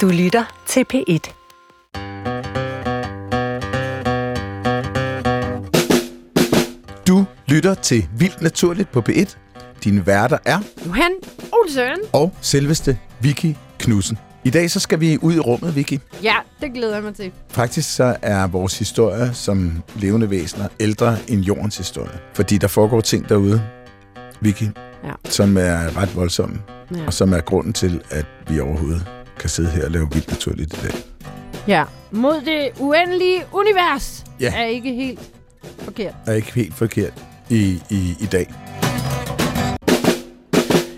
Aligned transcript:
Du 0.00 0.08
lytter 0.08 0.44
til 0.66 0.84
P1. 0.94 1.30
Du 7.08 7.24
lytter 7.48 7.74
til 7.74 8.08
Vildt 8.18 8.42
Naturligt 8.42 8.92
på 8.92 9.02
P1. 9.08 9.36
Dine 9.84 10.06
værter 10.06 10.38
er 10.44 10.58
Johan 10.86 11.10
Olsen. 11.52 12.04
og 12.12 12.32
selveste 12.40 12.98
Vicky 13.20 13.54
Knudsen. 13.78 14.18
I 14.44 14.50
dag 14.50 14.70
så 14.70 14.80
skal 14.80 15.00
vi 15.00 15.18
ud 15.22 15.34
i 15.34 15.38
rummet, 15.38 15.76
Vicky. 15.76 15.98
Ja, 16.22 16.34
det 16.60 16.72
glæder 16.74 16.94
jeg 16.94 17.02
mig 17.02 17.14
til. 17.14 17.32
Faktisk 17.50 17.94
så 17.94 18.16
er 18.22 18.46
vores 18.46 18.78
historie 18.78 19.34
som 19.34 19.82
levende 19.96 20.30
væsener 20.30 20.68
ældre 20.80 21.16
end 21.28 21.40
jordens 21.40 21.76
historie. 21.76 22.18
Fordi 22.34 22.58
der 22.58 22.68
foregår 22.68 23.00
ting 23.00 23.28
derude, 23.28 23.62
Vicky, 24.40 24.62
Ja. 25.04 25.12
som 25.24 25.56
er 25.56 25.96
ret 25.96 26.16
voldsomme. 26.16 26.62
Ja. 26.96 27.06
Og 27.06 27.12
som 27.12 27.32
er 27.32 27.40
grunden 27.40 27.72
til, 27.72 28.02
at 28.10 28.26
vi 28.48 28.60
overhovedet 28.60 29.06
kan 29.38 29.50
sidde 29.50 29.70
her 29.70 29.84
og 29.84 29.90
lave 29.90 30.08
Vildt 30.12 30.28
Naturligt 30.28 30.72
i 30.72 30.76
dag. 30.86 30.92
ja. 31.68 31.84
Mod 32.10 32.40
det 32.44 32.70
uendelige 32.80 33.44
univers 33.52 34.24
Ja. 34.40 34.52
er 34.56 34.64
ikke 34.66 34.94
helt 34.94 35.20
forkert. 35.78 36.14
er 36.26 36.32
ikke 36.32 36.52
helt 36.54 36.74
forkert 36.74 37.12
i, 37.50 37.82
i, 37.90 38.14
i 38.20 38.26
dag. 38.32 38.54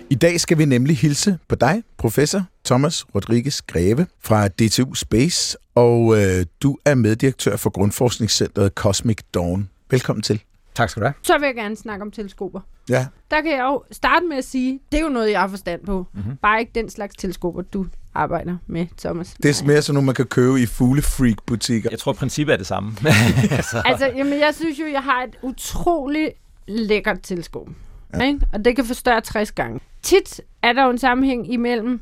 I 0.09 0.15
dag 0.15 0.39
skal 0.39 0.57
vi 0.57 0.65
nemlig 0.65 0.97
hilse 0.97 1.37
på 1.47 1.55
dig, 1.55 1.83
professor 1.97 2.43
Thomas 2.65 3.05
Rodriguez 3.15 3.61
Greve 3.61 4.07
fra 4.23 4.47
DTU 4.47 4.93
Space, 4.93 5.57
og 5.75 6.17
øh, 6.21 6.45
du 6.63 6.77
er 6.85 6.95
meddirektør 6.95 7.55
for 7.57 7.69
Grundforskningscentret 7.69 8.71
Cosmic 8.75 9.17
Dawn. 9.33 9.69
Velkommen 9.91 10.23
til. 10.23 10.41
Tak 10.77 10.89
skal 10.89 11.01
du 11.01 11.05
have. 11.05 11.13
Så 11.23 11.37
vil 11.37 11.45
jeg 11.45 11.55
gerne 11.55 11.75
snakke 11.75 12.01
om 12.01 12.11
teleskoper. 12.11 12.59
Ja, 12.89 13.07
Der 13.31 13.41
kan 13.41 13.51
jeg 13.51 13.59
jo 13.63 13.83
starte 13.91 14.25
med 14.25 14.37
at 14.37 14.43
sige, 14.45 14.79
det 14.91 14.97
er 14.99 15.03
jo 15.03 15.09
noget, 15.09 15.31
jeg 15.31 15.39
har 15.39 15.47
forstand 15.47 15.85
på. 15.85 16.07
Mm-hmm. 16.13 16.37
Bare 16.37 16.59
ikke 16.59 16.71
den 16.75 16.89
slags 16.89 17.15
teleskoper, 17.15 17.61
du 17.61 17.85
arbejder 18.13 18.57
med, 18.67 18.87
Thomas. 18.97 19.35
det 19.43 19.61
er 19.61 19.65
mere 19.65 19.81
sådan 19.81 19.93
nogle, 19.93 20.05
man 20.05 20.15
kan 20.15 20.25
købe 20.25 20.61
i 20.61 20.65
fuglefreak-butikker. 20.65 21.89
Jeg 21.91 21.99
tror, 21.99 22.13
princippet 22.13 22.53
er 22.53 22.57
det 22.57 22.67
samme. 22.67 22.91
altså, 23.51 23.81
Altså, 23.85 24.05
jamen, 24.15 24.39
jeg 24.39 24.55
synes 24.55 24.79
jo, 24.79 24.85
jeg 24.85 25.03
har 25.03 25.23
et 25.23 25.35
utroligt 25.41 26.29
lækkert 26.67 27.17
teleskop. 27.23 27.67
Ja. 28.13 28.23
Ikke? 28.23 28.39
Og 28.53 28.65
det 28.65 28.75
kan 28.75 28.85
forstørre 28.85 29.21
60 29.21 29.51
gange. 29.51 29.79
Tit 30.01 30.41
er 30.63 30.73
der 30.73 30.83
jo 30.83 30.89
en 30.89 30.97
sammenhæng 30.97 31.53
imellem 31.53 31.99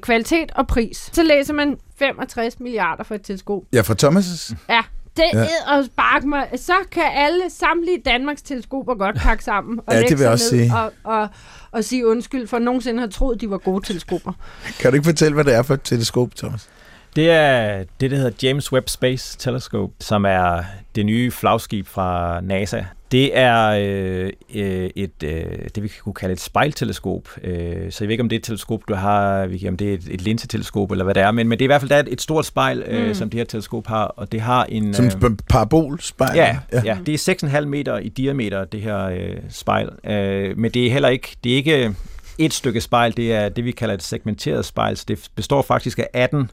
kvalitet 0.00 0.52
og 0.54 0.66
pris. 0.66 1.10
Så 1.12 1.22
læser 1.22 1.54
man 1.54 1.76
65 1.98 2.60
milliarder 2.60 3.04
for 3.04 3.14
et 3.14 3.22
teleskop. 3.22 3.62
Ja, 3.72 3.80
fra 3.80 3.94
Thomas' 4.08 4.54
Ja, 4.68 4.82
det 5.16 5.24
Ja. 5.34 5.46
og 5.76 5.84
spark 5.84 6.24
mig. 6.24 6.48
Så 6.56 6.72
kan 6.90 7.02
alle 7.14 7.42
samtlige 7.50 7.98
Danmarks 8.04 8.42
teleskoper 8.42 8.94
godt 8.94 9.16
pakke 9.16 9.44
sammen 9.44 9.78
og 9.78 9.84
Ja, 9.88 9.92
det 9.92 10.00
lægge 10.00 10.10
vil 10.10 10.18
sig 10.18 10.24
jeg 10.24 10.32
også 10.32 10.48
sige. 10.48 10.72
Og, 10.74 10.92
og, 11.04 11.28
og 11.72 11.84
sige 11.84 12.06
undskyld, 12.06 12.46
for 12.46 12.58
nogensinde 12.58 13.00
har 13.00 13.06
troet, 13.06 13.40
de 13.40 13.50
var 13.50 13.58
gode 13.58 13.86
teleskoper. 13.86 14.32
Kan 14.80 14.90
du 14.90 14.94
ikke 14.94 15.04
fortælle, 15.04 15.34
hvad 15.34 15.44
det 15.44 15.54
er 15.54 15.62
for 15.62 15.74
et 15.74 15.82
teleskop, 15.84 16.34
Thomas? 16.36 16.68
det 17.16 17.30
er 17.30 17.84
det, 18.00 18.10
der 18.10 18.16
hedder 18.16 18.30
James 18.42 18.72
Webb 18.72 18.88
Space 18.88 19.38
Telescope, 19.38 19.92
som 20.00 20.24
er 20.24 20.62
det 20.94 21.06
nye 21.06 21.30
flagskib 21.30 21.86
fra 21.86 22.40
NASA. 22.40 22.82
Det 23.12 23.38
er 23.38 23.66
øh, 23.68 24.30
øh, 24.54 24.90
et, 24.96 25.10
øh, 25.24 25.44
det, 25.74 25.82
vi 25.82 25.88
kunne 26.00 26.14
kalde 26.14 26.32
et 26.32 26.40
spejlteleskop. 26.40 27.28
Øh, 27.44 27.92
så 27.92 28.04
jeg 28.04 28.08
ved 28.08 28.12
ikke, 28.12 28.22
om 28.22 28.28
det 28.28 28.36
er 28.36 28.40
et 28.40 28.44
teleskop, 28.44 28.80
du 28.88 28.94
har, 28.94 29.46
vi- 29.46 29.68
om 29.68 29.76
det 29.76 29.90
er 29.90 29.94
et, 29.94 30.08
et 30.10 30.20
linseteleskop, 30.22 30.90
eller 30.90 31.04
hvad 31.04 31.14
det 31.14 31.22
er, 31.22 31.30
men, 31.30 31.48
men 31.48 31.58
det 31.58 31.64
er 31.64 31.66
i 31.66 31.72
hvert 31.72 31.80
fald 31.80 31.88
der 31.88 31.96
er 31.96 32.00
et, 32.00 32.08
et 32.12 32.20
stort 32.20 32.46
spejl, 32.46 32.82
øh, 32.86 33.06
Mm. 33.08 33.14
som 33.14 33.30
det 33.30 33.38
her 33.40 33.44
teleskop 33.44 33.86
har, 33.86 34.04
og 34.04 34.32
det 34.32 34.40
har 34.40 34.64
en... 34.64 34.94
Som 34.94 35.04
øh, 35.04 35.12
øh, 35.24 35.30
parabolspejl? 35.48 36.36
Ja, 36.36 36.58
ja. 36.72 36.82
ja, 36.84 36.98
det 37.06 37.28
er 37.28 37.58
6,5 37.60 37.64
meter 37.64 37.98
i 37.98 38.08
diameter, 38.08 38.64
det 38.64 38.80
her 38.80 39.04
øh, 39.04 39.36
spejl. 39.50 39.88
Øh, 40.06 40.58
men 40.58 40.70
det 40.70 40.86
er 40.86 40.90
heller 40.90 41.08
ikke, 41.08 41.36
det 41.44 41.52
er 41.52 41.56
ikke 41.56 41.94
et 42.38 42.52
stykke 42.54 42.80
spejl, 42.80 43.16
det 43.16 43.32
er 43.34 43.48
det, 43.48 43.64
vi 43.64 43.70
kalder 43.70 43.94
et 43.94 44.02
segmenteret 44.02 44.64
spejl. 44.64 44.96
Så 44.96 45.04
det 45.08 45.28
består 45.34 45.62
faktisk 45.62 45.98
af 45.98 46.08
18 46.12 46.50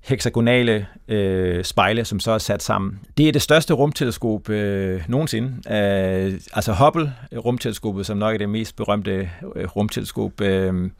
hexagonale 0.00 0.86
øh, 1.08 1.64
spejle, 1.64 2.04
som 2.04 2.20
så 2.20 2.30
er 2.30 2.38
sat 2.38 2.62
sammen. 2.62 3.00
Det 3.18 3.28
er 3.28 3.32
det 3.32 3.42
største 3.42 3.74
rumteleskop 3.74 4.48
øh, 4.48 5.02
nogensinde. 5.08 5.48
Øh, 5.48 6.40
altså 6.52 6.72
Hubble-rumteleskopet, 6.72 8.06
som 8.06 8.18
nok 8.18 8.34
er 8.34 8.38
det 8.38 8.48
mest 8.48 8.76
berømte 8.76 9.30
øh, 9.56 9.66
rumteleskop, 9.76 10.40
øh, 10.40 10.90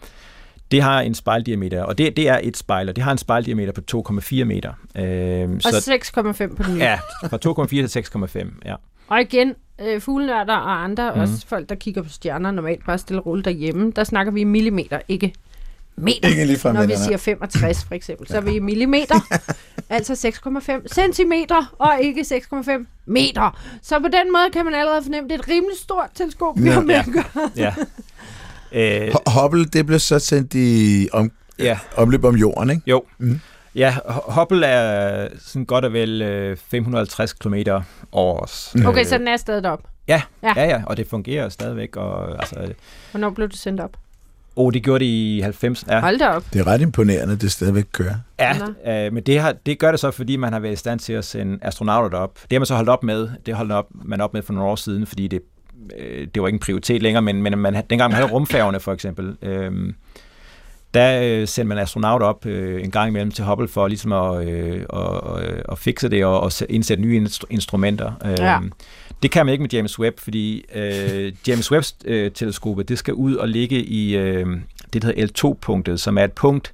det 0.71 0.83
har 0.83 1.00
en 1.00 1.15
spejldiameter, 1.15 1.83
og 1.83 1.99
det, 1.99 2.16
det 2.16 2.28
er 2.28 2.41
et 2.43 2.56
spejl, 2.56 2.89
og 2.89 2.97
det 2.97 3.05
har 3.05 3.12
en 3.12 3.19
spejldiameter 3.19 3.72
på 3.72 3.81
2,4 4.21 4.44
meter. 4.44 4.72
Øh, 4.97 5.50
Og 5.50 5.69
6,5 5.69 6.55
på 6.55 6.62
den 6.62 6.75
nye. 6.75 6.81
Ja, 6.81 6.99
fra 7.28 7.39
2,4 7.65 7.87
til 7.87 8.00
6,5, 8.44 8.49
ja. 8.65 8.75
Og 9.09 9.21
igen, 9.21 9.55
øh, 9.81 10.00
fuglenørder 10.00 10.56
og 10.56 10.84
andre, 10.84 11.15
mm. 11.15 11.21
også 11.21 11.47
folk, 11.47 11.69
der 11.69 11.75
kigger 11.75 12.03
på 12.03 12.09
stjerner 12.09 12.50
normalt 12.50 12.87
bare 12.87 12.99
stille 12.99 13.22
og 13.22 13.27
roligt 13.27 13.44
derhjemme, 13.44 13.93
der 13.97 14.05
snakker 14.05 14.33
vi 14.33 14.44
millimeter, 14.44 15.00
ikke 15.09 15.33
meter. 16.00 16.28
Ikke 16.28 16.44
ligefrem, 16.44 16.75
Når 16.75 16.87
vi 16.87 16.94
siger 17.05 17.16
65 17.16 17.84
for 17.84 17.94
eksempel, 17.94 18.28
så 18.28 18.37
er 18.37 18.41
vi 18.41 18.50
i 18.55 18.59
millimeter, 18.59 19.21
altså 19.91 20.12
6,5 20.12 20.94
centimeter, 20.94 21.75
og 21.78 21.93
ikke 22.00 22.21
6,5 22.21 22.71
meter. 23.06 23.59
Så 23.83 23.99
på 24.00 24.06
den 24.09 24.33
måde 24.33 24.50
kan 24.53 24.65
man 24.65 24.75
allerede 24.75 25.03
fornemme, 25.03 25.25
at 25.27 25.31
det 25.31 25.37
er 25.39 25.43
et 25.43 25.49
rimelig 25.49 25.77
stort 25.78 26.09
teleskop, 26.15 26.55
vi 26.59 26.69
har 26.69 26.81
med 26.81 26.94
at 26.94 27.06
gøre. 27.12 27.50
ja. 27.56 27.75
Øh, 28.72 29.15
Hubble, 29.27 29.65
det 29.65 29.87
blev 29.87 29.99
så 29.99 30.19
sendt 30.19 30.55
i 30.55 31.09
om, 31.12 31.31
ja, 31.59 31.78
omløb 31.97 32.25
om 32.25 32.34
jorden, 32.37 32.71
ikke? 32.71 32.83
jo. 32.87 33.03
Mhm. 33.19 33.41
Ja, 33.75 33.94
Hu- 34.09 34.33
Hubble 34.41 34.66
er 34.66 35.28
sådan 35.47 35.65
godt 35.65 35.84
og 35.84 35.93
vel 35.93 36.22
øh, 36.22 36.56
550 36.71 37.33
km 37.33 37.55
over 38.12 38.39
os. 38.41 38.75
Okay, 38.87 39.05
så 39.05 39.19
den 39.19 39.28
er 39.28 39.37
stadig 39.37 39.71
op. 39.71 39.81
Ja, 40.09 40.22
Ja. 40.43 40.53
ja, 40.56 40.65
ja, 40.65 40.83
og 40.87 40.97
det 40.97 41.06
fungerer 41.10 41.49
stadigvæk. 41.49 41.97
Og, 41.97 42.31
altså, 42.41 42.72
Hvornår 43.10 43.31
blev 43.31 43.49
det 43.49 43.59
sendt 43.59 43.81
op? 43.81 43.91
Oh, 44.60 44.72
det 44.72 44.82
gjorde 44.82 45.04
det 45.04 45.10
i 45.10 45.41
90. 45.43 45.84
Ja, 45.88 46.00
Hold 46.00 46.19
da 46.19 46.26
op. 46.28 46.44
Det 46.53 46.60
er 46.60 46.66
ret 46.66 46.81
imponerende, 46.81 47.34
at 47.34 47.41
det 47.41 47.53
stadigvæk 47.53 47.84
kører. 47.93 48.15
ja 48.38 49.06
øh, 49.06 49.12
men 49.12 49.22
det, 49.22 49.41
har, 49.41 49.54
det 49.66 49.78
gør 49.78 49.91
det 49.91 50.00
så, 50.00 50.10
fordi 50.10 50.37
man 50.37 50.53
har 50.53 50.60
været 50.60 50.72
i 50.72 50.76
stand 50.76 51.00
til 51.00 51.12
at 51.12 51.25
sende 51.25 51.59
astronauter 51.62 52.19
op. 52.19 52.34
Det 52.43 52.53
har 52.53 52.59
man 52.59 52.66
så 52.66 52.75
holdt 52.75 52.88
op 52.91 53.03
med. 53.03 53.28
Det 53.47 53.54
holdt 53.54 53.72
op, 53.72 53.87
man 54.04 54.21
op 54.21 54.34
med 54.34 54.43
for 54.43 54.53
nogle 54.53 54.69
år 54.71 54.76
siden, 54.76 55.06
fordi 55.06 55.28
det, 55.28 55.41
øh, 55.98 56.26
det 56.34 56.43
var 56.43 56.48
ikke 56.48 56.56
en 56.56 56.60
prioritet 56.60 57.03
længere, 57.03 57.22
men, 57.22 57.43
men 57.43 57.59
man, 57.59 57.75
dengang 57.75 58.00
man 58.10 58.12
havde 58.12 58.28
rumfærgerne 58.32 58.81
for 58.81 58.93
eksempel, 58.93 59.37
øh, 59.43 59.72
der 60.94 61.21
øh, 61.22 61.48
sendte 61.48 61.69
man 61.69 61.78
astronauter 61.78 62.27
op 62.27 62.47
øh, 62.47 62.84
en 62.84 62.91
gang 62.91 63.09
imellem 63.09 63.31
til 63.31 63.44
Hubble 63.44 63.69
for 63.69 63.88
ligesom 63.88 64.12
at, 64.12 64.48
øh, 64.48 64.84
at, 64.92 65.00
at, 65.44 65.62
at 65.72 65.78
fikse 65.78 66.09
det 66.09 66.25
og, 66.25 66.41
og 66.41 66.50
sæ- 66.53 66.65
indsætte 66.69 67.03
nye 67.03 67.25
instru- 67.25 67.44
instrumenter. 67.50 68.12
Øh, 68.25 68.34
Ja. 68.38 68.59
Det 69.23 69.31
kan 69.31 69.47
man 69.47 69.53
ikke 69.53 69.63
med 69.63 69.71
James 69.73 69.99
Webb, 69.99 70.21
fordi 70.21 70.65
øh, 70.75 71.33
James 71.49 71.73
Webbs 71.73 71.97
øh, 72.05 72.31
teleskopet, 72.31 72.89
det 72.89 72.99
skal 72.99 73.15
ud 73.15 73.35
og 73.35 73.49
ligge 73.49 73.77
i 73.85 74.17
øh, 74.17 74.47
det, 74.93 75.03
der 75.03 75.09
hedder 75.09 75.27
L2-punktet, 75.27 76.01
som 76.01 76.19
er 76.19 76.25
et 76.25 76.33
punkt 76.33 76.73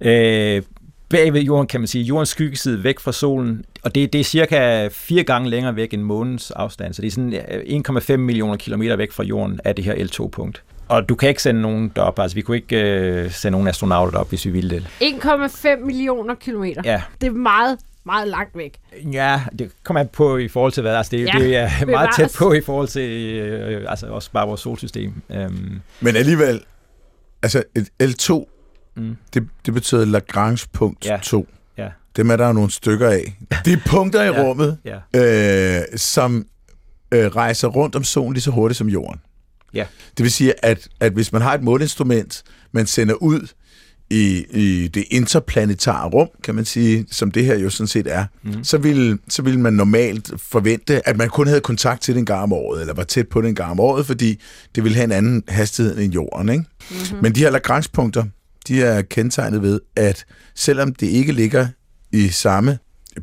øh, 0.00 0.62
bag 1.08 1.32
ved 1.32 1.40
jorden, 1.40 1.66
kan 1.66 1.80
man 1.80 1.86
sige, 1.86 2.04
jordens 2.04 2.28
skyggeside 2.28 2.84
væk 2.84 3.00
fra 3.00 3.12
solen, 3.12 3.64
og 3.82 3.94
det, 3.94 4.12
det 4.12 4.20
er 4.20 4.24
cirka 4.24 4.88
fire 4.88 5.22
gange 5.22 5.50
længere 5.50 5.76
væk 5.76 5.94
end 5.94 6.02
månens 6.02 6.50
afstand, 6.50 6.94
så 6.94 7.02
det 7.02 7.08
er 7.08 7.12
sådan 7.12 7.34
øh, 7.34 7.80
1,5 8.10 8.16
millioner 8.16 8.56
kilometer 8.56 8.96
væk 8.96 9.12
fra 9.12 9.22
jorden 9.24 9.60
af 9.64 9.74
det 9.74 9.84
her 9.84 9.94
L2-punkt. 9.94 10.62
Og 10.88 11.08
du 11.08 11.14
kan 11.14 11.28
ikke 11.28 11.42
sende 11.42 11.60
nogen 11.60 11.92
derop, 11.96 12.18
altså 12.18 12.34
vi 12.34 12.40
kunne 12.40 12.56
ikke 12.56 12.76
øh, 12.82 13.30
sende 13.30 13.50
nogen 13.52 13.68
astronauter 13.68 14.10
derop, 14.10 14.28
hvis 14.28 14.44
vi 14.46 14.50
ville 14.50 14.70
det. 14.70 14.86
1,5 15.02 15.84
millioner 15.84 16.34
kilometer. 16.34 16.82
Ja, 16.84 17.02
Det 17.20 17.26
er 17.26 17.30
meget, 17.30 17.78
meget 18.06 18.28
langt 18.28 18.56
væk. 18.56 18.78
ja 19.12 19.42
det 19.58 19.70
kommer 19.84 20.00
an 20.00 20.08
på 20.12 20.36
i 20.36 20.48
forhold 20.48 20.72
til 20.72 20.80
hvad, 20.80 20.94
altså 20.96 21.10
det, 21.10 21.26
Ja, 21.26 21.38
det 21.38 21.56
er 21.56 21.86
meget 21.86 22.10
tæt 22.16 22.34
på 22.38 22.52
i 22.52 22.60
forhold 22.60 22.88
til 22.88 23.10
øh, 23.38 23.84
altså 23.88 24.06
også 24.06 24.30
bare 24.32 24.46
vores 24.46 24.60
solsystem. 24.60 25.12
Um, 25.28 25.80
Men 26.00 26.16
alligevel, 26.16 26.60
altså 27.42 27.62
et 27.74 27.88
L2, 28.02 28.44
mm, 28.96 29.16
det, 29.34 29.48
det 29.66 29.74
betyder 29.74 30.04
Lagrange 30.04 30.66
punkt 30.72 31.06
Ja. 31.06 31.18
2. 31.22 31.46
ja, 31.78 31.88
Dem 32.16 32.30
er 32.30 32.36
der 32.36 32.46
jo 32.46 32.52
nogle 32.52 32.70
stykker 32.70 33.08
af. 33.10 33.36
Det 33.64 33.72
er 33.72 33.80
punkter 33.86 34.22
i 34.22 34.26
Ja. 34.36 34.42
rummet, 34.42 34.78
ja, 34.84 35.78
øh, 35.80 35.82
som 35.96 36.46
øh, 37.12 37.26
rejser 37.26 37.68
rundt 37.68 37.96
om 37.96 38.04
solen 38.04 38.32
lige 38.32 38.42
så 38.42 38.50
hurtigt 38.50 38.78
som 38.78 38.88
jorden. 38.88 39.20
Ja. 39.74 39.86
Det 40.16 40.22
vil 40.22 40.32
sige, 40.32 40.64
at, 40.64 40.88
at 41.00 41.12
hvis 41.12 41.32
man 41.32 41.42
har 41.42 41.54
et 41.54 41.62
måleinstrument, 41.62 42.42
man 42.72 42.86
sender 42.86 43.14
ud 43.14 43.48
i, 44.12 44.44
i 44.50 44.88
det 44.88 45.04
interplanetare 45.10 46.08
rum, 46.08 46.28
kan 46.44 46.54
man 46.54 46.64
sige, 46.64 47.06
som 47.10 47.30
det 47.30 47.44
her 47.44 47.58
jo 47.58 47.70
sådan 47.70 47.86
set 47.86 48.06
er, 48.06 48.24
mm. 48.42 48.64
så, 48.64 48.78
vil, 48.78 49.18
så 49.28 49.42
vil 49.42 49.58
man 49.58 49.72
normalt 49.72 50.30
forvente, 50.36 51.08
at 51.08 51.16
man 51.16 51.28
kun 51.28 51.46
havde 51.46 51.60
kontakt 51.60 52.02
til 52.02 52.14
den 52.14 52.24
gang 52.26 52.42
om 52.42 52.52
året, 52.52 52.80
eller 52.80 52.94
var 52.94 53.04
tæt 53.04 53.28
på 53.28 53.40
den 53.42 53.54
gang 53.54 53.70
om 53.70 53.80
året, 53.80 54.06
fordi 54.06 54.40
det 54.74 54.84
ville 54.84 54.96
have 54.96 55.04
en 55.04 55.12
anden 55.12 55.42
hastighed 55.48 55.98
end 55.98 56.12
jorden. 56.12 56.48
Ikke? 56.48 56.64
Mm-hmm. 56.90 57.18
Men 57.22 57.34
de 57.34 57.40
her 57.40 57.50
Lagrange-punkter, 57.50 58.24
de 58.68 58.82
er 58.82 59.02
kendetegnet 59.02 59.62
ved, 59.62 59.80
at 59.96 60.24
selvom 60.54 60.94
det 60.94 61.06
ikke 61.06 61.32
ligger 61.32 61.66
i 62.12 62.28
samme 62.28 62.78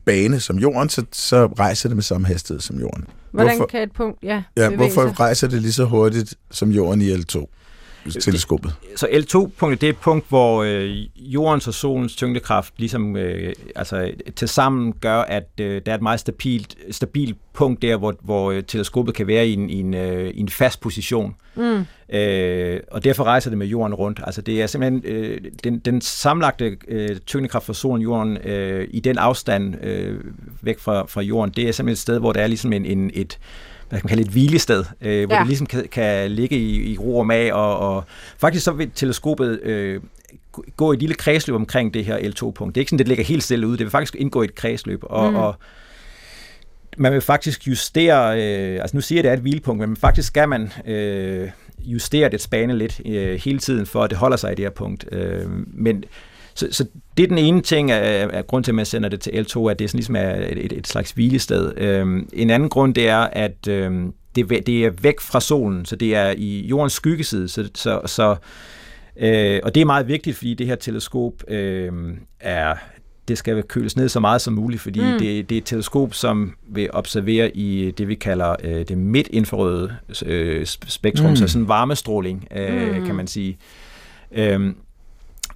bane 0.06 0.39
som 0.39 0.57
jorden, 0.59 0.89
så, 0.89 1.03
så 1.12 1.45
rejser 1.45 1.89
det 1.89 1.95
med 1.97 2.03
samme 2.03 2.27
hastighed 2.27 2.62
som 2.62 2.80
jorden. 2.80 3.06
Hvordan 3.31 3.57
Hvorfor- 3.57 3.68
kan 3.68 3.81
et 3.81 3.92
punkt, 3.97 4.18
ja, 4.24 4.44
Ja, 4.57 4.69
hvorfor 4.69 5.07
sig? 5.07 5.19
rejser 5.19 5.47
det 5.47 5.62
lige 5.62 5.74
så 5.74 5.85
hurtigt 5.85 6.35
som 6.51 6.71
jorden 6.71 7.01
i 7.01 7.13
L2? 7.13 7.45
Teleskopet. 8.13 8.73
Så 8.95 9.06
L2-punktet, 9.06 9.81
det 9.81 9.88
er 9.88 9.94
et 9.94 9.97
punkt, 9.97 10.25
hvor 10.29 10.63
øh, 10.63 10.97
jordens 11.17 11.67
og 11.67 11.73
solens 11.73 12.15
tyngdekraft 12.15 12.73
ligesom, 12.77 13.15
øh, 13.15 13.53
altså, 13.75 14.11
til 14.35 14.47
sammen 14.47 14.94
gør, 14.94 15.21
at 15.21 15.50
øh, 15.61 15.81
der 15.85 15.91
er 15.91 15.95
et 15.95 16.01
meget 16.01 16.19
stabilt, 16.19 16.75
stabilt 16.91 17.38
punkt 17.53 17.81
der, 17.81 17.97
hvor, 17.97 18.15
hvor 18.21 18.51
øh, 18.51 18.63
teleskopet 18.63 19.15
kan 19.15 19.27
være 19.27 19.47
i 19.47 19.53
en, 19.53 19.69
i 19.69 19.79
en, 19.79 19.94
øh, 19.94 20.29
i 20.29 20.39
en 20.39 20.50
fast 20.50 20.81
position. 20.81 21.35
Mm. 21.56 21.85
Øh, 22.15 22.79
og 22.91 23.03
derfor 23.03 23.23
rejser 23.23 23.50
det 23.50 23.57
med 23.57 23.67
jorden 23.67 23.94
rundt. 23.94 24.19
Altså 24.23 24.41
det 24.41 24.61
er 24.61 24.67
simpelthen 24.67 25.01
øh, 25.06 25.41
den, 25.63 25.79
den 25.79 26.01
samlagte 26.01 26.77
øh, 26.88 27.17
tyngdekraft 27.17 27.65
for 27.65 27.73
solen 27.73 28.01
og 28.01 28.03
jorden 28.03 28.38
øh, 28.38 28.88
i 28.91 29.00
den 29.00 29.17
afstand 29.17 29.85
øh, 29.85 30.19
væk 30.61 30.79
fra, 30.79 31.06
fra 31.07 31.21
jorden, 31.21 31.53
det 31.56 31.67
er 31.67 31.71
simpelthen 31.71 31.94
et 31.94 32.00
sted, 32.00 32.19
hvor 32.19 32.31
der 32.31 32.41
er 32.41 32.47
ligesom 32.47 32.73
en, 32.73 32.85
en, 32.85 33.11
et 33.13 33.39
hvad 33.89 34.00
kan 34.00 34.06
man 34.06 34.09
kalde 34.09 34.21
et 34.21 34.27
hvilested, 34.27 34.86
øh, 35.01 35.25
hvor 35.25 35.36
ja. 35.36 35.39
det 35.39 35.47
ligesom 35.47 35.68
kan, 35.68 35.88
kan 35.91 36.31
ligge 36.31 36.56
i, 36.57 36.94
i 36.94 36.97
ro 36.97 37.18
og 37.18 37.25
mag, 37.25 37.53
og, 37.53 37.77
og 37.77 38.03
faktisk 38.38 38.65
så 38.65 38.71
vil 38.71 38.91
teleskopet 38.95 39.62
øh, 39.63 40.01
gå 40.77 40.91
i 40.91 40.95
et 40.95 41.00
lille 41.00 41.15
kredsløb 41.15 41.56
omkring 41.56 41.94
det 41.94 42.06
her 42.06 42.18
L2-punkt. 42.18 42.75
Det 42.75 42.80
er 42.80 42.81
ikke 42.81 42.89
sådan, 42.89 43.00
det 43.00 43.07
ligger 43.07 43.24
helt 43.24 43.44
stille 43.44 43.68
ude, 43.68 43.77
det 43.77 43.83
vil 43.83 43.91
faktisk 43.91 44.15
indgå 44.15 44.41
i 44.41 44.45
et 44.45 44.56
kredsløb, 44.56 45.00
og, 45.03 45.31
mm. 45.31 45.36
og 45.36 45.56
man 46.97 47.13
vil 47.13 47.21
faktisk 47.21 47.68
justere, 47.68 48.41
øh, 48.41 48.81
altså 48.81 48.97
nu 48.97 49.01
siger 49.01 49.18
jeg, 49.18 49.24
det 49.24 49.30
er 49.30 49.33
et 49.33 49.39
hvilepunkt, 49.39 49.88
men 49.88 49.97
faktisk 49.97 50.27
skal 50.27 50.50
man 50.50 50.71
øh, 50.85 51.50
justere 51.80 52.30
det 52.30 52.42
spane 52.42 52.77
lidt 52.77 53.01
øh, 53.06 53.39
hele 53.44 53.59
tiden, 53.59 53.85
for 53.85 54.03
at 54.03 54.09
det 54.09 54.18
holder 54.18 54.38
sig 54.38 54.51
i 54.51 54.56
det 54.56 54.65
her 54.65 54.69
punkt. 54.69 55.06
Øh, 55.12 55.45
men 55.68 56.03
så, 56.59 56.67
så 56.71 56.85
det 57.17 57.23
er 57.23 57.27
den 57.27 57.38
ene 57.38 57.61
ting, 57.61 57.91
af, 57.91 58.29
af 58.33 58.47
grund 58.47 58.63
til, 58.63 58.71
at 58.71 58.75
man 58.75 58.85
sender 58.85 59.09
det 59.09 59.19
til 59.19 59.31
L2, 59.31 59.69
at 59.69 59.79
det 59.79 59.89
sådan 59.89 59.97
ligesom 59.97 60.15
er 60.15 60.35
et, 60.35 60.65
et, 60.65 60.71
et 60.71 60.88
slags 60.88 61.11
hvilested. 61.11 61.77
Øhm, 61.77 62.29
en 62.33 62.50
anden 62.50 62.69
grund, 62.69 62.94
det 62.94 63.07
er, 63.07 63.17
at 63.19 63.67
øhm, 63.67 64.13
det, 64.35 64.50
det 64.67 64.85
er 64.85 64.89
væk 65.01 65.19
fra 65.19 65.41
solen, 65.41 65.85
så 65.85 65.95
det 65.95 66.15
er 66.15 66.33
i 66.38 66.67
jordens 66.67 66.94
skyggeside, 66.94 67.47
så, 67.47 67.69
så, 67.75 68.01
så 68.06 68.35
øh, 69.19 69.59
og 69.63 69.75
det 69.75 69.81
er 69.81 69.85
meget 69.85 70.07
vigtigt, 70.07 70.38
fordi 70.38 70.53
det 70.53 70.67
her 70.67 70.75
teleskop 70.75 71.33
øh, 71.47 71.91
er 72.39 72.75
det 73.27 73.38
skal 73.38 73.63
køles 73.63 73.97
ned 73.97 74.09
så 74.09 74.19
meget 74.19 74.41
som 74.41 74.53
muligt, 74.53 74.81
fordi 74.81 75.00
mm. 75.00 75.19
det, 75.19 75.50
det 75.50 75.56
er 75.56 75.61
et 75.61 75.65
teleskop, 75.65 76.13
som 76.13 76.53
vil 76.69 76.89
observere 76.94 77.57
i 77.57 77.91
det, 77.91 78.07
vi 78.07 78.15
kalder 78.15 78.56
øh, 78.63 78.85
det 78.88 78.97
midtinfrarøde 78.97 79.95
øh, 80.25 80.65
spektrum, 80.65 81.29
mm. 81.29 81.35
så 81.35 81.47
sådan 81.47 81.67
varmestråling, 81.67 82.47
øh, 82.56 82.97
mm. 82.97 83.06
kan 83.06 83.15
man 83.15 83.27
sige. 83.27 83.57
Øhm, 84.31 84.75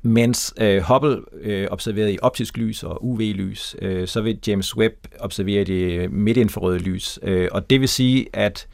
mens 0.06 0.54
øh, 0.62 0.82
Hubble 0.82 1.18
øh, 1.42 1.68
observerede 1.72 2.14
i 2.14 2.18
optisk 2.22 2.58
lys 2.58 2.84
og 2.84 3.06
UV-lys, 3.06 3.76
øh, 3.82 4.08
så 4.08 4.22
vil 4.22 4.40
James 4.48 4.78
Webb 4.78 4.96
observere 5.20 5.64
det 5.64 6.12
midtinfrarøde 6.12 6.80
lys. 6.80 7.20
Øh, 7.24 7.48
og 7.52 7.70
det 7.70 7.80
vil 7.82 7.90
sige, 7.90 8.26
at 8.34 8.68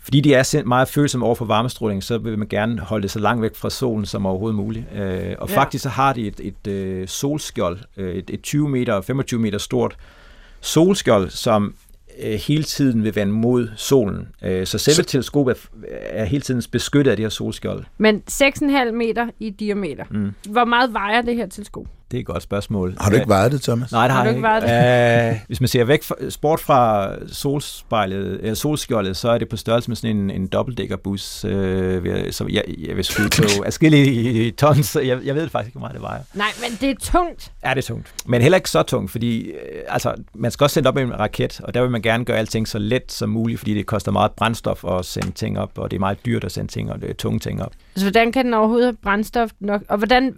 fordi 0.00 0.20
de 0.20 0.34
er 0.34 0.62
meget 0.64 0.88
følsomme 0.88 1.26
over 1.26 1.34
for 1.34 1.44
varmestråling, 1.44 2.02
så 2.02 2.18
vil 2.18 2.38
man 2.38 2.48
gerne 2.48 2.80
holde 2.80 3.02
det 3.02 3.10
så 3.10 3.18
langt 3.18 3.42
væk 3.42 3.54
fra 3.54 3.70
solen 3.70 4.06
som 4.06 4.26
overhovedet 4.26 4.56
muligt. 4.56 4.84
Øh, 4.94 5.34
og 5.38 5.48
ja. 5.48 5.56
faktisk 5.56 5.82
så 5.82 5.88
har 5.88 6.12
de 6.12 6.26
et, 6.26 6.40
et, 6.40 6.54
et 6.66 6.72
øh, 6.72 7.08
solskjold, 7.08 7.78
øh, 7.96 8.14
et, 8.14 8.30
et 8.30 8.42
20 8.42 8.68
meter, 8.68 9.00
25 9.00 9.40
meter 9.40 9.58
stort 9.58 9.96
solskjold, 10.60 11.30
som 11.30 11.74
øh, 12.22 12.32
hele 12.32 12.62
tiden 12.62 13.04
vil 13.04 13.14
vende 13.14 13.32
mod 13.32 13.68
solen. 13.76 14.28
Øh, 14.42 14.66
så 14.66 14.78
selve 14.78 14.94
så... 14.94 15.02
teleskopet 15.02 15.68
er, 15.88 15.96
er 16.20 16.24
hele 16.24 16.42
tiden 16.42 16.62
beskyttet 16.72 17.10
af 17.10 17.16
det 17.16 17.24
her 17.24 17.30
solskjold. 17.30 17.84
Men 17.98 18.22
6,5 18.30 18.90
meter 18.90 19.28
i 19.40 19.50
diameter. 19.50 20.04
Mm. 20.10 20.30
Hvor 20.48 20.64
meget 20.64 20.92
vejer 20.92 21.22
det 21.22 21.36
her 21.36 21.46
teleskop? 21.46 21.86
Det 22.10 22.16
er 22.16 22.20
et 22.20 22.26
godt 22.26 22.42
spørgsmål. 22.42 22.96
Har 23.00 23.10
du 23.10 23.16
ikke 23.16 23.28
vejet 23.28 23.52
det, 23.52 23.62
Thomas? 23.62 23.92
Nej, 23.92 24.06
det 24.06 24.12
har, 24.12 24.24
har 24.24 24.54
jeg 24.54 25.30
ikke. 25.30 25.36
Uh, 25.36 25.46
hvis 25.46 25.60
man 25.60 25.68
ser 25.68 25.84
væk 25.84 26.02
fra, 26.02 26.30
sport 26.30 26.60
fra 26.60 27.10
solspejlet, 27.32 28.40
eller 28.40 28.54
solskjoldet, 28.54 29.16
så 29.16 29.30
er 29.30 29.38
det 29.38 29.48
på 29.48 29.56
størrelse 29.56 29.90
med 29.90 29.96
sådan 29.96 30.16
en, 30.16 30.30
en 30.30 30.46
dobbeltdækkerbus. 30.46 31.44
Uh, 31.44 31.50
så 31.50 32.46
jeg, 32.50 32.64
jeg 32.78 32.96
vil 32.96 33.04
skyde 33.04 33.28
på 33.28 33.62
afskillige 33.66 34.50
tons. 34.50 34.96
Jeg, 34.96 35.18
jeg 35.24 35.34
ved 35.34 35.48
faktisk 35.48 35.68
ikke, 35.68 35.78
hvor 35.78 35.86
meget 35.86 35.94
det 35.94 36.02
vejer. 36.02 36.20
Nej, 36.34 36.48
men 36.60 36.78
det 36.80 36.90
er 36.90 37.12
tungt. 37.12 37.52
Ja, 37.64 37.70
det 37.70 37.78
er 37.78 37.82
tungt. 37.82 38.14
Men 38.26 38.42
heller 38.42 38.56
ikke 38.56 38.70
så 38.70 38.82
tungt, 38.82 39.10
fordi 39.10 39.50
uh, 39.50 39.58
altså, 39.88 40.14
man 40.34 40.50
skal 40.50 40.64
også 40.64 40.74
sende 40.74 40.88
op 40.88 40.94
med 40.94 41.02
en 41.02 41.18
raket, 41.18 41.60
og 41.64 41.74
der 41.74 41.80
vil 41.80 41.90
man 41.90 42.02
gerne 42.02 42.24
gøre 42.24 42.36
alting 42.36 42.68
så 42.68 42.78
let 42.78 43.12
som 43.12 43.28
muligt, 43.28 43.58
fordi 43.58 43.74
det 43.74 43.86
koster 43.86 44.12
meget 44.12 44.32
brændstof 44.32 44.84
at 44.84 45.04
sende 45.04 45.30
ting 45.30 45.58
op, 45.58 45.70
og 45.76 45.90
det 45.90 45.96
er 45.96 46.00
meget 46.00 46.18
dyrt 46.26 46.44
at 46.44 46.52
sende 46.52 46.72
ting 46.72 46.92
og 46.92 47.00
det 47.00 47.10
er 47.10 47.14
tunge 47.14 47.38
ting 47.38 47.62
op. 47.62 47.72
Så 47.98 48.04
hvordan 48.04 48.32
kan 48.32 48.44
den 48.44 48.54
overhovedet 48.54 48.86
have 48.86 48.96
brændstof 49.02 49.50
nok? 49.60 49.82
Og 49.88 49.98
hvordan 49.98 50.34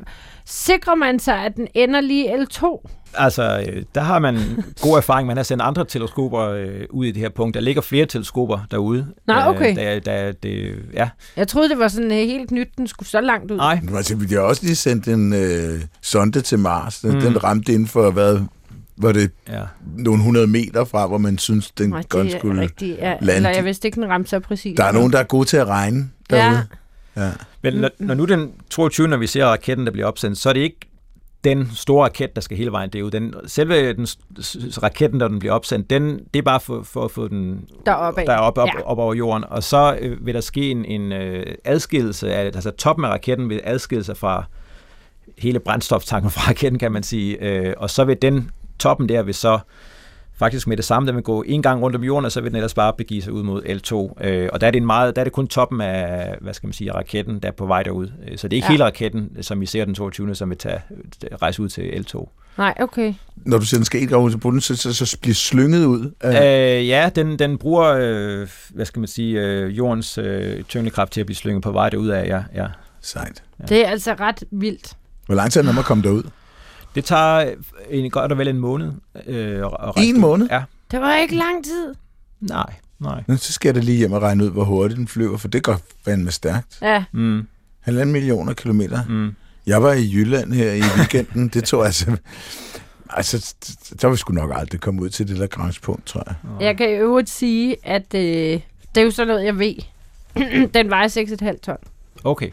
sikrer 0.46 0.94
man 0.94 1.18
sig, 1.18 1.44
at 1.44 1.56
den 1.56 1.68
ender 1.74 2.00
lige 2.00 2.34
L2? 2.34 2.88
Altså, 3.14 3.64
øh, 3.68 3.82
der 3.94 4.00
har 4.00 4.18
man 4.18 4.38
god 4.82 4.96
erfaring. 4.96 5.26
Man 5.26 5.36
har 5.36 5.44
sendt 5.44 5.62
andre 5.62 5.84
teleskoper 5.84 6.40
øh, 6.40 6.80
ud 6.90 7.06
i 7.06 7.10
det 7.10 7.20
her 7.22 7.28
punkt. 7.28 7.54
Der 7.54 7.60
ligger 7.60 7.82
flere 7.82 8.06
teleskoper 8.06 8.58
derude. 8.70 9.06
Nej, 9.26 9.48
okay. 9.48 9.76
Der, 9.76 10.00
der, 10.00 10.32
det, 10.32 10.76
ja. 10.94 11.08
Jeg 11.36 11.48
troede, 11.48 11.68
det 11.68 11.78
var 11.78 11.88
sådan 11.88 12.10
helt 12.10 12.50
nyt, 12.50 12.68
den 12.76 12.86
skulle 12.86 13.08
så 13.08 13.20
langt 13.20 13.50
ud. 13.50 13.56
Nej. 13.56 13.80
Men 13.82 13.96
altså, 13.96 14.16
vi 14.16 14.34
har 14.34 14.40
også 14.40 14.62
lige 14.64 14.76
sendt 14.76 15.08
en 15.08 15.32
øh, 15.32 15.80
sonde 16.02 16.40
til 16.40 16.58
Mars. 16.58 17.00
Den, 17.00 17.14
mm. 17.14 17.20
den 17.20 17.44
ramte 17.44 17.72
inden 17.72 17.88
for, 17.88 18.10
hvad, 18.10 18.40
var 18.96 19.12
det 19.12 19.30
ja. 19.48 19.62
nogle 19.96 20.22
hundrede 20.22 20.46
meter 20.46 20.84
fra, 20.84 21.06
hvor 21.06 21.18
man 21.18 21.38
synes, 21.38 21.70
den 21.70 21.90
Nej, 21.90 22.02
godt 22.08 22.32
skulle 22.32 22.60
rigtig, 22.62 22.96
ja, 22.98 23.16
lande. 23.20 23.36
Eller 23.36 23.50
jeg 23.50 23.64
vidste 23.64 23.88
ikke, 23.88 24.00
den 24.00 24.08
ramte 24.08 24.30
så 24.30 24.40
præcis. 24.40 24.76
Der 24.76 24.84
er 24.84 24.92
nogen, 24.92 25.12
der 25.12 25.18
er 25.18 25.24
gode 25.24 25.44
til 25.44 25.56
at 25.56 25.66
regne 25.66 26.10
derude. 26.30 26.56
Ja. 26.56 26.62
Ja. 27.16 27.30
Men 27.62 27.74
når, 27.74 27.90
når 27.98 28.14
nu 28.14 28.24
den 28.24 28.52
22. 28.70 29.08
når 29.08 29.16
vi 29.16 29.26
ser 29.26 29.46
raketten, 29.46 29.86
der 29.86 29.92
bliver 29.92 30.06
opsendt, 30.06 30.38
så 30.38 30.48
er 30.48 30.52
det 30.52 30.60
ikke 30.60 30.90
den 31.44 31.70
store 31.74 32.04
raket, 32.04 32.36
der 32.36 32.40
skal 32.40 32.56
hele 32.56 32.72
vejen 32.72 32.90
derud. 32.90 33.10
Den, 33.10 33.34
selve 33.46 33.92
den, 33.92 34.06
raketten, 34.82 35.20
der 35.20 35.28
den 35.28 35.38
bliver 35.38 35.52
opsendt, 35.54 35.90
den, 35.90 36.20
det 36.34 36.38
er 36.38 36.42
bare 36.42 36.60
for, 36.60 36.82
for 36.82 37.04
at 37.04 37.10
få 37.10 37.28
den 37.28 37.68
deroppe, 37.86 38.22
der 38.26 38.36
op, 38.36 38.58
op, 38.58 38.68
ja. 38.68 38.82
op 38.82 38.98
over 38.98 39.14
jorden. 39.14 39.44
Og 39.48 39.62
så 39.62 39.98
øh, 40.00 40.26
vil 40.26 40.34
der 40.34 40.40
ske 40.40 40.70
en, 40.70 40.84
en 40.84 41.12
øh, 41.12 41.46
adskillelse 41.64 42.34
af, 42.34 42.44
altså 42.44 42.70
toppen 42.70 43.04
af 43.04 43.08
raketten 43.08 43.48
vil 43.48 43.60
adskille 43.64 44.04
sig 44.04 44.16
fra 44.16 44.44
hele 45.38 45.60
brændstoftanken 45.60 46.30
fra 46.36 46.48
raketten, 46.48 46.78
kan 46.78 46.92
man 46.92 47.02
sige. 47.02 47.44
Øh, 47.44 47.74
og 47.76 47.90
så 47.90 48.04
vil 48.04 48.22
den 48.22 48.50
toppen 48.78 49.08
der 49.08 49.22
vil 49.22 49.34
så 49.34 49.58
faktisk 50.40 50.66
med 50.66 50.76
det 50.76 50.84
samme, 50.84 51.06
den 51.06 51.16
vil 51.16 51.24
gå 51.24 51.42
en 51.46 51.62
gang 51.62 51.82
rundt 51.82 51.96
om 51.96 52.04
jorden, 52.04 52.24
og 52.24 52.32
så 52.32 52.40
vil 52.40 52.50
den 52.50 52.56
ellers 52.56 52.74
bare 52.74 52.92
begive 52.98 53.22
sig 53.22 53.32
ud 53.32 53.42
mod 53.42 53.62
L2. 53.62 54.24
Øh, 54.26 54.48
og 54.52 54.60
der 54.60 54.66
er, 54.66 54.70
det 54.70 54.78
en 54.78 54.86
meget, 54.86 55.16
der 55.16 55.22
er 55.22 55.24
det 55.24 55.32
kun 55.32 55.48
toppen 55.48 55.80
af, 55.80 56.36
hvad 56.40 56.54
skal 56.54 56.66
man 56.66 56.72
sige, 56.72 56.92
raketten, 56.92 57.38
der 57.38 57.48
er 57.48 57.52
på 57.52 57.66
vej 57.66 57.82
derud. 57.82 58.08
Øh, 58.28 58.38
så 58.38 58.48
det 58.48 58.52
er 58.52 58.56
ikke 58.56 58.66
ja. 58.66 58.72
hele 58.72 58.84
raketten, 58.84 59.30
som 59.40 59.60
vi 59.60 59.66
ser 59.66 59.84
den 59.84 59.94
22. 59.94 60.34
som 60.34 60.50
vil 60.50 60.58
tage, 60.58 60.80
rejse 61.42 61.62
ud 61.62 61.68
til 61.68 61.82
L2. 61.82 62.28
Nej, 62.58 62.74
okay. 62.80 63.14
Når 63.36 63.58
du 63.58 63.64
siger, 63.64 63.78
den 63.78 63.84
skal 63.84 64.00
ikke 64.00 64.18
ud 64.18 64.30
til 64.30 64.38
bunden, 64.38 64.60
så, 64.60 64.76
så, 64.76 65.06
så 65.06 65.18
bliver 65.22 65.34
slynget 65.34 65.84
ud? 65.84 66.10
Af... 66.20 66.78
Øh, 66.78 66.88
ja, 66.88 67.10
den, 67.14 67.38
den 67.38 67.58
bruger, 67.58 67.98
øh, 68.00 68.48
hvad 68.70 68.84
skal 68.84 69.00
man 69.00 69.08
sige, 69.08 69.40
øh, 69.40 69.78
jordens 69.78 70.18
øh, 70.18 70.62
tyngdekraft 70.62 71.12
til 71.12 71.20
at 71.20 71.26
blive 71.26 71.36
slynget 71.36 71.62
på 71.62 71.72
vej 71.72 71.90
derud 71.90 72.08
af, 72.08 72.26
ja. 72.26 72.42
ja. 72.62 72.66
Sejt. 73.00 73.42
Ja. 73.60 73.64
Det 73.64 73.86
er 73.86 73.90
altså 73.90 74.14
ret 74.20 74.44
vildt. 74.50 74.96
Hvor 75.26 75.34
lang 75.34 75.52
tid 75.52 75.60
er 75.60 75.62
det, 75.62 75.66
når 75.66 75.74
man 75.74 75.84
kommer 75.84 76.02
derud? 76.02 76.22
Det 76.94 77.04
tager 77.04 77.54
en, 77.90 78.10
godt 78.10 78.32
og 78.32 78.38
vel 78.38 78.48
en 78.48 78.58
måned. 78.58 78.92
Øh, 79.26 79.66
at 79.82 79.92
en 79.96 80.20
måned? 80.20 80.48
Ja. 80.50 80.62
Det 80.90 81.00
var 81.00 81.16
ikke 81.16 81.34
lang 81.34 81.64
tid. 81.64 81.94
Nej, 82.40 82.74
nej. 82.98 83.22
Men 83.26 83.38
så 83.38 83.52
skal 83.52 83.68
jeg 83.68 83.74
da 83.74 83.80
lige 83.80 83.98
hjem 83.98 84.12
og 84.12 84.22
regne 84.22 84.44
ud, 84.44 84.50
hvor 84.50 84.64
hurtigt 84.64 84.98
den 84.98 85.08
flyver, 85.08 85.36
for 85.36 85.48
det 85.48 85.62
går 85.62 85.80
fandme 86.04 86.30
stærkt. 86.30 86.78
Ja. 86.82 87.04
Mm. 87.12 87.46
Halvanden 87.80 88.12
millioner 88.12 88.52
kilometer. 88.52 89.04
Mm. 89.08 89.34
Jeg 89.66 89.82
var 89.82 89.92
i 89.92 90.10
Jylland 90.14 90.52
her 90.52 90.72
i 90.72 90.82
weekenden. 90.98 91.48
det 91.48 91.64
tog 91.64 91.86
altså... 91.86 92.16
Altså, 93.12 93.54
der 94.02 94.08
vil 94.08 94.18
sgu 94.18 94.32
nok 94.32 94.50
aldrig 94.54 94.80
komme 94.80 95.02
ud 95.02 95.08
til 95.08 95.28
det 95.28 95.38
der 95.38 95.46
grænspunkt, 95.46 96.06
tror 96.06 96.22
jeg. 96.26 96.34
Jeg 96.60 96.76
kan 96.76 96.90
i 96.90 96.92
øvrigt 96.92 97.30
sige, 97.30 97.76
at 97.82 98.14
øh, 98.14 98.20
det 98.94 99.00
er 99.00 99.02
jo 99.02 99.10
sådan 99.10 99.28
noget, 99.28 99.44
jeg 99.44 99.58
ved. 99.58 99.74
den 100.74 100.90
vejer 100.90 101.08
6,5 101.52 101.60
ton. 101.60 101.76
Okay. 102.24 102.50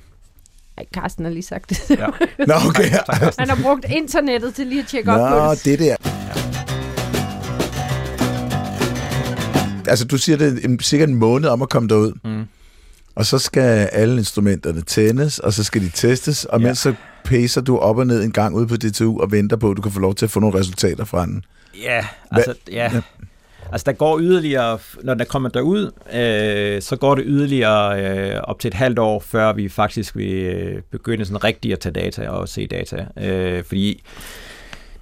Ej, 0.77 0.85
Carsten 0.93 1.25
har 1.25 1.31
lige 1.31 1.43
sagt 1.43 1.69
det. 1.69 1.89
Ja. 1.89 2.07
Nå, 2.47 2.53
okay. 2.67 2.89
Han 3.39 3.49
har 3.49 3.59
brugt 3.63 3.85
internettet 3.89 4.55
til 4.55 4.67
lige 4.67 4.81
at 4.81 4.87
tjekke 4.87 5.09
Nå, 5.09 5.17
op 5.17 5.31
på 5.31 5.53
det. 5.53 5.65
det 5.65 5.79
der. 5.79 5.95
Altså, 9.89 10.05
du 10.05 10.17
siger, 10.17 10.37
det 10.37 10.63
er 10.63 10.67
en, 10.67 10.79
sikkert 10.79 11.09
en 11.09 11.15
måned 11.15 11.49
om 11.49 11.61
at 11.61 11.69
komme 11.69 11.89
derud. 11.89 12.13
Mm. 12.23 12.43
Og 13.15 13.25
så 13.25 13.39
skal 13.39 13.89
alle 13.91 14.17
instrumenterne 14.17 14.81
tændes, 14.81 15.39
og 15.39 15.53
så 15.53 15.63
skal 15.63 15.81
de 15.81 15.89
testes, 15.89 16.45
og 16.45 16.59
ja. 16.59 16.67
mens 16.67 16.79
så 16.79 16.93
pacer 17.23 17.61
du 17.61 17.77
op 17.77 17.97
og 17.97 18.07
ned 18.07 18.23
en 18.23 18.31
gang 18.31 18.55
ude 18.55 18.67
på 18.67 18.75
DTU 18.75 19.21
og 19.21 19.31
venter 19.31 19.57
på, 19.57 19.71
at 19.71 19.77
du 19.77 19.81
kan 19.81 19.91
få 19.91 19.99
lov 19.99 20.15
til 20.15 20.25
at 20.25 20.31
få 20.31 20.39
nogle 20.39 20.59
resultater 20.59 21.05
fra 21.05 21.25
den. 21.25 21.43
Ja, 21.83 22.05
altså, 22.31 22.53
ja. 22.71 22.91
ja. 22.93 23.01
Altså 23.71 23.85
der 23.85 23.91
går 23.91 24.19
yderligere, 24.19 24.79
når 25.03 25.13
der 25.13 25.25
kommer 25.25 25.49
derud, 25.49 25.91
øh, 26.13 26.81
så 26.81 26.95
går 26.95 27.15
det 27.15 27.23
yderligere 27.27 28.01
øh, 28.01 28.41
op 28.43 28.59
til 28.59 28.67
et 28.67 28.73
halvt 28.73 28.99
år, 28.99 29.19
før 29.19 29.53
vi 29.53 29.69
faktisk 29.69 30.15
vil 30.15 30.33
øh, 30.33 30.81
begynde 30.91 31.25
sådan 31.25 31.43
rigtigt 31.43 31.73
at 31.73 31.79
tage 31.79 31.93
data 31.93 32.29
og 32.29 32.49
se 32.49 32.67
data. 32.67 33.05
Øh, 33.19 33.63
fordi 33.63 34.03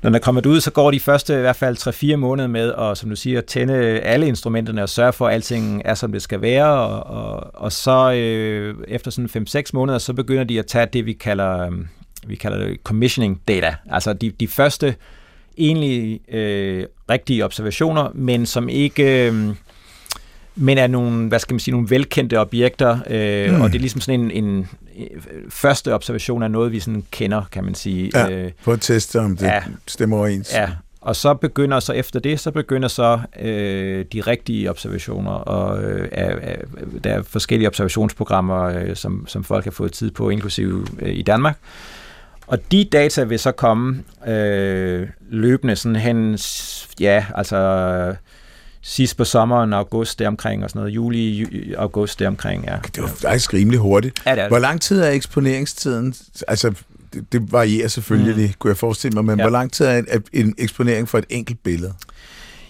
når 0.01 0.11
der 0.11 0.19
kommer 0.19 0.41
ud, 0.47 0.59
så 0.59 0.71
går 0.71 0.91
de 0.91 0.99
første 0.99 1.33
i 1.37 1.41
hvert 1.41 1.55
fald 1.55 2.13
3-4 2.13 2.15
måneder 2.15 2.47
med 2.47 2.73
at, 2.73 2.97
som 2.97 3.09
du 3.09 3.15
siger, 3.15 3.41
tænde 3.41 3.75
alle 3.99 4.27
instrumenterne 4.27 4.83
og 4.83 4.89
sørge 4.89 5.13
for, 5.13 5.27
at 5.27 5.33
alting 5.33 5.81
er, 5.85 5.93
som 5.93 6.11
det 6.11 6.21
skal 6.21 6.41
være. 6.41 6.67
Og, 6.67 7.03
og, 7.03 7.51
og 7.53 7.71
så 7.71 8.11
øh, 8.11 8.75
efter 8.87 9.11
sådan 9.11 9.47
5-6 9.47 9.61
måneder, 9.73 9.97
så 9.97 10.13
begynder 10.13 10.43
de 10.43 10.59
at 10.59 10.65
tage 10.65 10.87
det, 10.93 11.05
vi 11.05 11.13
kalder, 11.13 11.59
øh, 11.59 11.71
vi 12.27 12.35
kalder 12.35 12.57
det 12.57 12.77
commissioning 12.83 13.41
data. 13.47 13.75
Altså 13.91 14.13
de, 14.13 14.29
de 14.29 14.47
første 14.47 14.95
egentlig 15.57 16.33
øh, 16.33 16.85
rigtige 17.09 17.45
observationer, 17.45 18.11
men 18.13 18.45
som 18.45 18.69
ikke... 18.69 19.27
Øh, 19.27 19.55
men 20.57 20.77
er 20.77 20.87
nogle, 20.87 21.27
hvad 21.27 21.39
skal 21.39 21.53
man 21.53 21.59
sige, 21.59 21.71
nogle 21.71 21.89
velkendte 21.89 22.39
objekter, 22.39 22.99
øh, 23.09 23.53
mm. 23.53 23.61
og 23.61 23.69
det 23.69 23.75
er 23.75 23.79
ligesom 23.79 24.01
sådan 24.01 24.19
en, 24.19 24.31
en, 24.31 24.67
en 24.95 25.07
første 25.49 25.93
observation 25.93 26.43
af 26.43 26.51
noget, 26.51 26.71
vi 26.71 26.79
sådan 26.79 27.03
kender, 27.11 27.41
kan 27.51 27.63
man 27.63 27.75
sige. 27.75 28.11
Ja, 28.13 28.29
øh, 28.29 28.51
på 28.63 28.71
at 28.71 28.81
teste, 28.81 29.19
om 29.19 29.37
det 29.37 29.45
ja, 29.45 29.63
stemmer 29.87 30.17
overens. 30.17 30.53
Ja, 30.53 30.69
og 31.05 31.15
så 31.15 31.33
begynder 31.33 31.79
så 31.79 31.93
efter 31.93 32.19
det, 32.19 32.39
så 32.39 32.51
begynder 32.51 32.87
så 32.87 33.19
øh, 33.39 34.05
de 34.13 34.21
rigtige 34.21 34.69
observationer, 34.69 35.31
og 35.31 35.83
øh, 35.83 36.09
af, 36.11 36.57
der 37.03 37.13
er 37.13 37.21
forskellige 37.21 37.67
observationsprogrammer, 37.67 38.63
øh, 38.63 38.95
som, 38.95 39.27
som 39.27 39.43
folk 39.43 39.63
har 39.63 39.71
fået 39.71 39.91
tid 39.91 40.11
på, 40.11 40.29
inklusive 40.29 40.85
øh, 40.99 41.15
i 41.15 41.21
Danmark. 41.21 41.57
Og 42.47 42.71
de 42.71 42.83
data 42.91 43.23
vil 43.23 43.39
så 43.39 43.51
komme 43.51 44.03
øh, 44.27 45.07
løbende 45.29 45.75
sådan 45.75 45.95
hen, 45.95 46.39
ja, 46.99 47.25
altså 47.35 48.15
sidst 48.81 49.17
på 49.17 49.23
sommeren, 49.23 49.73
august 49.73 50.19
deromkring 50.19 50.63
og 50.63 50.69
sådan 50.69 50.79
noget, 50.79 50.95
juli, 50.95 51.73
august 51.73 52.19
deromkring, 52.19 52.65
ja. 52.65 52.77
Det 52.95 53.03
var 53.03 53.07
faktisk 53.07 53.53
rimelig 53.53 53.79
hurtigt. 53.79 54.21
Ja, 54.25 54.31
det 54.31 54.37
det. 54.37 54.47
Hvor 54.47 54.59
lang 54.59 54.81
tid 54.81 55.01
er 55.01 55.09
eksponeringstiden? 55.09 56.15
Altså, 56.47 56.73
det, 57.13 57.25
det 57.31 57.51
varierer 57.51 57.87
selvfølgelig, 57.87 58.47
mm. 58.47 58.53
kunne 58.59 58.69
jeg 58.69 58.77
forestille 58.77 59.15
mig, 59.15 59.25
men 59.25 59.39
ja. 59.39 59.43
hvor 59.43 59.51
lang 59.51 59.71
tid 59.71 59.85
er 59.85 59.97
en, 59.97 60.23
en 60.33 60.55
eksponering 60.57 61.09
for 61.09 61.17
et 61.17 61.25
enkelt 61.29 61.63
billede? 61.63 61.93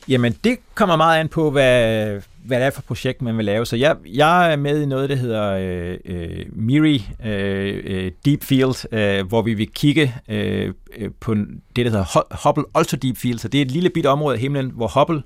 Jamen, 0.07 0.35
det 0.43 0.57
kommer 0.75 0.95
meget 0.95 1.19
an 1.19 1.27
på, 1.27 1.51
hvad, 1.51 2.21
hvad 2.45 2.59
det 2.59 2.65
er 2.65 2.69
for 2.69 2.81
projekt, 2.81 3.21
man 3.21 3.37
vil 3.37 3.45
lave. 3.45 3.65
Så 3.65 3.75
jeg, 3.75 3.95
jeg 4.05 4.51
er 4.51 4.55
med 4.55 4.81
i 4.81 4.85
noget, 4.85 5.09
der 5.09 5.15
hedder 5.15 5.51
øh, 5.51 5.97
øh, 6.05 6.45
MIRI 6.53 7.07
øh, 7.25 7.81
øh, 7.85 8.11
Deep 8.25 8.43
Field, 8.43 8.93
øh, 8.93 9.27
hvor 9.27 9.41
vi 9.41 9.53
vil 9.53 9.67
kigge 9.71 10.15
øh, 10.29 10.73
øh 10.97 11.09
på 11.19 11.33
det, 11.75 11.85
der 11.85 11.89
hedder 11.89 12.47
Hubble 12.47 12.63
Ultra 12.77 12.97
Deep 12.97 13.17
Field. 13.17 13.39
Så 13.39 13.47
det 13.47 13.57
er 13.57 13.61
et 13.61 13.71
lille 13.71 13.89
bitte 13.89 14.07
område 14.07 14.35
af 14.35 14.41
himlen, 14.41 14.71
hvor 14.75 14.99
Hubble 14.99 15.23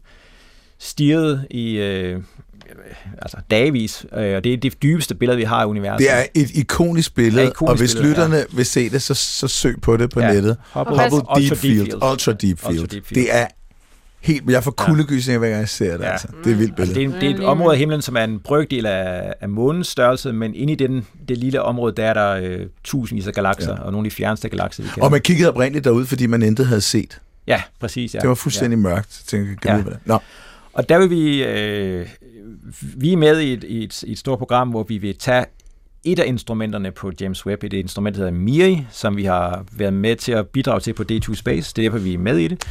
stirrede 0.80 1.48
i 1.50 1.78
øh, 1.78 2.22
altså 3.22 3.38
dagvis, 3.52 4.06
øh, 4.18 4.36
og 4.36 4.44
det 4.44 4.54
er 4.54 4.58
det 4.58 4.84
dybeste 4.84 5.16
billede, 5.16 5.38
vi 5.38 5.44
har 5.44 5.64
i 5.64 5.66
universet. 5.66 6.00
Det 6.00 6.18
er 6.18 6.26
et 6.36 6.52
ikonisk 6.52 7.16
billede, 7.16 7.48
ikonisk 7.48 7.72
og 7.72 7.78
hvis 7.78 7.96
billede, 7.96 8.10
lytterne 8.10 8.36
ja. 8.36 8.44
vil 8.52 8.66
se 8.66 8.90
det, 8.90 9.02
så, 9.02 9.14
så 9.14 9.48
søg 9.48 9.82
på 9.82 9.98
det 9.98 10.10
på 10.10 10.20
ja. 10.20 10.34
nettet. 10.34 10.58
Hubble, 10.74 11.10
Hubble 11.10 11.42
Deep. 11.42 11.58
Field. 11.58 11.94
Ultra 11.94 12.34
Deep 12.34 12.60
Field. 12.60 12.80
Ultra 12.80 12.96
Deep 12.96 13.06
Field. 13.06 13.24
Det 13.24 13.36
er 13.36 13.48
helt... 14.22 14.50
Jeg 14.50 14.64
får 14.64 14.72
kuldegysninger, 14.72 15.40
hver 15.40 15.50
gang 15.50 15.60
jeg 15.60 15.70
ser 15.70 15.98
det. 15.98 16.04
Ja. 16.04 16.12
Altså. 16.12 16.28
Det 16.44 16.52
er 16.52 16.56
vildt 16.56 16.76
billede. 16.76 17.00
Det 17.00 17.16
er, 17.16 17.20
det 17.20 17.32
er 17.32 17.36
et 17.36 17.44
område 17.44 17.74
af 17.74 17.80
himlen, 17.80 18.02
som 18.02 18.18
er 18.18 18.24
en 18.24 18.40
brøkdel 18.40 18.86
af, 18.86 19.34
af 19.42 19.50
månens 19.50 19.88
størrelse, 19.88 20.34
men 20.34 20.56
inde 20.56 20.74
i 20.74 20.76
den, 20.76 21.08
det 21.28 21.38
lille 21.38 21.62
område, 21.62 21.96
der 21.96 22.06
er 22.06 22.14
der 22.14 22.32
øh, 22.32 22.66
tusindvis 22.84 23.28
af 23.28 23.34
galakser, 23.34 23.72
ja. 23.72 23.82
og 23.82 23.92
nogle 23.92 24.06
af 24.06 24.12
de 24.12 24.16
fjerneste 24.16 24.50
galakser, 24.50 24.84
vi 24.84 24.90
kender. 24.90 25.06
Og 25.06 25.12
man 25.12 25.22
kiggede 25.22 25.50
oprindeligt 25.50 25.86
derud, 25.86 26.06
fordi 26.06 26.26
man 26.26 26.42
intet 26.42 26.68
havde 26.68 26.82
set. 26.82 27.22
Ja, 27.48 27.62
præcis. 27.80 28.16
Ja. 28.16 28.20
Det 28.20 28.30
var 28.30 28.36
fuldstændig 28.36 28.78
ja. 28.78 28.82
mørkt. 28.82 29.22
Jeg 29.34 29.40
tænkte, 29.40 29.70
jeg 29.70 29.84
ja. 29.88 29.94
Nå. 30.06 30.20
Og 30.74 30.90
der 30.90 30.98
vil 30.98 31.10
vi, 31.10 31.44
øh, 31.44 32.08
vi 32.82 33.14
er 33.14 33.18
med 33.18 33.40
i 33.40 33.54
et, 33.54 33.64
i, 33.64 33.84
et, 33.84 34.04
i 34.04 34.12
et 34.12 34.18
stort 34.18 34.38
program, 34.40 34.70
hvor 34.70 34.84
vi 34.84 34.98
vil 34.98 35.18
tage 35.18 35.46
et 36.04 36.20
af 36.20 36.28
instrumenterne 36.28 36.92
på 36.92 37.12
James 37.22 37.46
Webb, 37.46 37.64
et 37.64 37.74
instrument, 37.74 38.16
der 38.16 38.24
hedder 38.24 38.40
MIRI, 38.40 38.86
som 38.92 39.18
vi 39.18 39.24
har 39.26 39.66
været 39.72 39.94
med 39.94 40.16
til 40.16 40.32
at 40.32 40.48
bidrage 40.48 40.80
til 40.80 40.94
på 40.94 41.04
D2 41.12 41.36
Space. 41.36 41.74
Det 41.76 41.86
er 41.86 41.90
derfor, 41.90 42.04
vi 42.04 42.14
er 42.14 42.18
med 42.18 42.38
i 42.38 42.48
det. 42.48 42.66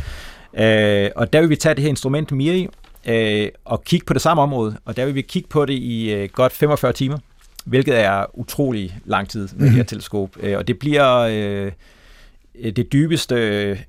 Øh, 0.58 1.10
og 1.16 1.32
der 1.32 1.40
vil 1.40 1.50
vi 1.50 1.56
tage 1.56 1.74
det 1.74 1.82
her 1.82 1.88
instrument 1.88 2.32
MIRI 2.32 2.68
øh, 3.08 3.48
og 3.64 3.84
kigge 3.84 4.06
på 4.06 4.12
det 4.14 4.22
samme 4.22 4.42
område, 4.42 4.76
og 4.84 4.96
der 4.96 5.04
vil 5.04 5.14
vi 5.14 5.22
kigge 5.22 5.48
på 5.48 5.64
det 5.64 5.74
i 5.74 6.12
øh, 6.12 6.28
godt 6.32 6.52
45 6.52 6.92
timer, 6.92 7.18
hvilket 7.64 7.98
er 7.98 8.38
utrolig 8.38 8.98
lang 9.04 9.28
tid 9.28 9.40
med 9.40 9.48
mm-hmm. 9.52 9.66
det 9.66 9.76
her 9.76 9.82
teleskop. 9.82 10.30
Øh, 10.40 10.58
og 10.58 10.68
det 10.68 10.78
bliver 10.78 11.16
øh, 11.18 11.72
det 12.76 12.92
dybeste 12.92 13.34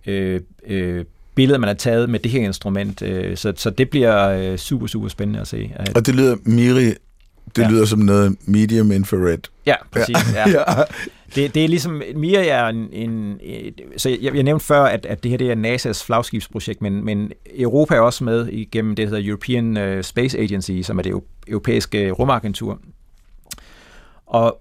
øh, 0.08 0.42
øh, 0.68 1.06
billede, 1.36 1.60
man 1.60 1.68
har 1.68 1.76
taget 1.76 2.10
med 2.10 2.20
det 2.20 2.32
her 2.32 2.42
instrument. 2.42 3.02
Øh, 3.02 3.38
så, 3.38 3.54
så 3.56 3.70
det 3.70 3.90
bliver 3.90 4.30
øh, 4.30 4.58
super, 4.58 4.88
super 4.88 5.08
spændende 5.08 5.40
at 5.40 5.48
se. 5.48 5.72
Og 5.96 6.06
det 6.06 6.16
lyder, 6.16 6.36
Miri, 6.44 6.94
det 7.56 7.62
ja. 7.62 7.70
lyder 7.70 7.86
som 7.86 8.00
noget 8.00 8.36
medium 8.46 8.92
infrared. 8.92 9.50
Ja, 9.66 9.76
præcis. 9.92 10.16
Ja. 10.34 10.50
ja. 10.58 10.64
Det, 11.36 11.56
det 11.56 11.64
er 11.64 11.68
ligesom, 11.68 12.02
Miri 12.16 12.48
er 12.48 12.66
en, 12.66 12.90
en 12.92 13.40
så 13.98 14.10
jeg, 14.10 14.36
jeg 14.36 14.44
nævnte 14.44 14.66
før, 14.66 14.84
at, 14.84 15.06
at 15.06 15.24
det 15.24 15.32
her 15.32 15.38
det 15.38 15.52
er 15.52 15.56
NASA's 15.56 16.06
flagskibsprojekt, 16.06 16.82
men, 16.82 17.06
men 17.06 17.32
Europa 17.58 17.96
er 17.96 18.00
også 18.00 18.24
med 18.24 18.48
igennem 18.48 18.96
det, 18.96 19.08
der 19.08 19.16
hedder 19.16 19.30
European 19.30 19.78
øh, 19.78 20.04
Space 20.04 20.40
Agency, 20.40 20.82
som 20.82 20.98
er 20.98 21.02
det 21.02 21.22
europæiske 21.48 22.12
rumagentur. 22.12 22.80
Og 24.26 24.60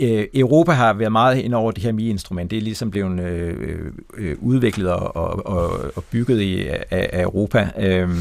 Øh, 0.00 0.26
Europa 0.34 0.72
har 0.72 0.92
været 0.92 1.12
meget 1.12 1.38
ind 1.38 1.54
over 1.54 1.72
det 1.72 1.82
her 1.82 1.92
MI-instrument. 1.92 2.50
Det 2.50 2.56
er 2.56 2.62
ligesom 2.62 2.90
blevet 2.90 3.20
øh, 3.20 3.92
øh, 4.16 4.36
udviklet 4.40 4.88
og, 4.90 5.16
og, 5.46 5.80
og 5.96 6.04
bygget 6.04 6.40
i, 6.40 6.66
af, 6.68 6.86
af 6.90 7.22
Europa. 7.22 7.70
Øhm, 7.78 8.18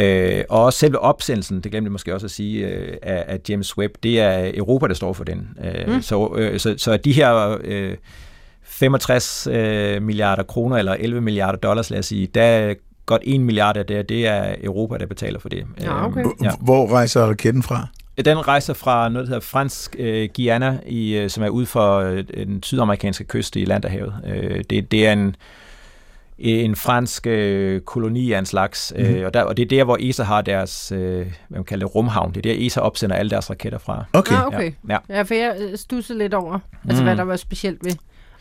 øh, 0.00 0.44
og 0.48 0.64
også 0.64 0.78
selve 0.78 0.98
opsendelsen, 0.98 1.60
det 1.60 1.72
glemte 1.72 1.86
jeg 1.86 1.92
måske 1.92 2.14
også 2.14 2.26
at 2.26 2.30
sige, 2.30 2.66
øh, 2.66 2.96
af, 3.02 3.24
af 3.26 3.40
James 3.48 3.78
Webb, 3.78 3.94
det 4.02 4.20
er 4.20 4.50
Europa, 4.54 4.86
der 4.86 4.94
står 4.94 5.12
for 5.12 5.24
den. 5.24 5.48
Øh, 5.64 5.94
mm. 5.94 6.02
så, 6.02 6.34
øh, 6.36 6.60
så, 6.60 6.74
så 6.78 6.96
de 6.96 7.12
her 7.12 7.58
øh, 7.64 7.96
65 8.62 9.46
øh, 9.46 10.02
milliarder 10.02 10.42
kroner, 10.42 10.76
eller 10.76 10.92
11 10.92 11.20
milliarder 11.20 11.58
dollars, 11.58 11.90
lad 11.90 11.98
os 11.98 12.06
sige, 12.06 12.26
der 12.26 12.74
godt 13.06 13.22
1 13.24 13.40
milliard 13.40 13.76
af 13.76 13.86
det, 13.86 14.08
det 14.08 14.26
er 14.26 14.54
Europa, 14.62 14.98
der 14.98 15.06
betaler 15.06 15.38
for 15.38 15.48
det. 15.48 15.64
Ja, 15.80 16.06
okay. 16.06 16.24
ja. 16.42 16.50
Hvor 16.60 16.92
rejser 16.92 17.26
raketten 17.26 17.62
fra? 17.62 17.86
Den 18.24 18.48
rejser 18.48 18.74
fra 18.74 19.08
noget, 19.08 19.28
der 19.28 19.34
hedder 19.34 19.46
Fransk 19.46 19.96
øh, 19.98 20.28
Guyana, 20.36 20.78
i, 20.86 21.16
øh, 21.16 21.30
som 21.30 21.44
er 21.44 21.48
ude 21.48 21.66
for 21.66 21.98
øh, 21.98 22.24
den 22.34 22.62
sydamerikanske 22.62 23.24
kyst 23.24 23.56
i 23.56 23.64
Landerhavet. 23.64 24.14
Øh, 24.26 24.64
det, 24.70 24.90
det 24.90 25.06
er 25.06 25.12
en, 25.12 25.36
en 26.38 26.76
fransk 26.76 27.26
øh, 27.26 27.80
koloni 27.80 28.32
af 28.32 28.38
en 28.38 28.46
slags, 28.46 28.92
mm. 28.96 29.04
øh, 29.04 29.26
og, 29.26 29.34
der, 29.34 29.42
og 29.42 29.56
det 29.56 29.62
er 29.62 29.66
der, 29.66 29.84
hvor 29.84 29.96
ESA 30.00 30.22
har 30.22 30.42
deres, 30.42 30.92
øh, 30.92 31.00
hvad 31.00 31.26
man 31.48 31.64
kalder 31.64 31.86
det, 31.86 31.94
rumhavn. 31.94 32.34
Det 32.34 32.46
er 32.46 32.54
der, 32.54 32.66
ESA 32.66 32.80
opsender 32.80 33.16
alle 33.16 33.30
deres 33.30 33.50
raketter 33.50 33.78
fra. 33.78 34.04
Okay. 34.12 34.34
Ah, 34.34 34.46
okay. 34.46 34.72
Ja. 34.88 34.98
ja, 35.08 35.22
for 35.22 35.34
jeg 35.34 35.56
øh, 35.60 35.78
stussede 35.78 36.18
lidt 36.18 36.34
over, 36.34 36.58
altså 36.88 37.02
mm. 37.02 37.06
hvad 37.06 37.16
der 37.16 37.22
var 37.22 37.36
specielt 37.36 37.84
ved 37.84 37.92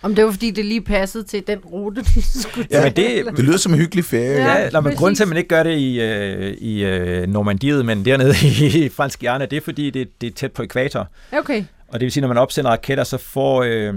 om 0.02 0.16
det 0.16 0.26
var, 0.26 0.32
fordi 0.32 0.52
det 0.52 0.66
lige 0.66 0.82
passede 0.82 1.24
til 1.24 1.48
den 1.48 1.60
rute, 1.60 2.02
du 2.16 2.22
skulle 2.22 2.68
ja, 2.72 2.84
men 2.84 2.94
det, 2.96 3.26
det 3.38 3.46
lyder 3.46 3.58
som 3.58 3.74
en 3.74 3.80
hyggelig 3.80 4.06
ferie. 4.06 4.32
Ja, 4.32 4.70
ja 4.74 4.80
men 4.82 4.96
grunden 4.96 5.16
til, 5.16 5.24
at 5.24 5.28
man 5.28 5.38
ikke 5.38 5.48
gør 5.48 5.64
det 5.64 5.78
i, 5.78 6.00
uh, 6.00 6.46
i 6.46 6.86
uh, 6.86 7.30
Normandiet, 7.30 7.86
men 7.86 8.06
dernede 8.06 8.34
i 8.86 8.90
Fransk 8.90 9.20
Guyana, 9.20 9.46
det 9.46 9.58
er, 9.58 9.62
fordi 9.62 9.90
det, 9.90 10.22
det 10.22 10.28
er 10.28 10.32
tæt 10.32 10.52
på 10.52 10.64
ekvator. 10.64 11.08
Okay. 11.32 11.64
Og 11.88 11.94
det 11.94 12.02
vil 12.02 12.12
sige, 12.12 12.22
når 12.22 12.28
man 12.28 12.38
opsender 12.38 12.72
raketter, 12.72 13.04
så 13.04 13.18
får... 13.18 13.90
Uh, 13.90 13.96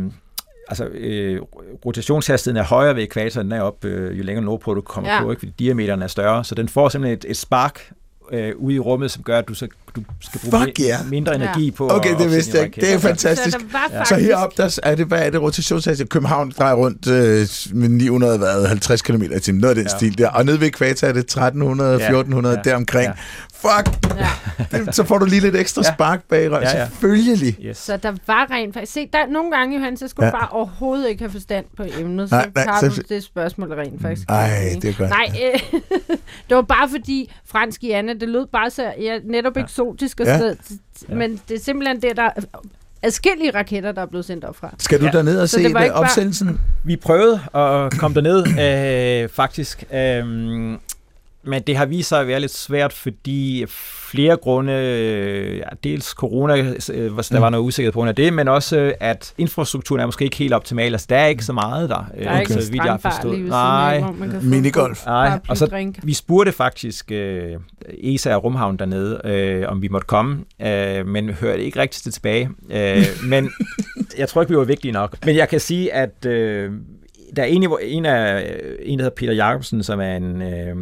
altså, 0.69 0.85
øh, 0.85 1.41
rotationshastigheden 1.85 2.65
er 2.65 2.67
højere 2.67 2.97
ved 2.97 3.03
ekvator, 3.03 3.41
end 3.41 3.53
er 3.53 3.61
op, 3.61 3.85
øh, 3.85 4.19
jo 4.19 4.23
længere 4.23 4.45
nordpå 4.45 4.75
du 4.75 4.81
kommer 4.81 5.15
ja. 5.15 5.23
på, 5.23 5.31
ikke? 5.31 5.41
fordi 5.41 5.53
diameteren 5.59 6.03
er 6.03 6.07
større. 6.07 6.45
Så 6.45 6.55
den 6.55 6.69
får 6.69 6.89
simpelthen 6.89 7.19
et, 7.19 7.25
et 7.29 7.37
spark 7.37 7.93
øh, 8.33 8.53
ude 8.57 8.75
i 8.75 8.79
rummet, 8.79 9.11
som 9.11 9.23
gør, 9.23 9.39
at 9.39 9.49
du, 9.49 9.55
så, 9.55 9.69
du 9.97 10.03
skal 10.21 10.41
bruge 10.41 10.65
Fuck 10.65 10.81
yeah. 10.81 11.11
mindre 11.11 11.35
energi 11.35 11.65
ja. 11.65 11.71
på 11.71 11.89
Okay, 11.91 12.19
det 12.19 12.31
vidste 12.31 12.57
jeg 12.57 12.67
ikke. 12.67 12.81
Det 12.81 12.95
er 12.95 12.99
fantastisk. 12.99 13.61
Så, 13.61 13.67
ja. 13.93 14.05
så 14.05 14.15
heroppe, 14.15 14.63
der 14.63 14.79
er 14.83 14.95
det, 14.95 15.07
hvad 15.07 15.27
er 15.27 15.31
det, 15.31 15.41
rotationshastighed? 15.41 16.09
København 16.09 16.53
drejer 16.59 16.75
rundt 16.75 17.09
øh, 17.09 17.79
med 17.79 17.89
950 17.89 19.03
km 19.03 19.23
i 19.23 19.41
timen, 19.41 19.61
noget 19.61 19.71
af 19.71 19.75
den 19.75 19.91
ja. 19.93 19.97
stil 19.97 20.19
der. 20.19 20.29
Og 20.29 20.45
nede 20.45 20.61
ved 20.61 20.67
ekvator 20.67 21.07
er 21.09 21.13
det 21.13 21.21
1300, 21.21 21.91
ja. 21.91 21.97
1400, 21.97 22.57
ja. 22.57 22.71
deromkring. 22.71 23.07
Ja 23.07 23.13
fuck, 23.61 24.17
ja. 24.17 24.29
det, 24.79 24.95
så 24.95 25.05
får 25.05 25.19
du 25.19 25.25
lige 25.25 25.41
lidt 25.41 25.57
ekstra 25.57 25.83
ja. 25.85 25.95
spark 25.95 26.25
bag 26.29 26.51
røven, 26.51 26.63
ja, 26.63 26.79
ja. 26.79 26.87
selvfølgelig. 26.87 27.57
Yes. 27.61 27.77
Så 27.77 27.97
der 27.97 28.13
var 28.27 28.51
rent 28.51 28.75
faktisk, 28.75 28.93
se, 28.93 29.09
der, 29.13 29.27
nogle 29.27 29.51
gange, 29.51 29.77
Johan, 29.77 29.97
så 29.97 30.09
skulle 30.09 30.27
ja. 30.27 30.33
bare 30.33 30.49
overhovedet 30.49 31.09
ikke 31.09 31.23
have 31.23 31.31
forstand 31.31 31.65
på 31.77 31.85
emnet, 31.99 32.29
så 32.29 32.35
nej, 32.35 32.51
nej, 32.55 32.65
tager 32.65 32.91
så... 32.91 33.03
du 33.03 33.15
det 33.15 33.25
spørgsmål 33.25 33.73
rent 33.73 34.03
faktisk. 34.03 34.29
Nej, 34.29 34.79
det 34.83 34.91
er 34.91 34.95
godt. 34.99 35.11
Nej, 35.11 35.27
øh, 35.45 35.81
det 36.49 36.57
var 36.57 36.63
bare 36.63 36.89
fordi, 36.89 37.33
fransk 37.45 37.85
i 37.85 37.91
Anna, 37.91 38.13
det 38.13 38.29
lød 38.29 38.47
bare 38.47 38.71
så 38.71 38.93
ja, 39.01 39.19
netop 39.25 39.57
ja. 39.57 39.63
eksotisk 39.63 40.21
og 40.21 40.27
ja. 40.27 40.39
sted, 40.39 40.57
ja. 41.09 41.15
men 41.15 41.41
det 41.49 41.57
er 41.57 41.61
simpelthen 41.61 42.03
det, 42.03 42.17
der 42.17 42.31
adskillige 43.03 43.51
raketter, 43.51 43.93
der 43.93 44.03
er 44.03 44.07
blevet 44.07 44.25
sendt 44.25 44.45
op 44.45 44.57
fra. 44.57 44.75
Skal 44.79 45.01
du 45.01 45.05
ja. 45.05 45.11
derned 45.11 45.41
og 45.41 45.49
så 45.49 45.57
se 45.57 45.65
det 45.65 45.93
opsendelsen? 45.93 46.47
Bare... 46.47 46.59
Vi 46.85 46.97
prøvede 46.97 47.41
at 47.55 47.99
komme 47.99 48.15
derned, 48.15 48.47
øh, 49.23 49.29
faktisk. 49.29 49.85
Øh, 49.93 50.79
men 51.49 51.63
det 51.63 51.77
har 51.77 51.87
vist 51.87 52.09
sig 52.09 52.21
at 52.21 52.27
være 52.27 52.41
lidt 52.41 52.55
svært, 52.55 52.93
fordi 52.93 53.65
flere 54.11 54.37
grunde, 54.37 54.73
ja, 54.73 55.69
dels 55.85 56.07
corona, 56.07 56.57
øh, 56.59 56.75
der 57.31 57.39
var 57.39 57.51
noget 57.51 57.65
usikkerhed 57.65 57.93
på 57.93 57.99
grund 57.99 58.09
af 58.09 58.15
det, 58.15 58.33
men 58.33 58.49
også, 58.49 58.95
at 59.01 59.35
infrastrukturen 59.39 60.01
er 60.01 60.07
måske 60.07 60.25
ikke 60.25 60.37
helt 60.37 60.53
optimal. 60.53 60.93
Altså, 60.93 61.07
der 61.11 61.17
er 61.17 61.27
ikke 61.27 61.45
så 61.45 61.53
meget 61.53 61.89
der. 61.89 61.95
Der 61.95 62.03
er 62.25 62.31
okay. 62.31 62.41
ikke 62.41 62.53
så 62.53 62.71
vidt 62.71 62.85
jeg 62.85 62.93
har 62.93 62.99
forstået. 62.99 63.41
Nej. 63.41 64.03
Minigolf. 64.43 65.07
Nej, 65.07 65.39
og 65.49 65.57
så 65.57 65.93
vi 66.03 66.15
spurgte 66.15 66.53
faktisk 66.53 67.13
uh, 67.13 68.15
ESA 68.15 68.35
og 68.35 68.45
Rumhavn 68.45 68.77
dernede, 68.77 69.21
uh, 69.65 69.73
om 69.73 69.83
vi 69.83 69.89
måtte 69.89 70.07
komme, 70.07 70.45
uh, 70.61 71.07
men 71.07 71.31
hørte 71.31 71.63
ikke 71.63 71.79
rigtig 71.79 72.13
tilbage. 72.13 72.51
Uh, 72.63 73.29
men 73.29 73.51
jeg 74.19 74.29
tror 74.29 74.41
ikke, 74.41 74.51
vi 74.51 74.57
var 74.57 74.65
vigtige 74.65 74.93
nok. 74.93 75.17
Men 75.27 75.37
jeg 75.37 75.49
kan 75.49 75.61
sige, 75.61 75.93
at 75.93 76.27
uh, 76.27 76.75
der 77.37 77.43
er 77.43 77.47
en, 77.47 77.63
en 77.83 78.07
af 78.07 78.57
en, 78.83 78.99
der 78.99 79.05
hedder 79.05 79.15
Peter 79.17 79.33
Jacobsen, 79.33 79.83
som 79.83 80.01
er 80.01 80.17
en, 80.17 80.43
øh, 80.43 80.77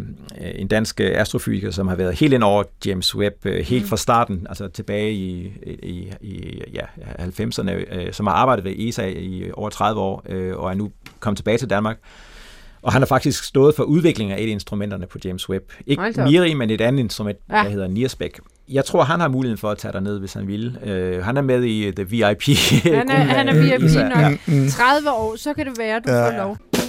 en 0.55 0.69
dansk 0.69 1.01
astrofysiker, 1.01 1.71
som 1.71 1.89
har 1.89 1.97
været 1.97 2.19
helt 2.19 2.33
ind 2.33 2.43
over 2.43 2.63
James 2.87 3.15
Webb 3.15 3.47
øh, 3.47 3.65
helt 3.65 3.83
mm. 3.83 3.89
fra 3.89 3.97
starten, 3.97 4.47
altså 4.49 4.69
tilbage 4.69 5.13
i, 5.13 5.53
i, 5.83 6.13
i 6.21 6.63
ja, 6.75 6.85
90'erne, 7.19 7.71
øh, 7.71 8.13
som 8.13 8.27
har 8.27 8.35
arbejdet 8.35 8.65
ved 8.65 8.73
ESA 8.79 9.07
i 9.07 9.51
over 9.55 9.71
30 9.71 10.01
år, 10.01 10.23
øh, 10.29 10.57
og 10.57 10.71
er 10.71 10.75
nu 10.75 10.91
kommet 11.21 11.37
tilbage 11.37 11.59
til 11.59 11.71
Danmark. 11.71 11.99
Og 12.83 12.93
han 12.93 13.03
har 13.03 13.07
faktisk 13.07 13.45
stået 13.45 13.75
for 13.75 13.83
udvikling 13.83 14.33
af 14.33 14.41
et 14.41 14.47
af 14.47 14.53
instrumenterne 14.53 15.07
på 15.07 15.19
James 15.25 15.49
Webb. 15.49 15.73
Ikke 15.87 16.03
Miri, 16.17 16.55
men 16.55 16.71
et 16.71 16.81
andet 16.81 17.01
instrument, 17.01 17.39
ja. 17.51 17.55
der 17.55 17.69
hedder 17.69 17.89
Nearspec. 17.89 18.39
Jeg 18.69 18.85
tror, 18.85 19.05
han 19.05 19.21
har 19.21 19.29
muligheden 19.29 19.59
for 19.59 19.71
at 19.71 19.79
tage 19.79 20.01
ned, 20.01 20.19
hvis 20.19 20.33
han 20.33 20.49
vil. 20.49 20.79
Uh, 20.83 21.25
han 21.25 21.37
er 21.37 21.43
med 21.43 21.65
i 21.65 21.91
The 21.91 22.05
VIP. 22.09 22.43
Han 22.85 23.11
er, 23.11 23.15
han 23.15 23.49
er 23.49 23.55
VIP 23.63 23.83
nok. 23.83 24.71
30 24.71 25.11
år, 25.11 25.37
så 25.37 25.55
kan 25.55 25.67
det 25.67 25.79
være, 25.79 26.01
du 26.07 26.13
ja. 26.13 26.29
får 26.29 26.37
lov. 26.37 26.86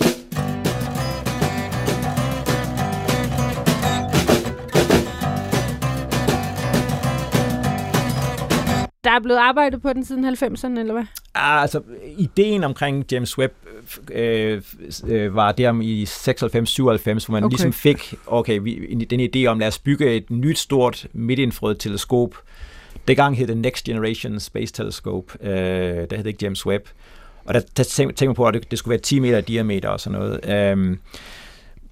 Der 9.08 9.14
er 9.14 9.20
blevet 9.20 9.40
arbejdet 9.40 9.82
på 9.82 9.94
den 9.94 10.06
siden 10.06 10.26
90'erne, 10.26 10.80
eller 10.80 10.94
hvad? 10.94 11.04
Ah, 11.36 11.62
altså, 11.62 11.82
ideen 12.18 12.64
omkring 12.64 13.06
James 13.12 13.38
Webb 13.38 13.54
øh, 14.12 14.62
øh, 15.08 15.36
var 15.36 15.52
der 15.52 15.82
i 15.82 16.04
96-97, 16.04 17.26
hvor 17.26 17.32
man 17.32 17.44
okay. 17.44 17.52
ligesom 17.52 17.74
fik 17.74 18.14
okay, 18.26 18.60
vi, 18.62 19.06
den 19.10 19.30
idé 19.36 19.46
om, 19.46 19.60
lad 19.60 19.68
os 19.68 19.80
bygge 19.80 20.16
et 20.16 20.32
nyt 20.32 20.58
stort 20.58 21.08
midtinfrødt 21.14 21.80
teleskop. 21.80 22.36
Det 23.08 23.16
gang 23.16 23.38
hed 23.38 23.48
det 23.48 23.58
Next 23.58 23.84
Generation 23.84 24.40
Space 24.40 24.74
Telescope. 24.74 25.48
Øh, 25.48 26.08
der 26.10 26.16
hed 26.18 26.26
ikke 26.26 26.40
James 26.42 26.66
Webb. 26.66 26.88
Og 27.46 27.54
der, 27.54 27.60
der 27.78 27.84
tænkte 27.84 28.26
man 28.26 28.36
på, 28.36 28.46
at 28.46 28.54
det, 28.54 28.72
det 28.72 28.80
skulle 28.80 28.92
være 28.92 29.00
10 29.00 29.20
meter 29.20 29.38
i 29.38 29.42
diameter 29.42 29.90
og 29.90 30.00
sådan 30.00 30.20
noget. 30.20 30.50
Øh, 30.50 30.98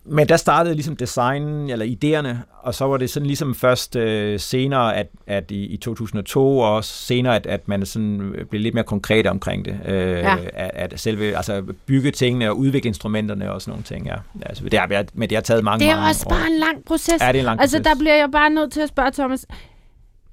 men 0.08 0.30
der 0.30 0.38
startede 0.38 0.76
ligesom 0.76 0.96
designen, 0.96 1.70
eller 1.70 1.86
idéerne, 1.86 2.36
og 2.62 2.76
så 2.76 2.86
var 2.86 2.98
det 2.98 3.10
sådan 3.10 3.28
ligesom 3.28 3.56
først 3.56 3.96
øh, 3.96 4.40
senere, 4.40 4.96
at, 4.96 5.08
at 5.28 5.52
i, 5.52 5.66
i 5.66 5.78
2002, 5.78 6.60
og 6.60 6.76
også 6.76 6.94
senere, 6.94 7.36
at, 7.36 7.46
at 7.46 7.68
man 7.68 7.86
sådan 7.86 8.36
blev 8.50 8.62
lidt 8.62 8.76
mere 8.76 8.84
konkret 8.84 9.28
omkring 9.28 9.66
det. 9.66 9.80
Øh, 9.86 10.10
ja. 10.18 10.38
at, 10.54 10.94
at 10.94 11.00
selve, 11.00 11.38
altså 11.38 11.64
bygge 11.86 12.12
tingene 12.12 12.50
og 12.50 12.58
udvikle 12.58 12.88
instrumenterne 12.88 13.52
og 13.52 13.62
sådan 13.62 13.72
nogle 13.72 13.84
ting, 13.84 14.06
ja. 14.06 14.16
Altså, 14.46 14.64
det 14.64 14.80
har, 14.80 15.06
men 15.14 15.30
det 15.30 15.36
har 15.36 15.42
taget 15.42 15.64
mange, 15.64 15.86
Det 15.86 15.92
er 15.92 15.96
mange 15.96 16.10
også 16.10 16.26
år. 16.26 16.30
bare 16.30 16.48
en 16.48 16.60
lang 16.60 16.86
proces. 16.86 17.22
Ja, 17.22 17.28
det 17.28 17.36
er 17.36 17.40
en 17.40 17.46
lang 17.46 17.62
altså, 17.62 17.78
proces. 17.78 17.88
der 17.88 18.00
bliver 18.00 18.16
jeg 18.16 18.30
bare 18.32 18.50
nødt 18.50 18.72
til 18.72 18.82
at 18.82 18.90
spørge 18.90 19.12
Thomas, 19.12 19.46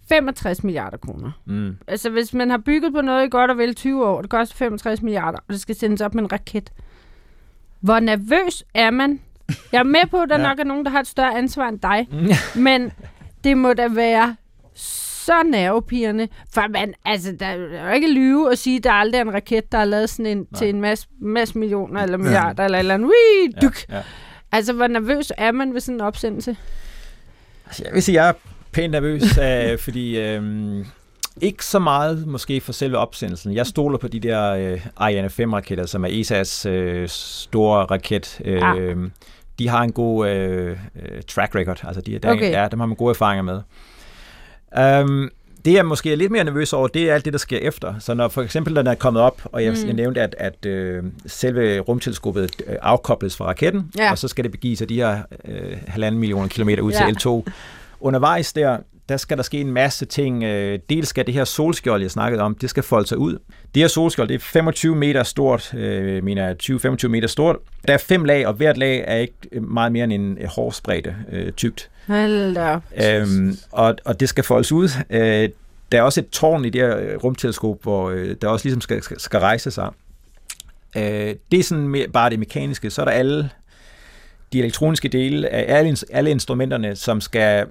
65 0.09 0.65
milliarder 0.65 0.97
kroner. 0.97 1.31
Mm. 1.45 1.77
Altså, 1.89 2.11
hvis 2.11 2.35
man 2.35 2.51
har 2.51 2.59
bygget 2.59 2.93
på 2.93 3.01
noget 3.01 3.27
i 3.27 3.29
godt 3.31 3.51
og 3.51 3.59
vel 3.59 3.75
20 3.75 4.07
år, 4.07 4.21
det 4.21 4.31
koster 4.31 4.57
65 4.57 5.03
milliarder, 5.03 5.39
og 5.39 5.53
det 5.53 5.61
skal 5.61 5.75
sendes 5.75 6.01
op 6.01 6.15
med 6.15 6.23
en 6.23 6.33
raket. 6.33 6.73
Hvor 7.81 8.01
nervøs 8.01 8.65
er 8.75 8.91
man 8.91 9.21
jeg 9.73 9.79
er 9.79 9.83
med 9.83 10.07
på, 10.11 10.21
at 10.21 10.29
der 10.29 10.39
ja. 10.41 10.49
nok 10.49 10.59
er 10.59 10.65
nogen, 10.65 10.85
der 10.85 10.91
har 10.91 11.01
et 11.01 11.07
større 11.07 11.39
ansvar 11.39 11.69
end 11.69 11.81
dig. 11.81 12.09
men 12.67 12.93
det 13.45 13.57
må 13.57 13.73
da 13.73 13.89
være 13.89 14.37
så 14.75 15.43
nervepirrende. 15.43 16.29
For 16.55 16.69
man, 16.69 16.95
altså, 17.05 17.37
der 17.41 17.47
er 17.47 17.87
jo 17.89 17.95
ikke 17.95 18.13
lyve 18.13 18.53
at 18.53 18.59
sige, 18.59 18.77
at 18.77 18.85
der 18.85 18.93
aldrig 18.93 19.19
er 19.19 19.23
en 19.23 19.35
raket, 19.35 19.73
der 19.73 19.79
er 19.79 19.85
lavet 19.85 20.11
sådan 20.11 20.27
en, 20.27 20.39
Nej. 20.39 20.59
til 20.59 20.69
en 20.69 20.81
masse, 20.81 21.07
masse 21.21 21.59
millioner 21.59 22.03
eller 22.03 22.19
milliarder 22.19 22.63
ja. 22.63 22.65
eller 22.65 22.79
eller 22.79 22.95
andet. 22.95 23.09
Wii, 23.09 23.53
duk. 23.63 23.77
Ja, 23.89 23.97
ja. 23.97 24.03
Altså, 24.53 24.73
hvor 24.73 24.87
nervøs 24.87 25.33
er 25.39 25.53
man 25.53 25.75
ved 25.75 25.81
sådan 25.81 25.95
en 25.95 26.01
opsendelse? 26.01 26.57
Altså, 27.67 27.83
jeg 27.85 27.95
vil 27.95 28.03
sige, 28.03 28.23
jeg 28.23 28.29
er 28.29 28.33
pænt 28.73 28.91
nervøs, 28.91 29.39
øh, 29.39 29.79
fordi... 29.79 30.19
Øh, 30.19 30.85
ikke 31.41 31.65
så 31.65 31.79
meget 31.79 32.27
måske 32.27 32.61
for 32.61 32.73
selve 32.73 32.99
opsendelsen. 32.99 33.55
Jeg 33.55 33.67
stoler 33.67 33.99
på 33.99 34.09
de 34.09 34.21
der 34.21 34.53
øh, 34.53 34.87
Ariane 34.97 35.29
5-raketter, 35.29 35.87
som 35.87 36.05
er 36.05 36.09
ESA's 36.09 36.69
øh, 36.69 37.09
store 37.09 37.85
raket. 37.85 38.41
Øh, 38.45 38.55
ja. 38.55 38.95
De 39.59 39.69
har 39.69 39.83
en 39.83 39.93
god 39.93 40.29
øh, 40.29 40.71
øh, 40.97 41.23
track 41.29 41.55
record. 41.55 41.85
Altså, 41.85 42.01
de, 42.01 42.19
der, 42.19 42.33
okay. 42.33 42.51
ja, 42.51 42.69
dem 42.69 42.81
har 42.81 42.87
man 42.87 42.97
gode 42.97 43.11
erfaringer 43.11 43.43
med. 43.43 43.61
Um, 45.03 45.31
det 45.65 45.73
jeg 45.73 45.87
måske 45.87 46.13
er 46.13 46.17
lidt 46.17 46.33
mere 46.33 46.45
nervøs 46.45 46.73
over, 46.73 46.89
det 46.89 47.11
er 47.11 47.15
alt 47.15 47.25
det, 47.25 47.33
der 47.33 47.39
sker 47.39 47.59
efter. 47.59 47.95
Så 47.99 48.15
når 48.15 48.29
for 48.29 48.43
eksempel 48.43 48.77
den 48.77 48.87
er 48.87 48.95
kommet 48.95 49.23
op, 49.23 49.43
og 49.45 49.65
jeg, 49.65 49.73
mm. 49.73 49.87
jeg 49.87 49.95
nævnte, 49.95 50.21
at, 50.21 50.35
at 50.39 50.67
øh, 50.67 51.05
selve 51.27 51.79
rumteleskopet 51.79 52.51
øh, 52.67 52.77
afkobles 52.83 53.37
fra 53.37 53.45
raketten, 53.45 53.91
ja. 53.99 54.11
og 54.11 54.19
så 54.19 54.29
skal 54.29 54.45
det 54.45 54.53
begive 54.53 54.77
sig 54.77 54.89
de 54.89 54.95
her 54.95 55.23
øh, 55.45 55.77
halvanden 55.87 56.21
millioner 56.21 56.49
kilometer 56.49 56.83
ud 56.83 56.93
ja. 56.93 57.13
til 57.19 57.29
L2. 57.29 57.53
Undervejs 58.01 58.53
der, 58.53 58.79
der 59.09 59.17
skal 59.17 59.37
der 59.37 59.43
ske 59.43 59.61
en 59.61 59.73
masse 59.73 60.07
ting. 60.07 60.45
Øh, 60.45 60.79
dels 60.91 61.09
skal 61.09 61.27
det 61.27 61.35
her 61.35 61.45
solskjold, 61.45 62.03
jeg 62.03 62.11
snakkede 62.11 62.43
om, 62.43 62.55
det 62.55 62.71
skal 62.71 62.83
folde 62.83 63.09
sig 63.09 63.19
ud. 63.19 63.39
Det 63.75 63.83
her 63.83 63.89
solskjold, 63.89 64.29
det 64.29 64.35
er 64.35 64.39
25 64.39 64.97
meter 64.97 65.23
stort, 65.23 65.75
øh, 65.75 66.25
mener 66.25 66.55
20-25 67.05 67.09
meter 67.09 67.29
stort. 67.29 67.57
Der 67.87 67.95
er 67.95 67.99
fem 67.99 68.25
lag, 68.25 68.47
og 68.47 68.55
hvert 68.55 68.79
lag 68.79 69.05
er 69.07 69.17
ikke 69.17 69.61
meget 69.61 69.93
mere 69.93 70.05
end 70.05 70.13
en 70.13 70.39
hårspredte 70.47 71.17
øh, 71.33 71.53
tykt. 71.53 71.91
Hold 72.07 72.55
da 72.55 72.79
øhm, 73.21 73.59
og, 73.73 73.97
og 74.05 74.21
det 74.21 74.29
skal 74.29 74.45
foldes 74.45 74.73
ud. 74.73 74.89
Øh, 75.11 75.49
der 75.93 75.99
er 75.99 76.03
også 76.03 76.21
et 76.21 76.29
tårn 76.29 76.65
i 76.65 76.71
det 76.71 76.81
her 76.81 77.17
rumteleskop, 77.17 77.83
hvor 77.83 78.11
øh, 78.11 78.37
der 78.43 78.49
også 78.49 78.67
ligesom 78.67 78.81
skal, 78.81 79.03
skal, 79.03 79.21
skal 79.21 79.41
rejse 79.41 79.71
sig. 79.71 79.91
Øh, 80.97 81.35
det 81.53 81.59
er 81.59 81.63
sådan 81.63 81.89
mere, 81.89 82.09
bare 82.09 82.31
det 82.31 82.39
mekaniske. 82.39 82.91
Så 82.91 83.01
er 83.01 83.05
der 83.05 83.13
alle 83.13 83.51
de 84.53 84.59
elektroniske 84.59 85.09
dele 85.09 85.49
af 85.49 85.79
alle, 85.79 85.97
alle 86.11 86.31
instrumenterne, 86.31 86.97
som 86.97 87.21
skal 87.21 87.67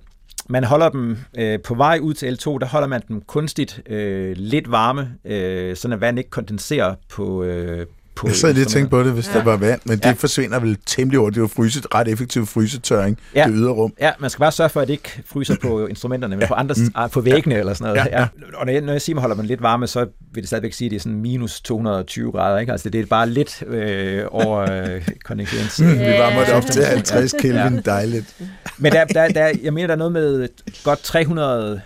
man 0.51 0.63
holder 0.63 0.89
dem 0.89 1.17
øh, 1.37 1.59
på 1.61 1.75
vej 1.75 1.99
ud 2.01 2.13
til 2.13 2.25
L2, 2.27 2.57
der 2.59 2.65
holder 2.65 2.87
man 2.87 3.01
dem 3.07 3.21
kunstigt 3.21 3.81
øh, 3.89 4.33
lidt 4.37 4.71
varme, 4.71 5.13
øh, 5.25 5.75
at 5.93 6.01
vand 6.01 6.17
ikke 6.17 6.29
kondenserer 6.29 6.95
på, 7.09 7.43
øh, 7.43 7.85
på... 8.15 8.27
Jeg 8.27 8.35
sad 8.35 8.53
lige 8.53 8.65
og 8.65 8.71
tænkte 8.71 8.89
på 8.89 9.03
det, 9.03 9.13
hvis 9.13 9.27
ja. 9.27 9.33
der 9.33 9.43
var 9.43 9.57
vand, 9.57 9.81
men 9.85 9.97
det 9.97 10.05
ja. 10.05 10.11
forsvinder 10.11 10.59
vel 10.59 10.77
temmelig 10.85 11.19
hurtigt. 11.19 11.35
Det 11.35 11.39
er 11.39 11.43
jo 11.43 11.47
fryset, 11.47 11.95
ret 11.95 12.07
effektiv 12.07 12.45
frysetørring, 12.45 13.17
ja. 13.35 13.43
det 13.43 13.53
ydre 13.55 13.71
rum. 13.71 13.93
Ja, 13.99 14.11
man 14.19 14.29
skal 14.29 14.39
bare 14.39 14.51
sørge 14.51 14.69
for, 14.69 14.81
at 14.81 14.87
det 14.87 14.93
ikke 14.93 15.21
fryser 15.25 15.55
på 15.61 15.85
instrumenterne, 15.87 16.35
men 16.35 16.41
ja. 16.41 16.47
på, 16.47 16.53
andre, 16.53 16.75
mm. 16.77 17.09
På 17.09 17.21
væggene 17.21 17.55
ja. 17.55 17.59
eller 17.59 17.73
sådan 17.73 17.93
noget. 17.93 18.09
Ja. 18.11 18.19
Ja. 18.19 18.27
Og 18.55 18.65
når 18.65 18.73
jeg, 18.73 18.81
når 18.81 18.91
jeg 18.91 19.01
siger, 19.01 19.13
at 19.13 19.15
man 19.15 19.21
holder 19.21 19.35
man 19.35 19.45
lidt 19.45 19.61
varme, 19.61 19.87
så 19.87 20.07
vil 20.33 20.43
det 20.43 20.47
stadigvæk 20.47 20.73
sige, 20.73 20.85
at 20.85 20.91
det 20.91 20.95
er 20.95 21.01
sådan 21.01 21.21
minus 21.21 21.61
220 21.61 22.31
grader. 22.31 22.59
Ikke? 22.59 22.71
Altså 22.71 22.89
det 22.89 23.01
er 23.01 23.05
bare 23.05 23.29
lidt 23.29 23.63
øh, 23.67 24.23
over 24.31 24.71
øh, 24.71 25.07
kondensens. 25.23 25.79
Mm, 25.81 25.99
vi 25.99 26.05
varmer 26.05 26.45
det 26.45 26.53
op 26.53 26.63
til 26.63 26.85
50 26.85 27.33
Kelvin, 27.39 27.55
ja. 27.55 27.81
dejligt. 27.85 28.35
Men 28.77 28.91
der, 28.91 29.05
der, 29.05 29.27
der, 29.27 29.51
jeg 29.63 29.73
mener, 29.73 29.87
der 29.87 29.93
er 29.93 29.97
noget 29.97 30.11
med 30.11 30.47
godt 30.83 30.99
300 31.03 31.81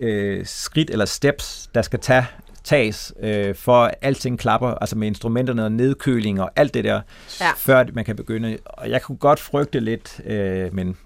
øh, 0.00 0.46
skridt 0.46 0.90
eller 0.90 1.04
steps, 1.04 1.70
der 1.74 1.82
skal 1.82 1.98
tage 1.98 2.26
tages, 2.64 3.12
øh, 3.22 3.54
for 3.54 3.90
alting 4.02 4.38
klapper, 4.38 4.68
altså 4.68 4.96
med 4.96 5.06
instrumenterne 5.06 5.64
og 5.64 5.72
nedkøling 5.72 6.40
og 6.40 6.50
alt 6.56 6.74
det 6.74 6.84
der, 6.84 7.00
ja. 7.40 7.46
før 7.56 7.84
man 7.92 8.04
kan 8.04 8.16
begynde. 8.16 8.58
Og 8.64 8.90
jeg 8.90 9.02
kunne 9.02 9.18
godt 9.18 9.40
frygte 9.40 9.80
lidt, 9.80 10.20
øh, 10.26 10.74
men 10.74 10.96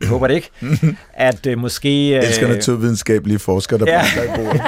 jeg 0.00 0.08
håber 0.08 0.26
det 0.26 0.34
ikke, 0.34 0.50
at 1.14 1.46
øh, 1.46 1.58
måske... 1.58 2.06
Øh, 2.06 2.10
jeg 2.10 2.24
elsker 2.24 2.48
naturvidenskabelige 2.48 3.38
forskere, 3.38 3.78
der 3.78 3.86
ja. 3.86 4.02
banker 4.02 4.34
i 4.34 4.36
bordet. 4.36 4.62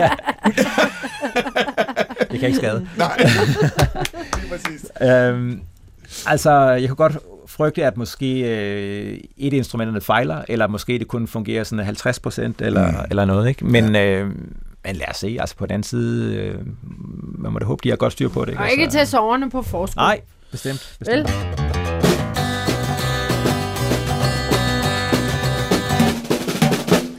det 2.30 2.40
kan 2.40 2.48
ikke 2.48 2.58
skade. 2.58 2.88
Nej, 2.98 3.16
det 3.16 3.26
er 3.26 4.48
præcis. 4.50 4.86
Øhm, 5.02 5.60
altså, 6.26 6.50
jeg 6.60 6.88
kunne 6.88 6.96
godt 6.96 7.18
frygte, 7.46 7.84
at 7.84 7.96
måske 7.96 8.40
øh, 8.40 9.18
et 9.36 9.52
af 9.52 9.56
instrumenterne 9.56 10.00
fejler, 10.00 10.42
eller 10.48 10.66
måske 10.66 10.98
det 10.98 11.08
kun 11.08 11.26
fungerer 11.26 11.64
sådan 11.64 11.84
50 11.84 12.18
procent, 12.18 12.62
eller, 12.62 12.90
mm. 12.90 12.96
eller 13.10 13.24
noget. 13.24 13.48
Ikke? 13.48 13.66
Men, 13.66 13.94
ja. 13.94 14.20
øh, 14.20 14.30
men 14.84 14.96
lad 14.96 15.06
os 15.10 15.16
se, 15.16 15.36
altså 15.40 15.56
på 15.56 15.66
den 15.66 15.72
anden 15.72 15.82
side, 15.82 16.34
øh, 16.36 16.58
man 17.38 17.52
må 17.52 17.58
da 17.58 17.64
håbe, 17.64 17.80
de 17.84 17.88
har 17.88 17.96
godt 17.96 18.12
styr 18.12 18.28
på 18.28 18.44
det. 18.44 18.52
Ikke? 18.52 18.62
Og 18.62 18.70
ikke 18.70 18.82
altså, 18.82 18.96
tage 18.98 19.06
soverne 19.06 19.50
på 19.50 19.62
forskud. 19.62 19.96
Nej, 19.96 20.20
bestemt. 20.50 20.96
bestemt. 20.98 21.16
Vel? 21.16 21.28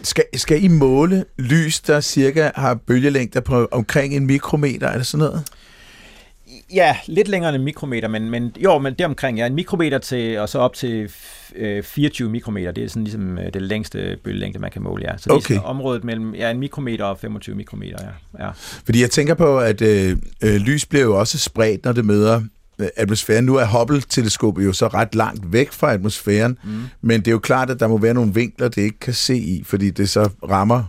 Skal, 0.03 0.23
skal 0.33 0.63
I 0.63 0.67
måle 0.67 1.25
lys, 1.37 1.79
der 1.79 2.01
cirka 2.01 2.49
har 2.55 2.73
bølgelængder 2.73 3.39
på 3.39 3.67
omkring 3.71 4.15
en 4.15 4.25
mikrometer? 4.25 4.87
Er 4.87 4.97
det 4.97 5.07
sådan 5.07 5.25
noget? 5.25 5.43
Ja, 6.73 6.97
lidt 7.07 7.27
længere 7.27 7.49
end 7.49 7.57
en 7.57 7.65
mikrometer, 7.65 8.07
men, 8.07 8.29
men 8.29 8.55
jo, 8.57 8.77
men 8.77 8.93
det 8.93 9.05
omkring, 9.05 9.37
ja, 9.37 9.45
en 9.45 9.55
mikrometer 9.55 9.97
til, 9.97 10.39
og 10.39 10.49
så 10.49 10.59
op 10.59 10.73
til 10.73 11.11
øh, 11.55 11.83
24 11.83 12.29
mikrometer, 12.29 12.71
det 12.71 12.83
er 12.83 12.87
sådan 12.89 13.03
ligesom 13.03 13.37
øh, 13.37 13.53
det 13.53 13.61
længste 13.61 14.17
bølgelængde, 14.23 14.59
man 14.59 14.71
kan 14.71 14.81
måle, 14.81 15.03
ja. 15.07 15.17
Så 15.17 15.23
det 15.23 15.31
okay. 15.31 15.55
er 15.55 15.59
sådan 15.59 15.69
området 15.69 16.03
mellem 16.03 16.35
ja, 16.35 16.51
en 16.51 16.59
mikrometer 16.59 17.05
og 17.05 17.19
25 17.19 17.55
mikrometer, 17.55 17.97
ja. 18.01 18.45
ja. 18.45 18.51
Fordi 18.85 19.01
jeg 19.01 19.11
tænker 19.11 19.33
på, 19.33 19.59
at 19.59 19.81
øh, 19.81 20.17
øh, 20.43 20.55
lys 20.55 20.85
bliver 20.85 21.03
jo 21.03 21.19
også 21.19 21.37
spredt, 21.37 21.85
når 21.85 21.91
det 21.91 22.05
møder 22.05 22.41
øh, 22.79 22.87
atmosfæren. 22.95 23.45
Nu 23.45 23.55
er 23.55 23.65
Hubble-teleskopet 23.65 24.65
jo 24.65 24.73
så 24.73 24.87
ret 24.87 25.15
langt 25.15 25.53
væk 25.53 25.71
fra 25.71 25.93
atmosfæren, 25.93 26.57
mm. 26.63 26.83
men 27.01 27.19
det 27.19 27.27
er 27.27 27.31
jo 27.31 27.39
klart, 27.39 27.69
at 27.69 27.79
der 27.79 27.87
må 27.87 27.97
være 27.97 28.13
nogle 28.13 28.33
vinkler, 28.33 28.67
det 28.67 28.81
ikke 28.81 28.99
kan 28.99 29.13
se 29.13 29.37
i, 29.37 29.63
fordi 29.63 29.89
det 29.89 30.09
så 30.09 30.29
rammer 30.49 30.83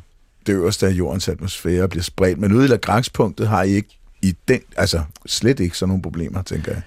det 0.46 0.52
øverste 0.52 0.86
af 0.86 0.90
jordens 0.90 1.28
atmosfære 1.28 1.82
og 1.82 1.90
bliver 1.90 2.02
spredt. 2.02 2.38
Men 2.38 2.52
ude 2.52 2.64
i 2.64 2.68
Lagrange-punktet 2.68 3.48
har 3.48 3.62
I 3.62 3.70
ikke 3.70 3.98
i 4.22 4.35
den, 4.48 4.61
altså 4.76 5.00
slet 5.26 5.61
ikke 5.61 5.78
sådan 5.78 5.88
nogle 5.88 6.02
problemer, 6.02 6.42
tænker 6.42 6.72
jeg. 6.72 6.82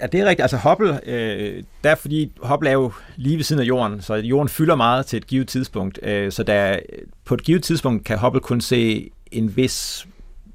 Ja, 0.00 0.06
det 0.06 0.20
er 0.20 0.24
rigtigt. 0.24 0.40
Altså 0.40 0.56
Hubble, 0.56 1.08
øh, 1.08 1.62
der 1.84 1.90
er 1.90 1.94
fordi 1.94 2.32
Hubble 2.42 2.68
er 2.68 2.72
jo 2.72 2.92
lige 3.16 3.36
ved 3.36 3.44
siden 3.44 3.62
af 3.62 3.66
jorden, 3.66 4.02
så 4.02 4.14
jorden 4.14 4.48
fylder 4.48 4.74
meget 4.74 5.06
til 5.06 5.16
et 5.16 5.26
givet 5.26 5.48
tidspunkt. 5.48 5.98
Øh, 6.02 6.32
så 6.32 6.42
der, 6.42 6.78
på 7.24 7.34
et 7.34 7.42
givet 7.42 7.62
tidspunkt 7.62 8.04
kan 8.04 8.18
Hubble 8.18 8.40
kun 8.40 8.60
se 8.60 9.10
en 9.32 9.56
vis 9.56 10.06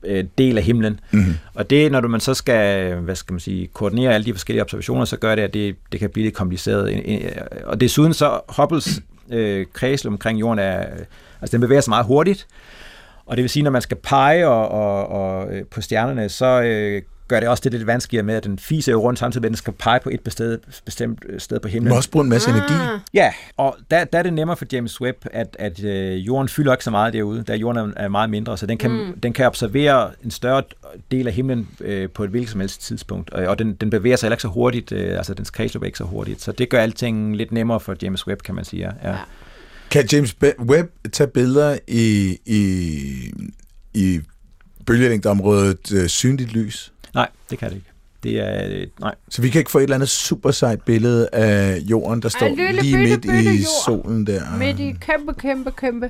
øh, 0.04 0.25
del 0.38 0.58
af 0.58 0.63
himlen. 0.63 0.99
Mm-hmm. 1.12 1.36
Og 1.54 1.69
det, 1.69 1.91
når 1.91 2.01
du 2.01 2.08
man 2.08 2.19
så 2.19 2.34
skal, 2.34 2.95
hvad 2.95 3.15
skal 3.15 3.34
man 3.34 3.39
sige, 3.39 3.67
koordinere 3.67 4.13
alle 4.13 4.25
de 4.25 4.34
forskellige 4.34 4.62
observationer, 4.62 5.06
så 5.06 5.17
gør 5.17 5.36
det, 5.36 5.41
at 5.41 5.54
det, 5.54 5.75
det 5.91 5.99
kan 5.99 6.10
blive 6.10 6.23
lidt 6.23 6.36
kompliceret. 6.36 7.04
Og 7.65 7.82
desuden 7.82 8.13
så 8.13 8.39
Hubbles 8.49 9.01
øh, 9.32 9.65
kredsløb 9.73 10.12
omkring 10.12 10.39
jorden 10.39 10.60
er, 10.60 10.86
altså 11.41 11.51
den 11.51 11.62
bevæger 11.62 11.82
sig 11.82 11.89
meget 11.89 12.06
hurtigt, 12.06 12.47
og 13.25 13.38
det 13.38 13.43
vil 13.43 13.49
sige, 13.49 13.63
når 13.63 13.71
man 13.71 13.81
skal 13.81 13.97
pege 13.97 14.47
og, 14.47 14.69
og, 14.69 15.07
og, 15.07 15.53
øh, 15.55 15.65
på 15.65 15.81
stjernerne, 15.81 16.29
så 16.29 16.61
øh, 16.61 17.01
gør 17.27 17.39
det 17.39 17.49
også 17.49 17.61
det 17.63 17.71
lidt 17.71 17.88
vanskeligere 17.88 18.23
med, 18.25 18.35
at 18.35 18.43
den 18.43 18.59
fiser 18.59 18.91
jo 18.91 19.01
rundt 19.01 19.19
samtidig 19.19 19.41
med, 19.41 19.47
at 19.47 19.51
den 19.51 19.57
skal 19.57 19.73
pege 19.73 19.99
på 19.99 20.09
et 20.09 20.19
bestemt, 20.21 20.81
bestemt 20.85 21.25
sted 21.38 21.59
på 21.59 21.67
Den 21.67 21.73
himlen. 21.73 21.89
må 21.89 21.95
også 21.95 22.11
bruge 22.11 22.23
en 22.23 22.29
masse 22.29 22.49
energi. 22.49 22.73
Ah, 22.73 22.99
Ja, 23.13 23.33
og 23.57 23.77
der, 23.91 24.03
der 24.03 24.19
er 24.19 24.23
det 24.23 24.33
nemmere 24.33 24.57
for 24.57 24.65
James 24.73 25.01
Webb, 25.01 25.17
at, 25.31 25.55
at 25.59 25.83
øh, 25.83 26.27
jorden 26.27 26.49
fylder 26.49 26.71
ikke 26.73 26.83
så 26.83 26.91
meget 26.91 27.13
derude, 27.13 27.43
da 27.43 27.55
jorden 27.55 27.93
er, 27.97 28.03
er 28.03 28.07
meget 28.07 28.29
mindre, 28.29 28.57
så 28.57 28.65
den 28.65 28.77
kan, 28.77 28.91
mm. 28.91 29.19
den 29.19 29.33
kan 29.33 29.45
observere 29.45 30.11
en 30.23 30.31
større 30.31 30.63
del 31.11 31.27
af 31.27 31.33
himlen 31.33 31.67
øh, 31.81 32.09
på 32.09 32.23
et 32.23 32.29
hvilket 32.29 32.51
som 32.51 32.59
helst 32.59 32.81
tidspunkt, 32.81 33.29
og, 33.33 33.45
og 33.45 33.59
den, 33.59 33.73
den 33.73 33.89
bevæger 33.89 34.15
sig 34.15 34.27
heller 34.27 34.35
ikke 34.35 34.41
så 34.41 34.47
hurtigt, 34.47 34.91
øh, 34.91 35.17
altså 35.17 35.33
dens 35.33 35.49
kredsløb 35.49 35.81
er 35.81 35.85
ikke 35.85 35.97
så 35.97 36.03
hurtigt, 36.03 36.41
så 36.41 36.51
det 36.51 36.69
gør 36.69 36.79
alting 36.79 37.35
lidt 37.35 37.51
nemmere 37.51 37.79
for 37.79 37.95
James 38.01 38.27
Webb, 38.27 38.41
kan 38.41 38.55
man 38.55 38.65
sige. 38.65 38.91
Ja. 39.03 39.09
ja. 39.09 39.17
Kan 39.91 40.08
James 40.12 40.36
Webb 40.60 40.91
tage 41.13 41.28
billeder 41.28 41.78
i, 41.88 42.38
i, 42.45 43.32
i 43.93 44.19
bølgelængdeområdet 44.86 45.91
øh, 45.93 46.08
synligt 46.08 46.54
lys? 46.54 46.93
Nej, 47.13 47.30
det 47.50 47.60
kan 47.60 47.69
det 47.69 47.76
ikke. 47.76 47.91
Det 48.24 48.39
er, 48.39 48.67
øh, 48.69 48.88
nej. 49.00 49.15
Så 49.30 49.41
vi 49.41 49.50
kan 49.50 49.60
ikke 49.60 49.71
få 49.71 49.78
et 49.78 49.84
eller 49.84 49.95
andet 49.95 50.10
super 50.10 50.52
sejt 50.52 50.82
billede 50.82 51.30
af 51.34 51.78
jorden, 51.78 52.21
der 52.21 52.30
står 52.30 52.48
lille 52.48 52.82
lige 52.82 52.98
bitte, 52.98 53.10
midt 53.10 53.21
bitte 53.21 53.43
i 53.43 53.58
jord. 53.58 53.86
solen 53.86 54.28
der. 54.28 54.58
midt 54.58 54.80
i 54.80 54.95
kæmpe, 55.02 55.34
kæmpe, 55.34 55.71
kæmpe 55.71 56.10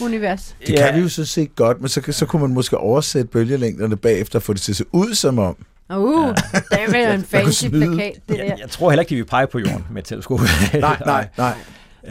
univers. 0.00 0.56
Det 0.66 0.78
kan 0.78 0.94
vi 0.94 1.00
jo 1.00 1.08
så 1.08 1.24
se 1.24 1.46
godt, 1.46 1.80
men 1.80 1.88
så, 1.88 2.02
så 2.10 2.26
kunne 2.26 2.42
man 2.42 2.50
måske 2.50 2.78
oversætte 2.78 3.28
bølgelængderne 3.28 3.96
bagefter 3.96 4.38
og 4.38 4.42
få 4.42 4.52
det 4.52 4.60
til 4.60 4.72
at 4.72 4.76
se 4.76 4.84
ud 4.92 5.14
som 5.14 5.38
om. 5.38 5.56
Uh, 5.90 6.28
det 6.28 6.36
er 6.70 6.90
vel 6.90 7.18
en 7.18 7.24
fancy 7.44 7.68
plakat, 7.68 8.12
det 8.28 8.38
der. 8.38 8.44
Jeg, 8.44 8.56
jeg 8.60 8.70
tror 8.70 8.90
heller 8.90 9.02
ikke, 9.02 9.10
de 9.10 9.14
vil 9.14 9.24
pege 9.24 9.46
på 9.46 9.58
jorden 9.58 9.84
med 9.90 10.02
et 10.02 10.08
teleskop. 10.08 10.40
Nej, 10.72 10.96
nej, 11.06 11.28
nej. 11.38 11.54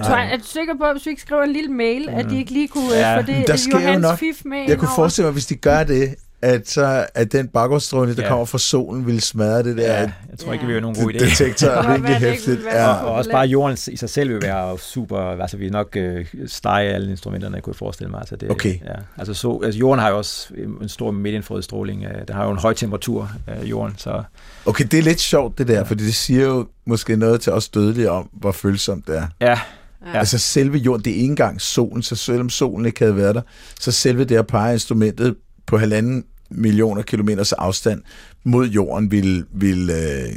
Tror 0.04 0.18
jeg, 0.18 0.34
er 0.34 0.38
du 0.38 0.44
sikker 0.44 0.74
på, 0.78 0.84
at 0.84 0.94
hvis 0.96 1.06
vi 1.06 1.10
ikke 1.10 1.22
skriver 1.22 1.44
en 1.44 1.54
lille 1.54 1.72
mail, 1.72 2.10
at 2.10 2.30
de 2.30 2.38
ikke 2.38 2.52
lige 2.52 2.68
kunne 2.68 2.94
Ja. 2.94 3.12
ja. 3.12 3.18
få 3.18 3.22
det 3.22 3.48
Der 3.48 3.56
sker 3.56 3.80
jo 3.80 3.86
Johans 3.88 4.02
nok- 4.02 4.20
fif 4.20 4.42
med 4.46 4.58
Jeg 4.68 4.78
kunne 4.78 4.88
over? 4.88 4.96
forestille 4.96 5.26
mig, 5.26 5.34
hvis 5.34 5.46
de 5.46 5.56
gør 5.56 5.84
det, 5.84 6.16
at, 6.42 6.70
så, 6.70 7.06
at 7.16 7.32
den 7.32 7.48
baggrundsstråling, 7.48 8.18
der 8.18 8.24
Ja. 8.24 8.30
kommer 8.30 8.46
fra 8.46 8.58
solen, 8.58 9.06
vil 9.08 9.22
smadre 9.22 9.64
det 9.64 9.78
der 9.78 9.84
Ja, 9.84 10.02
ja, 10.02 10.12
jeg 10.30 10.40
tror 10.40 10.54
ikke, 10.54 10.66
vi 10.68 10.74
har 10.74 10.80
nogen 10.80 10.96
god 11.04 11.12
idé. 11.14 11.18
detektor 11.20 11.68
Det 11.68 11.76
kan 11.82 11.86
rimelig 11.94 12.04
være, 12.04 12.20
det 12.20 12.26
ikke 12.26 12.32
hæftigt. 12.48 12.60
Ja. 12.74 12.88
Og 12.94 13.14
også 13.14 13.32
bare 13.32 13.46
jorden 13.48 13.78
i 13.92 13.96
sig 13.98 14.10
selv 14.10 14.30
vil 14.30 14.42
være 14.42 14.80
super, 14.80 15.20
altså 15.42 15.58
vi 15.58 15.70
nok 15.70 15.96
øh, 15.98 16.26
stege 16.48 16.90
alle 16.94 17.10
instrumenterne, 17.12 17.62
kunne 17.62 17.72
jeg 17.72 17.76
forestille 17.78 18.12
mig. 18.12 18.20
Altså 18.20 18.36
det, 18.36 18.52
Okay. 18.52 18.74
Ja. 18.86 18.94
Altså, 19.18 19.34
så, 19.34 19.62
altså 19.64 19.80
jorden 19.80 20.00
har 20.00 20.10
jo 20.10 20.18
også 20.18 20.48
en 20.82 20.90
stor 20.90 21.12
midtinfrarød 21.12 21.62
stråling, 21.62 22.04
øh, 22.04 22.28
den 22.28 22.36
har 22.36 22.44
jo 22.46 22.52
en 22.52 22.58
høj 22.58 22.74
temperatur, 22.74 23.30
øh, 23.64 23.70
jorden, 23.70 23.94
så 23.98 24.24
Okay, 24.66 24.86
det 24.92 25.00
er 25.00 25.04
lidt 25.04 25.20
sjovt 25.20 25.58
det 25.58 25.68
der, 25.68 25.84
fordi 25.84 26.04
det 26.06 26.16
siger 26.16 26.44
jo 26.46 26.68
måske 26.86 27.16
noget 27.18 27.42
til 27.42 27.54
os 27.54 27.70
dødelige 27.70 28.12
om, 28.12 28.30
hvor 28.34 28.52
følsomt 28.52 29.08
det 29.08 29.18
er. 29.18 29.28
ja, 29.42 29.60
Ja. 30.06 30.18
Altså 30.20 30.38
selve 30.38 30.78
jorden, 30.78 31.06
det 31.06 31.12
er 31.12 31.16
ikke 31.16 31.26
engang 31.26 31.62
solen, 31.62 32.04
så 32.04 32.16
selvom 32.16 32.50
solen 32.50 32.86
ikke 32.86 33.00
havde 33.00 33.16
været 33.16 33.36
der, 33.36 33.42
så 33.80 33.92
selve 33.92 34.24
det 34.26 34.36
at 34.38 34.48
pege 34.48 34.74
instrumentet 34.74 35.36
på 35.66 35.78
halvanden 35.78 36.26
millioner 36.50 37.02
kilometers 37.02 37.54
afstand 37.54 38.02
mod 38.44 38.68
jorden 38.68 39.12
vil, 39.12 39.46
vil 39.52 39.90
øh, 39.90 40.36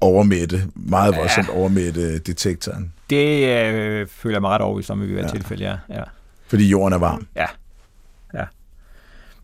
overmætte, 0.00 0.62
meget 0.74 1.16
voldsomt 1.16 1.48
overmætte 1.48 2.18
detektoren, 2.18 2.92
det 3.10 3.44
øh, 3.48 4.06
føler 4.08 4.34
jeg 4.34 4.40
mig 4.40 4.50
ret 4.50 4.60
overbevist 4.60 4.90
om, 4.90 5.00
vil 5.00 5.08
være 5.14 5.18
Ja. 5.18 5.26
ja. 5.26 5.32
tilfælde, 5.32 5.64
ja. 5.64 5.76
ja. 5.88 6.02
fordi 6.48 6.68
jorden 6.68 6.92
er 6.92 6.98
varm. 6.98 7.26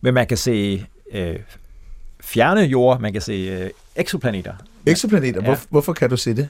Men 0.01 0.13
man 0.13 0.27
kan 0.27 0.37
se 0.37 0.85
øh, 1.13 1.35
fjerne 2.21 2.61
jord, 2.61 3.01
man 3.01 3.13
kan 3.13 3.21
se 3.21 3.33
øh, 3.33 3.69
eksoplaneter. 3.95 4.53
Eksoplaneter, 4.85 5.41
Ja. 5.41 5.45
hvor, 5.47 5.57
hvorfor 5.69 5.93
kan 5.93 6.09
du 6.09 6.17
se 6.17 6.33
det? 6.35 6.49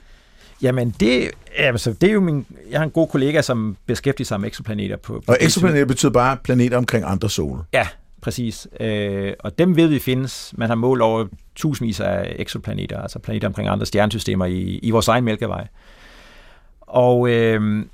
Jamen, 0.62 0.96
det, 1.00 1.32
altså, 1.58 1.94
det 1.94 2.10
er 2.10 2.14
jo 2.14 2.22
min... 2.22 2.46
Jeg 2.72 2.80
har 2.80 2.84
en 2.86 2.92
god 2.92 3.08
kollega, 3.08 3.42
som 3.42 3.78
beskæftiger 3.86 4.26
sig 4.26 4.40
med 4.40 4.48
eksoplaneter 4.48 4.96
på... 4.98 5.14
på 5.14 5.32
Og 5.32 5.36
DTU. 5.36 5.46
eksoplaneter 5.46 5.86
betyder 5.86 6.12
bare 6.12 6.38
planeter 6.44 6.78
omkring 6.78 7.06
andre 7.08 7.30
sole. 7.30 7.62
Ja, 7.74 7.88
præcis. 8.22 8.68
Øh, 8.80 9.34
og 9.40 9.58
dem 9.58 9.76
ved 9.76 9.88
vi 9.88 10.00
findes. 10.00 10.54
Man 10.58 10.70
har 10.70 10.76
målt 10.76 11.02
over 11.02 11.26
tusindvis 11.56 12.00
af 12.00 12.36
eksoplaneter, 12.40 13.02
altså 13.02 13.20
planeter 13.20 13.48
omkring 13.48 13.70
andre 13.70 13.86
stjernesystemer 13.86 14.46
i, 14.46 14.80
i 14.84 14.92
vores 14.92 15.08
egen 15.08 15.24
mælkevej. 15.24 15.68
Og 16.82 17.30
øh, 17.30 17.86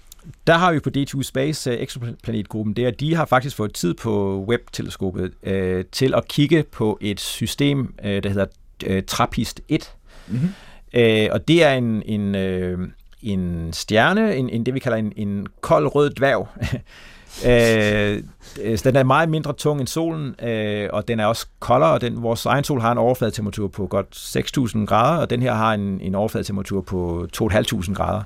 der 0.47 0.54
har 0.58 0.71
vi 0.71 0.80
på 0.80 0.89
D2 0.97 1.23
Space 1.23 1.71
øh, 1.71 1.82
eksoplanetgruppen 1.82 2.76
der, 2.76 2.91
de 2.91 3.15
har 3.15 3.26
faktisk 3.26 3.56
fået 3.56 3.73
tid 3.73 3.93
på 3.93 4.45
Webb-teleskopet 4.49 5.32
øh, 5.43 5.86
til 5.91 6.13
at 6.13 6.28
kigge 6.28 6.63
på 6.63 6.97
et 7.02 7.19
system, 7.19 7.93
øh, 8.04 8.23
der 8.23 8.30
hedder 8.30 8.45
øh, 8.86 9.04
TRAPPIST 9.04 9.62
1. 9.69 9.93
Mm-hmm. 10.28 10.49
Øh, 10.93 11.27
og 11.32 11.47
det 11.47 11.63
er 11.63 11.73
en, 11.73 12.03
en, 12.06 12.36
øh, 12.36 12.79
en 13.21 13.73
stjerne, 13.73 14.36
en, 14.36 14.49
en, 14.49 14.65
det 14.65 14.73
vi 14.73 14.79
kalder 14.79 14.97
en, 14.97 15.13
en 15.15 15.47
kold 15.62 15.95
rød 15.95 16.10
dværg. 16.10 16.47
øh, 17.47 18.23
øh, 18.62 18.77
så 18.77 18.89
den 18.89 18.95
er 18.95 19.03
meget 19.03 19.29
mindre 19.29 19.53
tung 19.53 19.79
end 19.79 19.88
solen, 19.88 20.36
øh, 20.43 20.89
og 20.93 21.08
den 21.08 21.19
er 21.19 21.25
også 21.25 21.47
koldere. 21.60 21.99
Den, 21.99 22.23
vores 22.23 22.45
egen 22.45 22.63
sol 22.63 22.82
har 22.82 22.91
en 22.91 22.97
overfladetemperatur 22.97 23.67
på 23.67 23.88
godt 23.88 24.15
6.000 24.75 24.86
grader, 24.86 25.21
og 25.21 25.29
den 25.29 25.41
her 25.41 25.53
har 25.53 25.73
en, 25.73 26.01
en 26.01 26.15
overfladetemperatur 26.15 26.82
på 26.82 27.27
2.500 27.38 27.93
grader. 27.93 28.21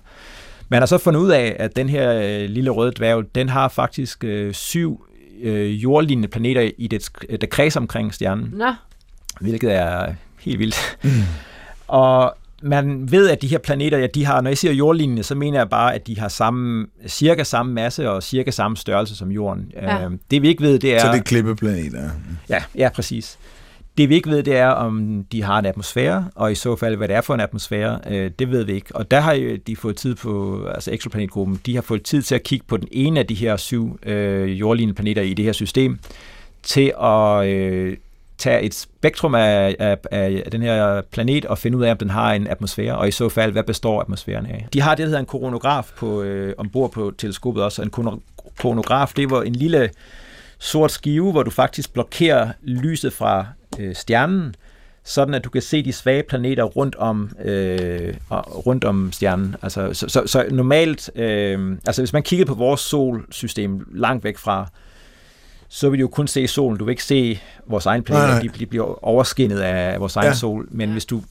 Man 0.69 0.81
har 0.81 0.85
så 0.85 0.97
fundet 0.97 1.19
ud 1.19 1.29
af, 1.29 1.55
at 1.59 1.75
den 1.75 1.89
her 1.89 2.13
øh, 2.13 2.49
lille 2.49 2.69
røde 2.69 2.91
dværg, 2.91 3.35
den 3.35 3.49
har 3.49 3.67
faktisk 3.67 4.23
øh, 4.23 4.53
syv 4.53 5.05
øh, 5.41 5.83
jordlignende 5.83 6.27
planeter, 6.27 6.71
i 6.77 6.87
det, 6.87 7.09
der 7.41 7.47
kredser 7.47 7.79
omkring 7.79 8.13
stjernen 8.13 8.49
Nå, 8.53 8.73
hvilket 9.41 9.73
er 9.73 10.13
helt 10.39 10.59
vildt. 10.59 10.97
Mm. 11.03 11.09
Og 11.87 12.35
man 12.63 13.11
ved, 13.11 13.29
at 13.29 13.41
de 13.41 13.47
her 13.47 13.57
planeter, 13.57 13.97
ja, 13.97 14.07
de 14.07 14.25
har, 14.25 14.41
når 14.41 14.49
jeg 14.49 14.57
siger 14.57 14.73
jordlignende, 14.73 15.23
så 15.23 15.35
mener 15.35 15.59
jeg 15.59 15.69
bare, 15.69 15.95
at 15.95 16.07
de 16.07 16.19
har 16.19 16.27
samme, 16.27 16.87
cirka 17.07 17.43
samme 17.43 17.73
masse 17.73 18.09
og 18.09 18.23
cirka 18.23 18.51
samme 18.51 18.77
størrelse 18.77 19.15
som 19.15 19.31
jorden. 19.31 19.71
Ja. 19.73 20.05
Øh, 20.05 20.11
det 20.31 20.41
vi 20.41 20.47
ikke 20.47 20.63
ved, 20.63 20.79
det 20.79 20.95
er... 20.95 20.99
Så 20.99 21.07
det 21.07 21.19
er 21.19 21.23
klippeplaneter. 21.23 22.09
Ja, 22.49 22.63
ja, 22.75 22.89
præcis. 22.89 23.39
Det 23.97 24.09
vi 24.09 24.15
ikke 24.15 24.29
ved, 24.29 24.43
det 24.43 24.57
er, 24.57 24.67
om 24.67 25.25
de 25.31 25.43
har 25.43 25.59
en 25.59 25.65
atmosfære, 25.65 26.27
og 26.35 26.51
i 26.51 26.55
så 26.55 26.75
fald, 26.75 26.95
hvad 26.95 27.07
det 27.07 27.15
er 27.15 27.21
for 27.21 27.33
en 27.33 27.39
atmosfære, 27.39 27.99
øh, 28.09 28.31
det 28.39 28.51
ved 28.51 28.63
vi 28.63 28.73
ikke. 28.73 28.95
Og 28.95 29.11
der 29.11 29.19
har 29.19 29.33
jo 29.33 29.55
de 29.67 29.75
fået 29.75 29.95
tid 29.95 30.15
på, 30.15 30.63
altså 30.65 30.91
exoplanetgruppen, 30.93 31.61
de 31.65 31.75
har 31.75 31.81
fået 31.81 32.03
tid 32.03 32.21
til 32.21 32.35
at 32.35 32.43
kigge 32.43 32.65
på 32.67 32.77
den 32.77 32.87
ene 32.91 33.19
af 33.19 33.27
de 33.27 33.33
her 33.33 33.57
syv 33.57 33.99
øh, 34.05 34.59
jordlignende 34.59 34.95
planeter 34.95 35.21
i 35.21 35.33
det 35.33 35.45
her 35.45 35.51
system, 35.51 35.99
til 36.63 36.93
at 37.03 37.47
øh, 37.47 37.97
tage 38.37 38.61
et 38.61 38.73
spektrum 38.73 39.35
af, 39.35 39.75
af, 39.79 39.97
af 40.11 40.51
den 40.51 40.61
her 40.61 41.01
planet 41.01 41.45
og 41.45 41.57
finde 41.57 41.77
ud 41.77 41.83
af, 41.83 41.91
om 41.91 41.97
den 41.97 42.09
har 42.09 42.33
en 42.33 42.47
atmosfære, 42.47 42.97
og 42.97 43.07
i 43.07 43.11
så 43.11 43.29
fald, 43.29 43.51
hvad 43.51 43.63
består 43.63 44.01
atmosfæren 44.01 44.45
af. 44.45 44.67
De 44.73 44.81
har 44.81 44.95
det, 44.95 44.99
der 44.99 45.05
hedder 45.05 45.19
en 45.19 45.25
koronograf 45.25 45.91
på, 45.97 46.21
øh, 46.21 46.53
ombord 46.57 46.91
på 46.91 47.13
teleskopet 47.17 47.63
også, 47.63 47.81
en 47.81 47.91
koronograf, 48.57 49.11
det 49.15 49.29
var 49.29 49.41
en 49.41 49.55
lille 49.55 49.89
sort 50.59 50.91
skive, 50.91 51.31
hvor 51.31 51.43
du 51.43 51.51
faktisk 51.51 51.93
blokerer 51.93 52.51
lyset 52.63 53.13
fra 53.13 53.45
øh, 53.79 53.95
stjernen, 53.95 54.55
sådan 55.03 55.33
at 55.33 55.43
du 55.43 55.49
kan 55.49 55.61
se 55.61 55.85
de 55.85 55.93
svage 55.93 56.23
planeter 56.23 56.63
rundt 56.63 56.95
om, 56.95 57.31
øh, 57.45 58.13
rundt 58.65 58.83
om 58.83 59.11
stjernen. 59.11 59.55
Altså, 59.61 59.93
så, 59.93 60.09
så, 60.09 60.23
så 60.25 60.45
normalt, 60.51 61.09
øh, 61.15 61.77
altså 61.87 62.01
hvis 62.01 62.13
man 62.13 62.23
kiggede 62.23 62.47
på 62.47 62.55
vores 62.55 62.81
solsystem 62.81 63.87
langt 63.93 64.23
væk 64.23 64.37
fra, 64.37 64.69
så 65.69 65.89
vil 65.89 65.99
du 65.99 66.01
jo 66.01 66.07
kun 66.07 66.27
se 66.27 66.47
solen. 66.47 66.77
Du 66.77 66.85
vil 66.85 66.91
ikke 66.91 67.03
se 67.03 67.39
vores 67.67 67.85
egen 67.85 67.99
Nej, 67.99 68.05
planeter, 68.05 68.43
nej. 68.43 68.53
de, 68.59 68.65
bliver 68.65 69.05
overskinnet 69.05 69.59
af 69.59 69.99
vores 69.99 70.15
egen 70.15 70.27
Ja. 70.27 70.33
sol. 70.33 70.67
Men 70.71 70.91
hvis 70.91 71.05
du 71.05 71.23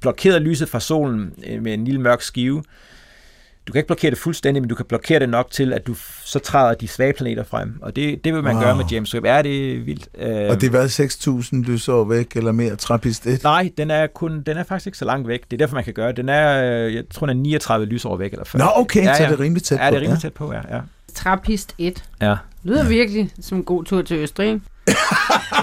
blokerer 0.00 0.38
lyset 0.38 0.68
fra 0.68 0.80
solen 0.80 1.32
øh, 1.46 1.62
med 1.62 1.74
en 1.74 1.84
lille 1.84 2.00
mørk 2.00 2.22
skive, 2.22 2.62
du 3.66 3.72
kan 3.72 3.78
ikke 3.78 3.86
blokere 3.86 4.10
det 4.10 4.18
fuldstændig, 4.18 4.62
men 4.62 4.68
du 4.68 4.74
kan 4.74 4.86
blokere 4.86 5.18
det 5.20 5.28
nok 5.28 5.50
til, 5.50 5.72
at 5.72 5.86
du 5.86 5.94
så 6.24 6.38
træder 6.38 6.74
de 6.74 6.88
svage 6.88 7.12
planeter 7.12 7.44
frem. 7.44 7.78
Og 7.82 7.96
det, 7.96 8.24
det 8.24 8.34
vil 8.34 8.42
man 8.42 8.54
Wow. 8.54 8.62
gøre 8.64 8.76
med 8.76 8.84
James 8.92 9.14
Webb. 9.14 9.26
Er 9.26 9.42
det 9.42 9.86
vildt? 9.86 10.08
Øh, 10.18 10.50
Og 10.50 10.60
det 10.60 10.72
var 10.72 10.86
6.000 10.86 11.70
lysår 11.72 12.04
væk, 12.04 12.36
eller 12.36 12.52
mere, 12.52 12.76
trappist 12.76 13.26
1. 13.26 13.42
Nej, 13.42 13.70
den 13.78 13.90
er, 13.90 14.06
kun, 14.06 14.42
den 14.42 14.56
er 14.56 14.64
faktisk 14.64 14.86
ikke 14.86 14.98
så 14.98 15.04
langt 15.04 15.28
væk. 15.28 15.40
Det 15.50 15.52
er 15.52 15.58
derfor, 15.58 15.74
man 15.74 15.84
kan 15.84 15.94
gøre 15.94 16.08
det. 16.08 16.16
Den 16.16 16.28
er, 16.28 16.62
øh, 16.86 16.94
jeg 16.94 17.04
tror, 17.10 17.26
den 17.26 17.38
er 17.38 17.42
39 17.42 17.86
lysår 17.86 18.16
væk. 18.16 18.32
Eller 18.32 18.44
40. 18.44 18.64
Nå, 18.64 18.70
okay, 18.74 19.04
ja, 19.04 19.14
så 19.14 19.22
ja. 19.22 19.26
er 19.26 19.30
det 19.30 19.40
rimelig 19.40 19.62
tæt 19.62 19.78
Ja, 19.78 19.86
det 19.86 19.94
er 19.94 19.98
på. 19.98 20.02
rimelig 20.02 20.20
tæt 20.22 20.32
på, 20.32 20.52
ja. 20.52 20.76
ja. 20.76 20.80
Trappist 21.18 21.74
1. 21.78 22.04
ja. 22.22 22.36
Lyder 22.62 22.88
virkelig 22.88 23.30
som 23.40 23.58
en 23.58 23.64
god 23.64 23.84
tur 23.84 24.02
til 24.02 24.16
Østrig. 24.16 24.48
ikke? 24.48 24.60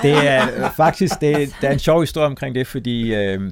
Det 0.02 0.28
er 0.28 0.44
øh, 0.44 0.72
faktisk, 0.78 1.14
det, 1.22 1.56
der 1.62 1.68
er 1.68 1.74
en 1.74 1.80
sjov 1.80 2.02
historie 2.02 2.28
omkring 2.28 2.56
det, 2.56 2.68
fordi 2.68 3.16
øh, 3.16 3.52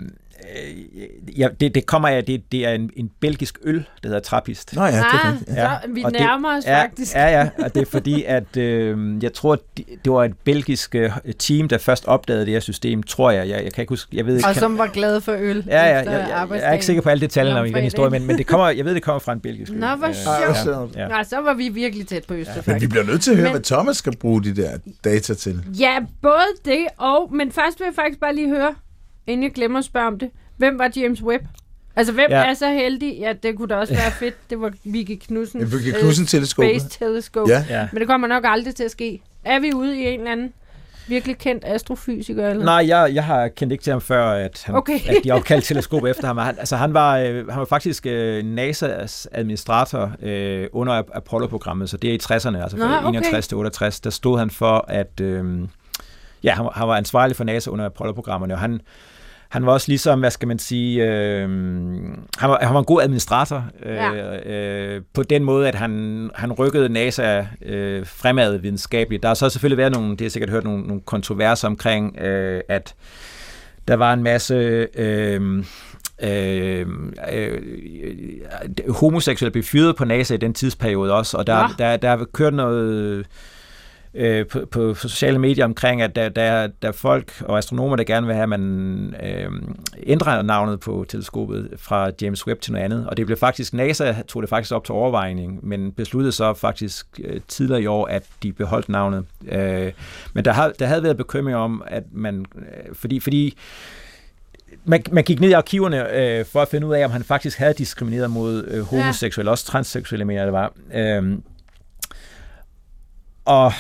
ja, 1.38 1.48
det, 1.60 1.76
det 1.76 1.86
kommer 1.86 2.08
af, 2.10 2.24
det, 2.26 2.52
det 2.52 2.66
er 2.66 2.72
en, 2.72 2.90
en 2.96 3.12
belgisk 3.20 3.58
øl, 3.64 3.76
der 4.04 4.10
hedder 4.10 4.20
Trappist. 4.20 4.76
Nå 4.76 4.82
ja, 4.84 4.88
det 4.92 4.98
er 5.00 5.04
ah, 5.04 5.32
rigtigt. 5.32 5.50
så 5.58 5.78
vi 5.90 6.04
og 6.04 6.12
det- 6.12 6.20
nærmer 6.20 6.58
os 6.58 6.66
ja, 6.66 6.82
faktisk. 6.84 7.16
Ja, 7.16 7.40
ja, 7.40 7.50
og 7.60 7.76
det 7.76 7.82
er 7.82 7.86
fordi, 7.92 8.24
at 8.24 8.58
øh, 8.58 9.24
jeg 9.24 9.34
tror, 9.34 9.58
det, 9.78 9.86
det 10.06 10.12
var 10.12 10.24
et 10.24 10.34
belgisk 10.44 10.96
øh, 10.96 11.12
team, 11.40 11.68
der 11.68 11.78
først 11.78 12.06
opdagede 12.06 12.46
det 12.46 12.54
her 12.54 12.60
system, 12.60 13.04
tror 13.04 13.32
jeg. 13.32 13.50
Jeg, 13.50 13.64
jeg 13.64 13.74
kan 13.74 13.82
ikke 13.82 13.92
huske, 13.92 14.18
jeg 14.18 14.26
ved 14.26 14.36
ikke. 14.36 14.48
Og 14.48 14.54
kan- 14.54 14.60
som 14.60 14.78
var 14.78 14.88
glade 14.88 15.22
for 15.22 15.36
øl 15.40 15.64
Ja, 15.68 15.82
ja, 15.86 15.96
jeg, 15.98 16.06
jeg, 16.06 16.48
jeg 16.50 16.60
er 16.70 16.74
ikke 16.74 16.86
sikker 16.86 17.02
på 17.02 17.10
alle 17.10 17.22
detaljerne 17.22 17.60
om 17.60 17.66
i 17.66 17.70
den 17.72 17.84
historie, 17.84 18.10
men, 18.12 18.28
men 18.28 18.38
det 18.38 18.48
kommer, 18.48 18.70
jeg 18.70 18.86
ved, 18.86 18.96
det 18.96 19.04
kommer 19.04 19.20
fra 19.20 19.34
en 19.34 19.40
belgisk 19.40 19.72
øl. 19.72 19.78
Nå, 19.80 19.96
hvor 19.96 20.08
Øh, 20.08 20.14
sjovt. 20.66 20.96
Ja, 20.96 21.02
ja. 21.02 21.08
Nej, 21.08 21.24
så 21.24 21.42
var 21.42 21.54
vi 21.54 21.70
virkelig 21.70 22.08
tæt 22.08 22.24
på 22.28 22.34
Østrig, 22.34 22.64
Men 22.68 22.82
vi 22.82 22.88
bliver 22.88 23.04
nødt 23.06 23.22
til 23.22 23.32
at 23.32 23.38
høre, 23.38 23.46
Men- 23.46 23.54
hvad 23.54 23.62
Thomas 23.62 23.98
skal 23.98 24.18
bruge 24.18 24.44
de 24.44 24.56
der 24.56 24.78
data 25.04 25.34
til. 25.34 25.62
Ja, 25.80 25.98
både 26.22 26.34
det 26.66 26.88
og... 26.98 27.30
Men 27.36 27.52
først 27.52 27.80
vil 27.80 27.86
jeg 27.86 27.96
faktisk 27.96 28.20
bare 28.20 28.36
lige 28.36 28.50
høre, 28.50 28.76
inden 29.28 29.44
jeg 29.44 29.52
glemmer 29.52 29.80
at 29.80 29.86
spørge 29.86 30.08
om 30.08 30.20
det. 30.20 30.30
Hvem 30.58 30.80
var 30.80 30.92
James 30.96 31.24
Webb? 31.24 31.44
Altså, 31.96 32.14
hvem 32.14 32.28
Ja. 32.30 32.40
ja. 32.40 32.50
er 32.50 32.54
så 32.54 32.68
heldig? 32.70 33.18
Ja, 33.20 33.34
det 33.44 33.58
kunne 33.58 33.68
da 33.68 33.76
også 33.76 33.94
være 33.94 34.12
fedt. 34.12 34.50
Det 34.50 34.62
var 34.62 34.72
Vicky 34.84 35.16
Knudsen. 35.28 35.62
En 35.62 35.72
Vicky 35.72 36.00
Knudsen 36.00 36.26
teleskopet. 36.26 36.82
Space 36.82 37.00
Telescope. 37.00 37.52
Ja. 37.52 37.66
Ja. 37.70 37.88
Men 37.92 38.00
det 38.00 38.08
kommer 38.08 38.28
nok 38.28 38.44
aldrig 38.48 38.76
til 38.76 38.84
at 38.84 38.92
ske. 38.92 39.22
Er 39.44 39.60
vi 39.60 39.74
ude 39.74 40.00
i 40.00 40.08
en 40.08 40.20
eller 40.20 40.32
anden 40.32 40.54
virkelig 41.08 41.38
kendt 41.38 41.64
astrofysiker? 41.68 42.50
Eller? 42.50 42.66
Nej, 42.66 42.86
jeg, 42.88 43.12
jeg 43.16 43.24
har 43.24 43.48
kendt 43.48 43.72
ikke 43.72 43.84
til 43.84 43.92
ham 43.92 44.02
før, 44.02 44.26
at, 44.32 44.64
han, 44.66 44.76
Okay. 44.76 45.00
at 45.10 45.16
de 45.24 45.32
opkaldte 45.32 45.68
teleskop 45.68 46.06
efter 46.06 46.28
ham. 46.28 46.38
Han, 46.38 46.56
altså, 46.60 46.76
han, 46.76 46.94
var, 46.94 47.18
øh, 47.18 47.36
han 47.48 47.60
var 47.60 47.66
faktisk 47.66 48.06
øh, 48.06 48.40
NASA's 48.58 49.26
administrator 49.32 50.12
øh, 50.22 50.68
under 50.72 51.02
Ap- 51.04 51.10
Apollo-programmet, 51.18 51.90
så 51.90 51.98
det 51.98 52.10
er 52.10 52.14
i 52.14 52.20
60'erne, 52.24 52.62
altså 52.64 52.78
Nå, 52.78 52.86
fra 52.86 53.08
okay. 53.08 53.18
61 53.18 53.48
til 53.48 53.58
68. 53.58 54.00
Der 54.00 54.10
stod 54.10 54.40
han 54.40 54.50
for, 54.50 54.86
at 54.88 55.20
øh, 55.22 55.46
ja, 56.44 56.54
han, 56.54 56.66
var- 56.66 56.74
han 56.76 56.88
var 56.88 56.96
ansvarlig 56.98 57.36
for 57.36 57.44
NASA 57.44 57.70
under 57.70 57.86
Apollo-programmerne, 57.86 58.54
og 58.54 58.60
han, 58.60 58.82
han 59.50 59.66
var 59.66 59.72
også 59.72 59.88
ligesom, 59.90 60.20
hvad 60.20 60.32
skal 60.32 60.48
man 60.48 60.60
sige, 60.60 61.04
øh, 61.04 61.50
han, 62.38 62.50
var, 62.50 62.60
han 62.62 62.74
var 62.74 62.80
en 62.80 62.86
god 62.86 63.02
administrator 63.02 63.66
øh, 63.86 63.96
Ja. 63.96 64.36
øh, 64.52 65.02
på 65.14 65.24
den 65.24 65.44
måde, 65.44 65.68
at 65.68 65.76
han, 65.76 66.30
han 66.36 66.52
rykkede 66.52 66.90
NASA 66.90 67.46
øh, 67.66 68.06
fremad 68.06 68.58
videnskabeligt. 68.58 69.24
Der 69.24 69.30
har 69.30 69.36
så 69.36 69.50
selvfølgelig 69.50 69.78
været 69.78 69.94
nogle, 69.94 70.12
det 70.12 70.22
har 70.22 70.26
jeg 70.26 70.32
sikkert 70.32 70.50
hørt, 70.50 70.64
nogle, 70.64 70.84
nogle 70.88 71.02
kontroverser 71.02 71.68
omkring, 71.68 72.18
øh, 72.18 72.62
at 72.70 72.96
der 73.88 73.96
var 73.96 74.14
en 74.14 74.24
masse 74.24 74.54
øh, 74.96 75.64
øh, 76.24 76.88
øh, 77.34 77.62
homoseksuelle 78.90 79.52
blev 79.52 79.64
fyret 79.64 79.96
på 79.96 80.06
NASA 80.06 80.34
i 80.34 80.38
den 80.38 80.54
tidsperiode 80.54 81.14
også, 81.14 81.38
og 81.38 81.48
der, 81.48 81.68
Nå. 81.68 81.74
der, 81.80 81.98
der 81.98 82.10
har 82.10 82.26
kørt 82.34 82.54
noget 82.54 83.26
øh, 84.14 84.48
på, 84.48 84.66
på 84.72 84.94
sociale 84.94 85.40
medier 85.40 85.66
omkring, 85.66 86.02
at 86.02 86.16
der, 86.16 86.30
der, 86.30 86.68
der 86.68 86.88
er 86.88 86.92
folk 86.92 87.42
og 87.42 87.58
astronomer, 87.58 87.96
der 87.96 88.04
gerne 88.04 88.28
vil 88.28 88.36
have, 88.36 88.44
at 88.44 88.50
man 88.50 89.16
øh, 89.24 89.52
ændrer 90.04 90.42
navnet 90.42 90.80
på 90.80 91.06
teleskopet 91.10 91.70
fra 91.78 92.12
James 92.22 92.48
Webb 92.48 92.62
til 92.62 92.74
noget 92.74 92.86
andet. 92.86 93.08
Og 93.08 93.18
det 93.18 93.26
blev 93.26 93.38
faktisk, 93.38 93.74
NASA 93.74 94.16
tog 94.28 94.42
det 94.42 94.50
faktisk 94.50 94.72
op 94.72 94.86
til 94.86 94.94
overvejning, 94.94 95.68
men 95.68 95.92
besluttede 95.92 96.32
så 96.32 96.54
faktisk 96.54 97.08
øh, 97.24 97.42
tidligere 97.48 97.82
i 97.82 97.86
år, 97.86 98.06
at 98.06 98.24
de 98.44 98.54
beholdt 98.54 98.90
navnet. 98.90 99.26
Øh, 99.48 99.92
men 100.34 100.46
der, 100.46 100.52
har, 100.52 100.72
der 100.80 100.86
havde 100.86 101.04
været 101.04 101.18
bekymring 101.18 101.58
om, 101.58 101.84
at 101.88 102.04
man, 102.12 102.46
øh, 102.56 102.96
fordi, 102.96 103.20
fordi 103.20 103.58
man, 104.86 105.04
man 105.12 105.24
gik 105.24 105.40
ned 105.40 105.50
i 105.50 105.54
arkiverne 105.54 106.14
øh, 106.16 106.46
for 106.46 106.62
at 106.62 106.68
finde 106.68 106.88
ud 106.88 106.94
af, 106.94 107.06
om 107.06 107.12
han 107.12 107.24
faktisk 107.24 107.58
havde 107.58 107.74
diskrimineret 107.74 108.30
mod 108.30 108.66
øh, 108.68 108.82
homoseksuelle, 108.82 109.50
ja. 109.50 109.52
også 109.52 109.66
transseksuelle, 109.66 110.26
mener 110.26 110.42
jeg, 110.42 110.46
det 110.46 110.54
var. 110.54 110.74
Øh, 110.94 111.38
og 113.46 113.74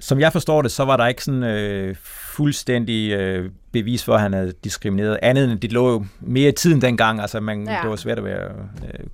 som 0.00 0.20
jeg 0.20 0.32
forstår 0.32 0.62
det, 0.62 0.70
så 0.70 0.84
var 0.84 0.96
der 0.96 1.06
ikke 1.06 1.24
sådan 1.24 1.42
øh, 1.42 1.96
fuldstændig 2.02 3.12
øh, 3.12 3.50
bevis 3.72 4.04
for, 4.04 4.14
at 4.14 4.20
han 4.20 4.32
havde 4.32 4.52
diskrimineret. 4.64 5.18
Andet 5.22 5.52
end 5.52 5.60
det 5.60 5.72
lå 5.72 5.90
jo 5.92 6.06
mere 6.20 6.48
i 6.48 6.52
tiden 6.52 6.82
dengang. 6.82 7.20
Altså, 7.20 7.40
man, 7.40 7.64
Ja. 7.64 7.72
ja. 7.72 7.80
det 7.82 7.90
var 7.90 7.96
svært 7.96 8.18
at 8.18 8.24
være 8.24 8.42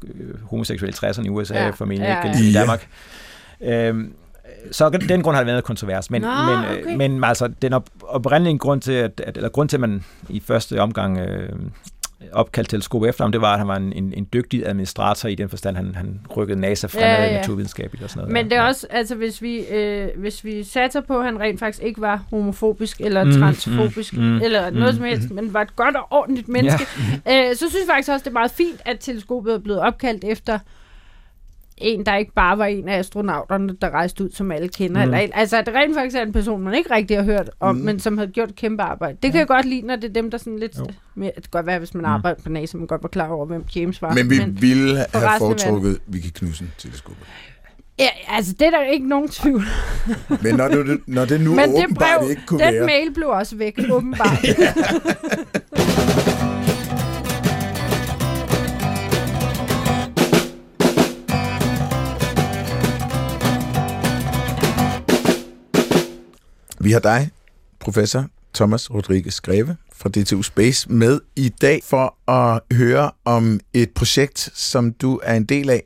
øh, 0.05 0.35
homoseksuel 0.51 0.91
i 0.91 1.07
60'erne 1.07 1.25
i 1.25 1.29
USA, 1.29 1.55
Ja. 1.55 1.65
ja. 1.65 1.71
formentlig 1.71 2.07
Ja, 2.07 2.17
ikke 2.17 2.29
ja. 2.29 2.33
ligesom 2.35 2.47
i 2.47 2.53
Ja. 2.53 2.59
Danmark. 2.61 2.89
Øhm, 3.61 4.15
så 4.71 4.85
af 4.85 4.93
den 4.93 5.23
grund 5.23 5.37
har 5.37 5.43
det 5.43 5.53
været 5.53 5.65
kontrovers. 5.65 6.11
Men, 6.11 6.23
Nå, 6.23 6.29
men, 6.29 6.65
øh, 6.65 6.83
okay. 6.85 6.97
men 6.97 7.25
altså, 7.25 7.49
den 7.63 7.73
op, 7.73 7.89
oprindelige 8.03 8.59
grund 8.59 8.81
til, 8.81 8.93
at, 8.93 9.21
at, 9.27 9.37
eller 9.37 9.49
grund 9.49 9.69
til, 9.69 9.77
at 9.77 9.81
man 9.81 10.05
i 10.29 10.41
første 10.41 10.81
omgang 10.81 11.19
øh, 11.19 11.49
opkaldte 12.33 12.71
teleskop 12.71 13.03
efter 13.05 13.25
ham, 13.25 13.33
det 13.33 13.41
var, 13.41 13.53
at 13.53 13.59
han 13.59 13.69
var 13.69 13.77
en, 13.77 13.93
en, 13.93 14.15
en 14.17 14.29
dygtig 14.33 14.67
administrator 14.67 15.29
i 15.29 15.35
den 15.35 15.49
forstand, 15.49 15.77
han, 15.77 15.95
han 15.95 16.21
rykkede 16.37 16.61
NASA 16.61 16.87
fremad 16.87 17.07
Ja, 17.09 17.15
ja, 17.15 17.23
ja. 17.23 17.33
ja. 17.33 17.37
naturvidenskabeligt 17.37 18.05
og 18.05 18.11
sådan 18.11 18.21
noget. 18.21 18.33
Men 18.33 18.45
det 18.45 18.53
er 18.53 18.63
ja. 18.63 18.69
også, 18.69 18.87
altså 18.91 19.15
hvis 19.15 19.43
vi, 19.43 19.67
øh, 19.67 20.09
hvis 20.17 20.45
vi 20.45 20.65
satser 20.65 21.01
på, 21.01 21.19
at 21.19 21.25
han 21.25 21.41
rent 21.41 21.61
faktisk 21.61 21.83
ikke 21.83 22.01
var 22.01 22.25
homofobisk 22.31 23.01
eller 23.01 23.25
Mm, 23.25 23.33
transfobisk, 23.33 24.17
mm, 24.17 24.23
mm, 24.23 24.41
eller 24.43 24.71
noget 24.71 24.95
mm, 24.95 24.97
som 24.97 25.05
helst, 25.05 25.31
men 25.31 25.55
var 25.55 25.63
et 25.63 25.77
godt 25.77 25.97
og 25.97 26.07
ordentligt 26.11 26.49
menneske, 26.49 26.87
øh, 27.31 27.51
så 27.55 27.59
synes 27.59 27.75
jeg 27.75 27.95
faktisk 27.95 28.11
også, 28.11 28.25
det 28.25 28.31
er 28.31 28.33
meget 28.33 28.51
fint, 28.51 28.81
at 28.85 28.97
teleskopet 29.01 29.55
er 29.55 29.59
blevet 29.59 29.81
opkaldt 29.81 30.25
efter 30.25 30.59
en, 31.79 32.07
der 32.07 32.17
ikke 32.17 32.33
bare 32.35 32.59
var 32.59 32.67
en 32.67 32.89
af 32.89 32.99
astronauterne, 32.99 33.77
der 33.83 33.91
rejste 33.91 34.25
ud, 34.25 34.31
som 34.31 34.53
alle 34.53 34.69
kender. 34.69 35.07
Mm. 35.07 35.15
Eller, 35.15 35.29
altså, 35.35 35.57
at 35.57 35.67
det 35.67 35.75
rent 35.75 35.95
faktisk 35.95 36.17
er 36.17 36.23
en 36.23 36.33
person, 36.33 36.63
man 36.63 36.75
ikke 36.75 36.95
rigtig 36.95 37.17
har 37.17 37.25
hørt 37.25 37.51
om, 37.61 37.77
Mm. 37.77 37.83
men 37.83 38.01
som 38.01 38.19
har 38.19 38.27
gjort 38.27 38.57
kæmpe 38.57 38.83
arbejde. 38.83 39.19
Det 39.23 39.33
kan 39.33 39.39
jeg 39.39 39.47
godt 39.49 39.67
lide, 39.67 39.87
når 39.87 39.97
det 39.97 40.05
er 40.05 40.13
dem, 40.13 40.31
der 40.31 40.39
sådan 40.39 40.59
lidt... 40.59 40.79
Jo. 40.79 40.87
Mere, 41.15 41.33
det 41.37 41.43
kan 41.43 41.51
godt 41.51 41.67
være, 41.67 41.79
hvis 41.79 41.95
man 41.95 42.01
Mm. 42.03 42.11
arbejder 42.11 42.43
på 42.43 42.49
NASA, 42.49 42.77
man 42.77 42.87
godt 42.87 43.03
var 43.03 43.09
klar 43.09 43.29
over, 43.29 43.47
hvem 43.47 43.65
James 43.77 44.03
var. 44.03 44.15
Men 44.15 44.31
vi 44.31 44.39
ville 44.61 44.97
for 45.11 45.19
have 45.19 45.31
af 45.33 45.39
foretrukket 45.39 45.99
Vicky 46.07 46.31
Knudsen 46.35 46.73
teleskopet. 46.79 47.27
Ja, 47.99 48.09
altså, 48.29 48.53
det 48.53 48.67
er 48.67 48.71
der 48.71 48.83
ikke 48.85 49.09
nogen 49.09 49.29
tvivl. 49.29 49.63
Men 50.43 50.55
når 50.55 50.69
det, 50.69 51.01
når 51.07 51.25
det 51.25 51.41
nu 51.41 51.55
Men 51.55 51.69
det 51.71 51.85
åbenbart 51.85 52.19
brev, 52.21 52.31
ikke 52.31 52.43
kunne 52.47 52.65
den 52.65 52.75
være... 52.75 52.87
mail 52.87 53.15
blev 53.15 53.29
også 53.29 53.57
væk, 53.57 53.81
åbenbart. 53.93 54.39
Vi 66.83 66.93
har 66.93 67.01
dig, 67.01 67.31
professor 67.81 68.27
Thomas 68.55 68.91
Rodriguez 68.91 69.41
Greve 69.41 69.77
fra 69.93 70.09
DTU 70.09 70.43
Space, 70.43 70.93
med 70.93 71.21
i 71.37 71.49
dag 71.49 71.81
for 71.85 72.31
at 72.31 72.61
høre 72.77 73.11
om 73.25 73.61
et 73.75 73.91
projekt, 73.91 74.51
som 74.55 74.93
du 74.93 75.21
er 75.23 75.35
en 75.35 75.45
del 75.45 75.71
af, 75.71 75.83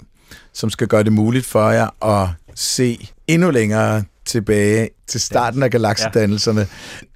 som 0.53 0.71
skal 0.71 0.89
gøre 0.89 1.03
det 1.03 1.13
muligt 1.13 1.47
for 1.47 1.71
jer 1.71 2.05
at 2.23 2.29
se 2.55 3.09
endnu 3.27 3.51
længere 3.51 4.05
tilbage 4.25 4.89
til 5.07 5.21
starten 5.21 5.63
af 5.63 5.71
galaksedannelserne. 5.71 6.67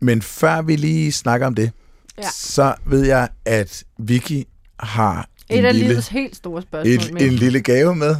Men 0.00 0.22
før 0.22 0.62
vi 0.62 0.76
lige 0.76 1.12
snakker 1.12 1.46
om 1.46 1.54
det, 1.54 1.70
Ja. 2.18 2.28
så 2.34 2.74
ved 2.86 3.06
jeg, 3.06 3.28
at 3.44 3.84
Vicky 3.98 4.44
har 4.80 5.28
Et 5.50 5.58
en 5.58 5.64
af 5.64 5.74
lille, 5.74 5.88
livets 5.88 6.08
helt 6.08 6.36
store 6.36 6.62
spørgsmål. 6.62 6.94
et, 6.94 7.12
med. 7.12 7.22
en 7.22 7.32
lille 7.32 7.60
gave 7.60 7.94
med. 7.96 8.16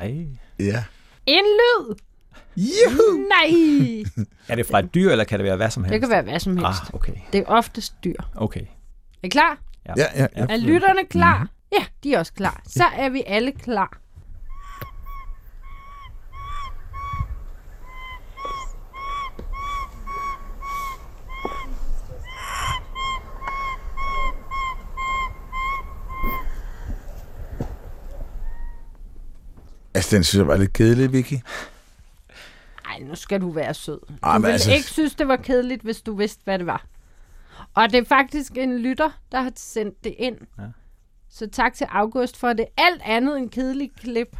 Nej. 0.00 0.26
Ja. 0.58 0.84
en 1.26 1.44
lyd! 1.44 1.94
Juhu! 2.56 3.28
Nej! 3.28 4.04
Er 4.48 4.54
det 4.56 4.66
fra 4.66 4.78
et 4.78 4.94
dyr, 4.94 5.10
eller 5.10 5.24
kan 5.24 5.38
det 5.38 5.44
være 5.44 5.56
hvad 5.56 5.70
som 5.70 5.84
helst? 5.84 5.92
Det 5.92 6.00
kan 6.00 6.10
være 6.10 6.22
hvad 6.22 6.40
som 6.40 6.56
helst. 6.56 6.82
Ah, 6.82 6.94
okay. 6.94 7.12
Det 7.32 7.38
er 7.40 7.44
oftest 7.46 7.94
dyr. 8.04 8.16
Okay. 8.36 8.60
Er 8.60 8.66
I 9.22 9.28
klar? 9.28 9.58
Ja, 9.86 9.92
ja, 9.96 10.26
ja. 10.36 10.46
Er 10.48 10.56
lytterne 10.56 11.04
klar? 11.10 11.38
Mhm. 11.38 11.48
Ja, 11.72 11.84
de 12.04 12.14
er 12.14 12.18
også 12.18 12.32
klar. 12.32 12.62
Så 12.68 12.84
er 12.96 13.08
vi 13.08 13.22
alle 13.26 13.52
klar. 13.52 13.98
Altså, 29.94 30.16
den 30.16 30.24
synes 30.24 30.38
jeg 30.38 30.46
var 30.46 30.56
lidt 30.56 30.72
kedelig, 30.72 31.12
Vicky. 31.12 31.34
Ej, 33.00 33.02
nu 33.08 33.14
skal 33.14 33.40
du 33.40 33.50
være 33.50 33.74
sød. 33.74 33.98
Du 34.08 34.14
Ej, 34.22 34.32
men 34.32 34.42
ville 34.42 34.52
altså- 34.52 34.72
ikke 34.72 34.86
synes, 34.86 35.14
det 35.14 35.28
var 35.28 35.36
kedeligt, 35.36 35.82
hvis 35.82 36.00
du 36.02 36.14
vidste, 36.16 36.40
hvad 36.44 36.58
det 36.58 36.66
var. 36.66 36.84
Og 37.74 37.90
det 37.92 37.98
er 37.98 38.04
faktisk 38.04 38.52
en 38.58 38.78
lytter, 38.78 39.10
der 39.32 39.40
har 39.42 39.52
sendt 39.56 40.04
det 40.04 40.14
ind. 40.18 40.36
Ja. 40.58 40.62
Så 41.30 41.46
tak 41.52 41.74
til 41.74 41.86
August 41.90 42.36
for 42.36 42.52
det. 42.52 42.64
Alt 42.76 43.02
andet 43.04 43.38
end 43.38 43.50
kedeligt 43.50 44.00
klip. 44.00 44.36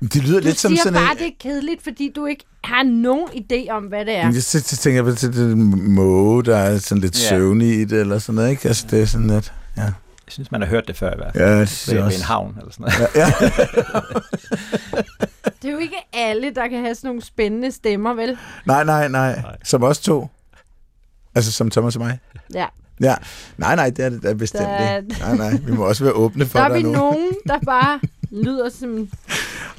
Det 0.00 0.16
lyder 0.16 0.40
Du 0.40 0.46
lidt 0.46 0.58
som 0.58 0.70
siger 0.70 0.82
sådan 0.82 1.00
bare, 1.00 1.12
en... 1.12 1.18
det 1.18 1.26
er 1.26 1.30
kedeligt, 1.40 1.82
fordi 1.82 2.12
du 2.16 2.26
ikke 2.26 2.44
har 2.64 2.82
nogen 2.82 3.28
idé 3.28 3.70
om, 3.70 3.84
hvad 3.84 4.04
det 4.04 4.16
er. 4.16 4.26
Ja. 4.26 4.40
Så, 4.40 4.60
så 4.60 4.76
tænker 4.76 4.96
jeg 4.96 5.04
på 5.04 5.18
til 5.18 5.32
det 5.36 5.58
måge, 5.58 6.44
der 6.44 6.56
er 6.56 6.78
sådan 6.78 7.00
lidt 7.02 7.22
Ja. 7.22 7.28
søvnig 7.28 7.80
i 7.80 7.84
det, 7.84 8.00
eller 8.00 8.18
sådan 8.18 8.34
noget, 8.34 8.50
ikke? 8.50 8.68
Altså, 8.68 8.86
det 8.90 9.02
er 9.02 9.06
sådan 9.06 9.26
lidt... 9.30 9.52
Ja, 9.76 9.82
Jeg 9.82 9.92
synes, 10.32 10.50
man 10.52 10.60
har 10.60 10.68
hørt 10.68 10.88
det 10.88 10.96
før 10.96 11.12
i 11.12 11.16
hvert 11.16 11.32
fald. 11.32 11.44
ja 11.48 11.60
det 11.60 11.88
jeg 11.88 11.94
ved 11.96 12.02
en 12.02 12.06
også. 12.06 12.24
havn 12.24 12.56
eller 12.58 12.72
sådan 12.72 12.82
noget. 12.82 13.14
Ja, 13.14 13.20
ja. 13.20 13.50
Det 15.62 15.68
er 15.68 15.72
jo 15.72 15.78
ikke 15.78 15.96
alle, 16.26 16.50
der 16.54 16.68
kan 16.68 16.80
have 16.80 16.94
sådan 16.94 17.08
nogle 17.08 17.22
spændende 17.22 17.72
stemmer, 17.72 18.14
vel? 18.14 18.38
Nej, 18.66 18.84
nej, 18.84 19.08
nej. 19.08 19.40
Nej. 19.40 19.56
Som 19.64 19.82
os 19.82 19.98
to. 20.00 20.28
Altså, 21.34 21.52
som 21.52 21.70
Thomas 21.70 21.96
og 21.96 22.02
mig. 22.02 22.18
Ja. 22.54 22.66
Ja. 23.00 23.14
Nej, 23.58 23.76
nej, 23.76 23.90
det 23.90 24.04
er 24.04 24.08
det 24.08 24.22
da 24.22 24.32
bestemt 24.34 24.62
Der- 24.64 24.96
ikke. 24.96 25.16
Nej, 25.20 25.36
nej. 25.36 25.50
Vi 25.66 25.72
må 25.72 25.84
også 25.88 26.04
være 26.04 26.12
åbne 26.12 26.46
for, 26.46 26.58
Der 26.58 26.64
er 26.64 26.68
der 26.68 26.76
vi 26.76 26.82
nogen, 26.82 27.26
der 27.48 27.58
bare 27.58 28.00
lyder 28.30 28.68
som 28.68 29.08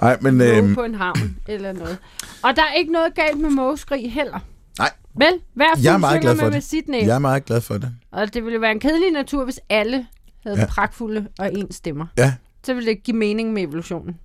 Nej, 0.01 0.17
men... 0.21 0.41
Øhm, 0.41 0.75
på 0.75 0.83
en 0.83 0.95
havn 0.95 1.37
eller 1.47 1.73
noget. 1.73 1.97
Og 2.43 2.55
der 2.55 2.61
er 2.61 2.73
ikke 2.73 2.91
noget 2.91 3.15
galt 3.15 3.39
med 3.39 3.49
mågeskrig 3.49 4.13
heller. 4.13 4.39
Nej. 4.79 4.91
Vel? 5.15 5.33
Hver 5.53 5.65
Jeg 5.83 5.93
er 5.93 5.97
meget 5.97 6.21
glad 6.21 6.33
med 6.33 6.39
for 6.39 6.45
med 6.49 6.55
det. 6.55 6.63
sit 6.63 6.87
næb. 6.87 7.07
jeg 7.07 7.15
er 7.15 7.19
meget 7.19 7.45
glad 7.45 7.61
for 7.61 7.73
det. 7.73 7.91
Og 8.11 8.33
det 8.33 8.45
ville 8.45 8.61
være 8.61 8.71
en 8.71 8.79
kedelig 8.79 9.11
natur, 9.11 9.43
hvis 9.43 9.59
alle 9.69 10.05
havde 10.43 10.59
Ja. 10.59 10.65
pragtfulde 10.65 11.27
og 11.39 11.53
ens 11.53 11.75
stemmer. 11.75 12.05
Ja. 12.17 12.33
Så 12.63 12.73
ville 12.73 12.85
det 12.85 12.91
ikke 12.91 13.03
give 13.03 13.17
mening 13.17 13.53
med 13.53 13.63
evolutionen. 13.63 14.17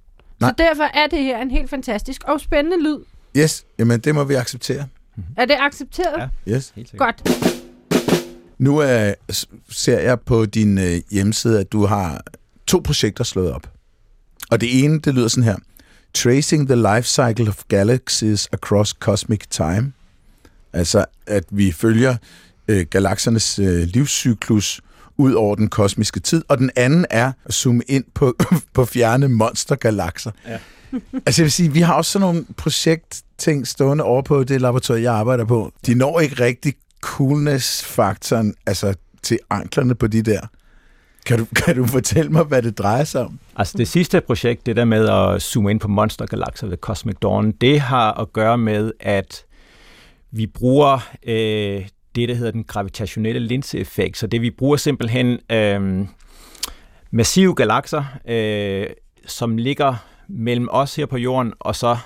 Nej. 0.43 0.51
Så 0.51 0.55
derfor 0.59 0.83
er 0.83 1.07
det 1.07 1.19
her 1.23 1.43
en 1.43 1.51
helt 1.51 1.71
fantastisk 1.71 2.25
og 2.25 2.41
spændende 2.41 2.83
lyd. 2.83 2.99
Yes, 3.37 3.65
jamen 3.79 4.01
det 4.01 4.15
må 4.15 4.25
vi 4.25 4.35
acceptere. 4.35 4.87
Er 5.37 5.45
det 5.45 5.57
accepteret? 5.59 6.31
Ja. 6.47 6.53
Yes. 6.53 6.73
Helt 6.77 6.91
sikkert. 6.91 7.23
Godt. 7.25 7.53
Nu 8.59 8.83
øh, 8.83 9.13
ser 9.71 9.99
jeg 9.99 10.21
på 10.21 10.47
din 10.47 10.79
øh, 10.79 11.01
hjemmeside, 11.11 11.61
at 11.61 11.73
du 11.73 11.87
har 11.87 12.23
to 12.67 12.81
projekter 12.85 13.25
slået 13.25 13.53
op. 13.53 13.71
Og 14.51 14.61
det 14.61 14.85
ene, 14.85 15.01
det 15.01 15.15
lyder 15.15 15.29
sådan 15.29 15.45
her. 15.45 15.57
Tracing 16.15 16.69
the 16.69 16.77
life 16.77 17.09
cycle 17.09 17.49
of 17.49 17.63
galaxies 17.69 18.49
across 18.53 18.91
cosmic 18.91 19.41
time. 19.51 19.93
Altså, 20.73 21.05
at 21.27 21.45
vi 21.51 21.73
følger 21.73 22.17
øh, 22.69 22.87
galaksernes 22.91 23.59
øh, 23.59 23.83
livscyklus 23.83 24.81
ud 25.17 25.33
over 25.33 25.55
den 25.55 25.69
kosmiske 25.69 26.21
tid, 26.21 26.45
og 26.49 26.59
den 26.59 26.71
anden 26.77 27.07
er 27.11 27.33
at 27.45 27.55
zoome 27.55 27.83
ind 27.89 28.05
på, 28.15 28.37
på 28.75 28.85
fjerne 28.85 29.29
monstergalakser. 29.29 30.31
Ja. 30.49 30.59
altså 31.27 31.43
jeg 31.43 31.45
vil 31.45 31.53
sige, 31.53 31.73
vi 31.73 31.81
har 31.81 31.95
også 31.95 32.11
sådan 32.11 32.27
nogle 32.29 32.47
projektting 32.57 33.67
stående 33.67 34.05
over 34.05 34.23
på 34.23 34.45
det 34.45 34.61
laboratorium, 34.61 35.03
jeg 35.03 35.15
arbejder 35.15 35.45
på. 35.45 35.73
De 35.87 35.95
når 35.95 36.21
ikke 36.21 36.45
rigtig 36.45 36.75
coolness-faktoren 37.01 38.55
altså 38.67 38.95
til 39.23 39.39
anklerne 39.51 39.95
på 39.95 40.07
de 40.07 40.23
der. 40.23 40.41
Kan 41.27 41.39
du, 41.39 41.47
kan 41.65 41.77
du 41.77 41.87
fortælle 41.87 42.31
mig, 42.31 42.45
hvad 42.45 42.63
det 42.63 42.79
drejer 42.79 43.05
sig 43.05 43.21
om? 43.21 43.39
Altså 43.57 43.79
det 43.79 43.89
sidste 43.89 44.21
projekt, 44.21 44.67
det 44.67 44.77
der 44.77 44.85
med 44.85 45.09
at 45.09 45.43
zoome 45.43 45.71
ind 45.71 45.81
på 45.81 45.89
monstergalakser 45.89 46.67
ved 46.67 46.77
Cosmic 46.77 47.17
Dawn, 47.23 47.53
det 47.53 47.81
har 47.81 48.13
at 48.13 48.33
gøre 48.33 48.59
med, 48.59 48.93
at 49.01 49.45
vi 50.31 50.47
bruger 50.47 51.09
øh, 51.27 51.89
det, 52.15 52.29
der 52.29 52.35
hedder 52.35 52.51
den 52.51 52.65
gravitationelle 52.65 53.41
linseeffekt. 53.41 54.19
Så 54.19 54.27
det 54.27 54.43
vi 54.43 54.51
bruger 54.51 54.77
simpelthen 54.77 55.39
øh, 55.53 56.07
massive 57.11 57.55
galakser, 57.55 58.05
øh, 58.29 58.87
som 59.27 59.57
ligger 59.57 59.95
mellem 60.29 60.69
os 60.71 60.97
her 60.97 61.07
på 61.07 61.17
jorden, 61.17 61.53
og 61.61 61.77
så 61.77 61.97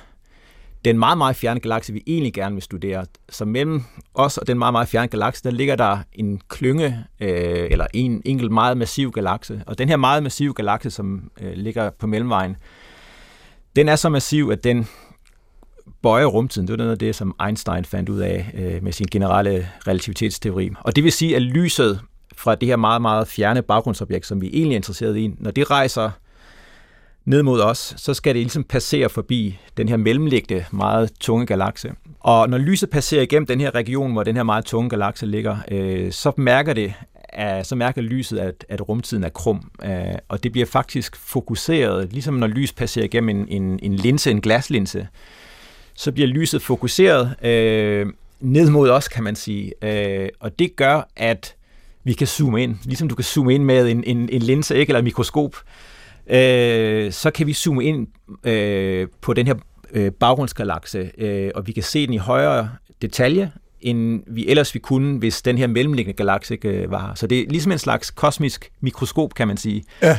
den 0.85 0.99
meget, 0.99 1.19
meget 1.19 1.37
fjerne 1.37 1.61
galakse, 1.61 1.93
vi 1.93 2.03
egentlig 2.07 2.33
gerne 2.33 2.55
vil 2.55 2.63
studere. 2.63 3.07
Så 3.29 3.45
mellem 3.45 3.83
os 4.15 4.39
og 4.39 4.47
den 4.47 4.59
meget, 4.59 4.73
meget 4.73 4.89
fjerne 4.89 5.09
galakse, 5.09 5.45
der 5.45 5.51
ligger 5.51 5.77
der 5.77 5.99
en 6.13 6.41
klynge, 6.49 7.05
øh, 7.21 7.69
eller 7.71 7.87
en 7.95 8.23
enkelt 8.25 8.53
meget 8.53 8.77
massiv 8.77 9.13
galakse. 9.13 9.63
Og 9.67 9.79
den 9.79 9.89
her 9.89 9.97
meget 9.97 10.23
massive 10.23 10.55
galakse, 10.55 10.91
som 10.91 11.31
øh, 11.41 11.53
ligger 11.53 11.91
på 11.91 12.07
mellemvejen, 12.07 12.57
den 13.77 13.89
er 13.89 13.97
så 13.97 14.09
massiv, 14.09 14.51
at 14.53 14.65
den 14.65 14.89
bøje 16.03 16.25
rumtiden. 16.25 16.69
Det 16.69 16.73
var 16.73 16.77
noget 16.77 16.93
af 16.93 16.99
det, 16.99 17.15
som 17.15 17.35
Einstein 17.47 17.85
fandt 17.85 18.09
ud 18.09 18.21
af 18.21 18.51
øh, 18.55 18.83
med 18.83 18.93
sin 18.93 19.07
generelle 19.11 19.69
relativitetsteori. 19.87 20.71
Og 20.81 20.97
det 20.97 21.05
vil 21.05 21.13
sige, 21.13 21.37
at 21.37 21.43
lyset 21.43 22.01
fra 22.37 22.55
det 22.55 22.69
her 22.69 22.77
meget, 22.77 23.03
meget 23.03 23.29
fjerne 23.29 23.63
baggrundsobjekt, 23.63 24.27
som 24.27 24.41
vi 24.41 24.51
egentlig 24.53 24.75
er 24.75 24.77
interesseret 24.77 25.17
i, 25.17 25.35
når 25.39 25.51
det 25.51 25.71
rejser 25.71 26.11
ned 27.25 27.43
mod 27.43 27.61
os, 27.61 27.95
så 27.97 28.15
skal 28.15 28.35
det 28.35 28.43
ligesom 28.43 28.65
passere 28.65 29.09
forbi 29.09 29.59
den 29.77 29.89
her 29.89 29.97
mellemliggende, 29.97 30.65
meget 30.71 31.11
tunge 31.21 31.47
galakse. 31.47 31.93
Og 32.21 32.51
når 32.51 32.59
lyset 32.59 32.91
passerer 32.91 33.23
igennem 33.23 33.47
den 33.47 33.61
her 33.61 33.75
region, 33.75 34.13
hvor 34.13 34.23
den 34.23 34.37
her 34.37 34.43
meget 34.43 34.65
tunge 34.65 34.91
galakse 34.91 35.27
ligger, 35.27 35.57
øh, 35.71 36.13
så 36.13 36.33
mærker 36.37 36.73
det, 36.73 36.95
at, 37.29 37.67
så 37.67 37.77
mærker 37.77 38.03
lyset, 38.03 38.39
at, 38.39 38.65
at 38.69 38.89
rumtiden 38.89 39.25
er 39.25 39.29
krum, 39.29 39.71
øh, 39.85 39.91
og 40.29 40.43
det 40.43 40.53
bliver 40.53 40.67
faktisk 40.67 41.17
fokuseret, 41.17 42.13
ligesom 42.13 42.35
når 42.35 42.47
lys 42.47 42.73
passerer 42.73 43.05
igennem 43.05 43.29
en, 43.29 43.63
en, 43.63 43.79
en 43.83 43.95
linse, 43.95 44.31
en 44.31 44.41
glaslinse, 44.41 45.09
så 45.97 46.13
bliver 46.13 46.29
lyset 46.29 46.63
fokuseret 46.63 47.45
øh, 47.45 48.07
ned 48.41 48.71
mod 48.71 48.91
os, 48.91 49.09
kan 49.09 49.25
man 49.25 49.37
sige. 49.37 49.73
Øh, 49.83 50.29
og 50.41 50.59
det 50.59 50.77
gør, 50.77 51.09
at 51.17 51.55
vi 52.05 52.13
kan 52.13 52.27
zoome 52.27 52.63
ind, 52.63 52.77
ligesom 52.85 53.09
du 53.09 53.15
kan 53.15 53.25
zoome 53.25 53.55
ind 53.55 53.65
med 53.65 53.89
en, 53.89 54.05
en, 54.05 54.29
en 54.29 54.43
linse 54.43 54.77
ikke, 54.77 54.91
eller 54.91 54.99
et 54.99 55.05
mikroskop, 55.05 55.57
øh, 56.27 57.13
så 57.13 57.31
kan 57.31 57.47
vi 57.47 57.53
zoome 57.53 57.85
ind 57.85 58.07
øh, 58.45 59.09
på 59.21 59.33
den 59.33 59.47
her 59.47 59.55
øh, 59.93 60.13
baggrundsgalakse, 60.13 61.11
øh, 61.19 61.51
og 61.55 61.67
vi 61.67 61.73
kan 61.73 61.83
se 61.83 62.07
den 62.07 62.15
i 62.15 62.17
højere 62.17 62.71
detalje, 63.03 63.53
end 63.81 64.23
vi 64.27 64.49
ellers 64.49 64.75
vi 64.75 64.79
kunne, 64.79 65.19
hvis 65.19 65.43
den 65.43 65.59
her 65.59 65.67
mellemliggende 65.67 66.17
galakse 66.17 66.55
ikke 66.55 66.69
øh, 66.69 66.91
var. 66.91 67.15
Så 67.15 67.27
det 67.27 67.41
er 67.41 67.47
ligesom 67.49 67.73
en 67.73 67.79
slags 67.79 68.11
kosmisk 68.11 68.71
mikroskop, 68.81 69.35
kan 69.35 69.49
man 69.49 69.57
sige. 69.57 69.85
Ja. 70.03 70.19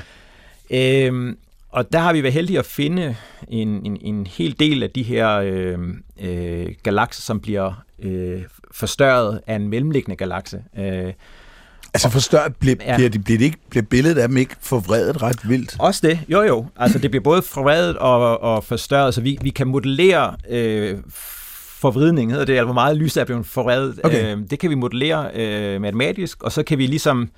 Øh, 0.71 1.35
og 1.69 1.93
der 1.93 1.99
har 1.99 2.13
vi 2.13 2.23
været 2.23 2.33
heldige 2.33 2.59
at 2.59 2.65
finde 2.65 3.15
en, 3.47 3.67
en, 3.67 3.97
en 4.01 4.27
hel 4.27 4.59
del 4.59 4.83
af 4.83 4.89
de 4.89 5.03
her 5.03 5.29
øh, 5.29 5.77
øh, 6.21 6.67
galakser, 6.83 7.21
som 7.21 7.39
bliver 7.39 7.83
øh, 8.03 8.41
forstørret 8.71 9.41
af 9.47 9.55
en 9.55 9.67
mellemliggende 9.67 10.15
galakse. 10.15 10.63
Øh, 10.77 11.13
Altså 11.93 12.09
forstørret, 12.09 12.55
bliver, 12.55 12.75
ja. 12.85 12.95
bliver, 12.95 13.09
de, 13.09 13.19
bliver, 13.19 13.37
de 13.37 13.45
ikke, 13.45 13.57
bliver 13.69 13.83
billedet 13.83 14.17
af 14.17 14.27
dem 14.27 14.37
ikke 14.37 14.55
forvredet 14.61 15.21
ret 15.21 15.49
vildt? 15.49 15.75
Også 15.79 16.07
det, 16.07 16.19
jo 16.29 16.41
jo. 16.41 16.65
Altså 16.75 16.99
det 16.99 17.11
bliver 17.11 17.23
både 17.23 17.41
forvredet 17.41 17.97
og, 17.97 18.41
og 18.41 18.63
forstørret, 18.63 19.13
så 19.13 19.21
vi, 19.21 19.37
vi 19.41 19.49
kan 19.49 19.67
modellere 19.67 20.35
øh, 20.49 20.97
forvridning, 21.79 22.31
hedder 22.31 22.45
det, 22.45 22.53
altså 22.53 22.65
hvor 22.65 22.73
meget 22.73 22.97
lys 22.97 23.17
er 23.17 23.25
blevet 23.25 23.45
forvredet. 23.45 23.99
Okay. 24.03 24.35
Øh, 24.35 24.41
det 24.49 24.59
kan 24.59 24.69
vi 24.69 24.75
modellere 24.75 25.31
øh, 25.33 25.81
matematisk, 25.81 26.43
og 26.43 26.51
så 26.51 26.63
kan 26.63 26.77
vi 26.77 26.87
ligesom 26.87 27.29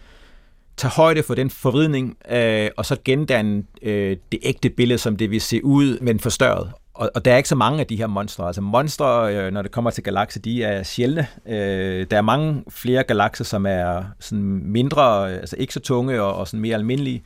tage 0.79 0.91
højde 0.91 1.23
for 1.23 1.35
den 1.35 1.49
forvridning, 1.49 2.17
øh, 2.31 2.69
og 2.77 2.85
så 2.85 2.97
gendanne 3.05 3.63
øh, 3.81 4.17
det 4.31 4.39
ægte 4.43 4.69
billede, 4.69 4.97
som 4.97 5.17
det 5.17 5.31
vil 5.31 5.41
se 5.41 5.65
ud, 5.65 5.99
men 6.01 6.19
forstørret. 6.19 6.71
Og, 6.93 7.11
og 7.15 7.25
der 7.25 7.33
er 7.33 7.37
ikke 7.37 7.49
så 7.49 7.55
mange 7.55 7.79
af 7.79 7.87
de 7.87 7.95
her 7.95 8.07
monstre. 8.07 8.47
Altså 8.47 8.61
monstre, 8.61 9.35
øh, 9.35 9.51
når 9.51 9.61
det 9.61 9.71
kommer 9.71 9.91
til 9.91 10.03
galakser, 10.03 10.39
de 10.39 10.63
er 10.63 10.83
sjældne. 10.83 11.27
Øh, 11.47 12.07
der 12.11 12.17
er 12.17 12.21
mange 12.21 12.63
flere 12.69 13.03
galakser, 13.03 13.43
som 13.43 13.65
er 13.65 14.03
sådan 14.19 14.61
mindre, 14.63 15.31
øh, 15.31 15.37
altså 15.37 15.55
ikke 15.59 15.73
så 15.73 15.79
tunge 15.79 16.21
og, 16.21 16.35
og 16.35 16.47
sådan 16.47 16.59
mere 16.59 16.75
almindelige. 16.75 17.23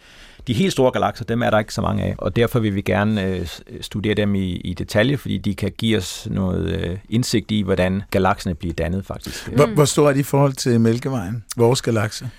De 0.48 0.54
helt 0.54 0.72
store 0.72 0.92
galakser, 0.92 1.26
dem 1.26 1.42
er 1.42 1.50
der 1.50 1.60
ikke 1.60 1.74
så 1.74 1.82
mange 1.82 2.04
af, 2.04 2.16
og 2.18 2.36
derfor 2.36 2.60
vil 2.60 2.76
vi 2.76 2.82
gerne 2.82 3.24
øh, 3.26 3.48
studere 3.82 4.14
dem 4.14 4.36
i, 4.36 4.52
i 4.52 4.74
detalje, 4.74 5.18
fordi 5.18 5.38
de 5.38 5.56
kan 5.56 5.72
give 5.78 5.98
os 5.98 6.28
noget 6.32 6.70
øh, 6.70 6.98
indsigt 7.10 7.52
i, 7.52 7.62
hvordan 7.62 8.02
galakserne 8.12 8.56
bliver 8.56 8.74
dannet 8.74 9.06
faktisk. 9.06 9.48
Hvor, 9.48 9.66
hvor 9.66 9.86
stor 9.86 10.10
er 10.10 10.14
de 10.14 10.20
i 10.20 10.24
forhold 10.24 10.54
til 10.54 10.82
Mælkevejen, 10.82 11.44
vores 11.58 11.82
galakse? 11.82 12.30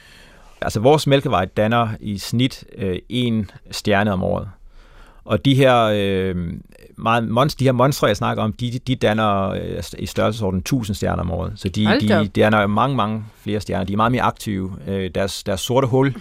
Altså 0.61 0.81
vores 0.81 1.07
Mælkevej 1.07 1.45
danner 1.45 1.89
i 2.01 2.19
snit 2.19 2.65
øh, 2.79 2.99
en 3.09 3.51
stjerne 3.71 4.13
om 4.13 4.23
året. 4.23 4.49
Og 5.25 5.45
de 5.45 5.55
her, 5.55 5.91
øh, 5.95 6.53
meget, 6.97 7.29
monst, 7.29 7.61
de 7.61 7.65
her 7.65 7.73
monstre, 7.73 8.07
jeg 8.07 8.17
snakker 8.17 8.43
om, 8.43 8.53
de, 8.53 8.79
de 8.87 8.97
danner 8.97 9.49
øh, 9.49 9.83
i 9.99 10.07
størrelsesorden 10.07 10.59
1000 10.59 10.95
stjerner 10.95 11.23
om 11.23 11.31
året. 11.31 11.53
Så 11.57 11.69
de, 11.69 11.87
de 12.01 12.29
danner 12.29 12.67
mange, 12.67 12.97
mange 12.97 13.25
flere 13.43 13.61
stjerner. 13.61 13.85
De 13.85 13.93
er 13.93 13.97
meget 13.97 14.13
mere 14.13 14.23
aktive. 14.23 14.73
Øh, 14.87 15.11
deres, 15.15 15.45
deres 15.45 15.61
sorte 15.61 15.87
hul, 15.87 16.15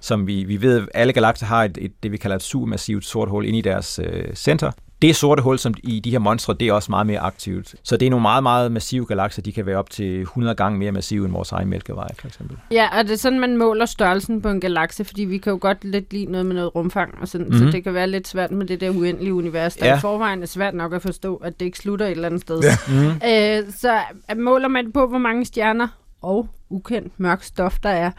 som 0.00 0.26
vi, 0.26 0.44
vi 0.44 0.62
ved, 0.62 0.86
alle 0.94 1.12
galakser 1.12 1.46
har 1.46 1.64
et, 1.64 1.78
et, 1.80 1.92
det, 2.02 2.12
vi 2.12 2.16
kalder 2.16 2.36
et 2.36 2.42
supermassivt 2.42 3.04
sort 3.04 3.28
hul 3.28 3.44
inde 3.44 3.58
i 3.58 3.62
deres 3.62 4.00
øh, 4.02 4.34
center. 4.34 4.70
Det 5.02 5.16
sorte 5.16 5.42
hul, 5.42 5.58
som 5.58 5.74
i 5.82 6.00
de 6.00 6.10
her 6.10 6.18
monstre, 6.18 6.54
det 6.60 6.68
er 6.68 6.72
også 6.72 6.90
meget 6.90 7.06
mere 7.06 7.20
aktivt. 7.20 7.74
Så 7.82 7.96
det 7.96 8.06
er 8.06 8.10
nogle 8.10 8.22
meget, 8.22 8.42
meget 8.42 8.72
massive 8.72 9.06
galakser. 9.06 9.42
De 9.42 9.52
kan 9.52 9.66
være 9.66 9.76
op 9.76 9.90
til 9.90 10.20
100 10.20 10.54
gange 10.54 10.78
mere 10.78 10.92
massive 10.92 11.24
end 11.24 11.32
vores 11.32 11.52
egen 11.52 11.68
mælkevej, 11.68 12.08
for 12.18 12.26
eksempel. 12.26 12.56
Ja, 12.70 12.98
og 12.98 13.04
det 13.04 13.12
er 13.12 13.16
sådan, 13.16 13.40
man 13.40 13.56
måler 13.56 13.86
størrelsen 13.86 14.42
på 14.42 14.48
en 14.48 14.60
galakse, 14.60 15.04
fordi 15.04 15.24
vi 15.24 15.38
kan 15.38 15.50
jo 15.50 15.58
godt 15.60 15.84
lidt 15.84 16.12
lide 16.12 16.24
noget 16.24 16.46
med 16.46 16.54
noget 16.54 16.74
rumfang, 16.74 17.14
og 17.20 17.28
sådan, 17.28 17.44
mm-hmm. 17.44 17.58
så 17.58 17.64
mhm. 17.64 17.72
det 17.72 17.84
kan 17.84 17.94
være 17.94 18.06
lidt 18.06 18.28
svært 18.28 18.50
med 18.50 18.66
det 18.66 18.80
der 18.80 18.90
uendelige 18.90 19.34
univers, 19.34 19.76
der 19.76 19.86
ja. 19.86 19.96
i 19.96 20.00
forvejen 20.00 20.42
er 20.42 20.46
svært 20.46 20.74
nok 20.74 20.92
at 20.92 21.02
forstå, 21.02 21.36
at 21.36 21.60
det 21.60 21.66
ikke 21.66 21.78
slutter 21.78 22.06
et 22.06 22.10
eller 22.10 22.28
andet 22.28 22.40
sted. 22.40 22.60
Ja. 22.60 22.76
Mm-hmm. 22.88 23.68
Øh, 23.68 23.72
så 23.78 23.98
måler 24.36 24.68
man 24.68 24.92
på, 24.92 25.06
hvor 25.06 25.18
mange 25.18 25.44
stjerner 25.44 25.88
og 26.22 26.48
ukendt 26.70 27.12
mørk 27.20 27.42
stof 27.42 27.78
der 27.82 27.90
er. 27.90 28.10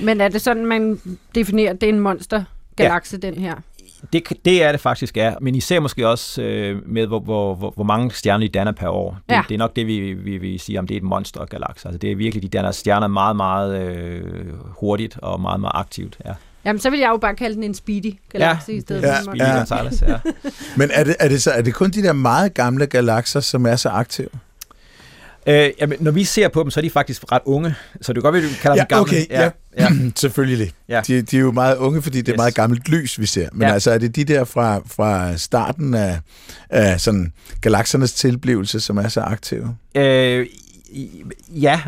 Men 0.00 0.20
er 0.20 0.28
det 0.28 0.40
sådan, 0.40 0.66
man 0.66 1.00
definerer, 1.34 1.70
at 1.72 1.80
det 1.80 1.88
er 1.88 1.92
en 1.92 2.00
monster 2.00 2.44
galakse, 2.76 3.18
ja. 3.22 3.30
den 3.30 3.38
her? 3.38 3.54
Det, 4.12 4.22
det 4.44 4.62
er 4.62 4.72
det 4.72 4.80
faktisk 4.80 5.16
er, 5.16 5.34
men 5.40 5.54
især 5.54 5.80
måske 5.80 6.08
også 6.08 6.42
øh, 6.42 6.88
med, 6.88 7.06
hvor, 7.06 7.20
hvor, 7.20 7.54
hvor, 7.54 7.70
hvor 7.70 7.84
mange 7.84 8.10
stjerner 8.10 8.46
de 8.46 8.48
danner 8.48 8.72
per 8.72 8.88
år. 8.88 9.18
Det, 9.28 9.34
ja. 9.34 9.42
det 9.48 9.54
er 9.54 9.58
nok 9.58 9.76
det, 9.76 9.86
vi, 9.86 10.12
vi, 10.12 10.38
vi 10.38 10.58
siger, 10.58 10.80
om 10.80 10.86
det 10.86 10.94
er 10.94 10.98
et 10.98 11.04
monstergalakse. 11.04 11.88
Altså 11.88 11.98
det 11.98 12.12
er 12.12 12.16
virkelig, 12.16 12.42
de 12.42 12.48
danner 12.48 12.70
stjerner 12.70 13.06
meget, 13.06 13.36
meget 13.36 13.80
øh, 13.80 14.22
hurtigt 14.80 15.18
og 15.22 15.40
meget, 15.40 15.60
meget 15.60 15.72
aktivt. 15.74 16.18
Ja. 16.24 16.32
Jamen, 16.64 16.80
så 16.80 16.90
vil 16.90 16.98
jeg 16.98 17.08
jo 17.08 17.16
bare 17.16 17.34
kalde 17.34 17.54
den 17.54 17.64
en 17.64 17.74
speedy 17.74 18.14
galakse 18.32 18.72
ja, 18.72 18.78
i 18.78 18.80
stedet 18.80 19.02
ja, 19.02 19.18
for 19.18 19.22
Speedy 19.22 19.38
ja. 19.38 19.56
Gonzales, 19.56 20.02
ja. 20.02 20.18
Men 20.80 20.90
er 20.92 21.04
det, 21.04 21.16
er, 21.20 21.28
det 21.28 21.42
så, 21.42 21.50
er 21.50 21.62
det 21.62 21.74
kun 21.74 21.90
de 21.90 22.02
der 22.02 22.12
meget 22.12 22.54
gamle 22.54 22.86
galakser, 22.86 23.40
som 23.40 23.66
er 23.66 23.76
så 23.76 23.88
aktive? 23.88 24.28
Øh, 25.46 25.70
jamen, 25.80 25.98
når 26.00 26.10
vi 26.10 26.24
ser 26.24 26.48
på 26.48 26.62
dem, 26.62 26.70
så 26.70 26.80
er 26.80 26.82
de 26.82 26.90
faktisk 26.90 27.32
ret 27.32 27.42
unge. 27.44 27.74
Så 28.00 28.12
det 28.12 28.18
er 28.18 28.22
godt, 28.22 28.36
at 28.36 28.42
vi 28.42 28.48
kalder 28.62 28.76
ja, 28.76 28.80
dem 28.80 28.86
gamle. 28.88 29.02
Okay, 29.02 29.26
ja, 29.30 29.50
ja. 29.78 29.88
selvfølgelig. 30.16 30.72
Ja. 30.88 31.00
De, 31.06 31.22
de 31.22 31.36
er 31.36 31.40
jo 31.40 31.52
meget 31.52 31.76
unge, 31.76 32.02
fordi 32.02 32.18
det 32.18 32.28
er 32.28 32.34
yes. 32.34 32.36
meget 32.36 32.54
gammelt 32.54 32.88
lys, 32.88 33.20
vi 33.20 33.26
ser. 33.26 33.48
Men 33.52 33.68
ja. 33.68 33.74
altså, 33.74 33.90
er 33.90 33.98
det 33.98 34.16
de 34.16 34.24
der 34.24 34.44
fra, 34.44 34.80
fra 34.86 35.36
starten 35.36 35.94
af, 35.94 36.20
af 36.70 37.00
sådan 37.00 37.32
galaksernes 37.60 38.12
tilblivelse, 38.12 38.80
som 38.80 38.96
er 38.96 39.08
så 39.08 39.20
aktive? 39.20 39.76
Øh, 39.94 40.46
Ja, 41.48 41.80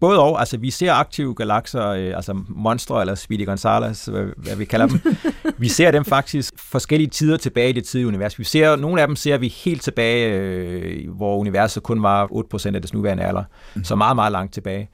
både 0.00 0.20
og. 0.20 0.40
Altså, 0.40 0.56
vi 0.56 0.70
ser 0.70 0.92
aktive 0.92 1.34
galakser, 1.34 1.86
øh, 1.86 2.16
altså 2.16 2.40
monstre 2.48 3.00
eller 3.00 3.14
Speedy 3.14 3.46
Gonzales, 3.46 4.04
hvad, 4.04 4.26
hvad 4.36 4.56
vi 4.56 4.64
kalder 4.64 4.86
dem. 4.86 5.00
vi 5.58 5.68
ser 5.68 5.90
dem 5.90 6.04
faktisk 6.04 6.54
forskellige 6.58 7.10
tider 7.10 7.36
tilbage 7.36 7.68
i 7.70 7.72
det 7.72 7.84
tidlige 7.84 8.08
univers. 8.08 8.38
Vi 8.38 8.44
ser, 8.44 8.76
nogle 8.76 9.00
af 9.00 9.06
dem 9.06 9.16
ser 9.16 9.38
vi 9.38 9.48
helt 9.48 9.82
tilbage, 9.82 10.32
øh, 10.32 11.10
hvor 11.10 11.36
universet 11.36 11.82
kun 11.82 12.02
var 12.02 12.26
8% 12.26 12.74
af 12.74 12.82
det 12.82 12.94
nuværende 12.94 13.24
alder. 13.24 13.44
Mm. 13.74 13.84
Så 13.84 13.96
meget, 13.96 14.16
meget 14.16 14.32
langt 14.32 14.54
tilbage. 14.54 14.90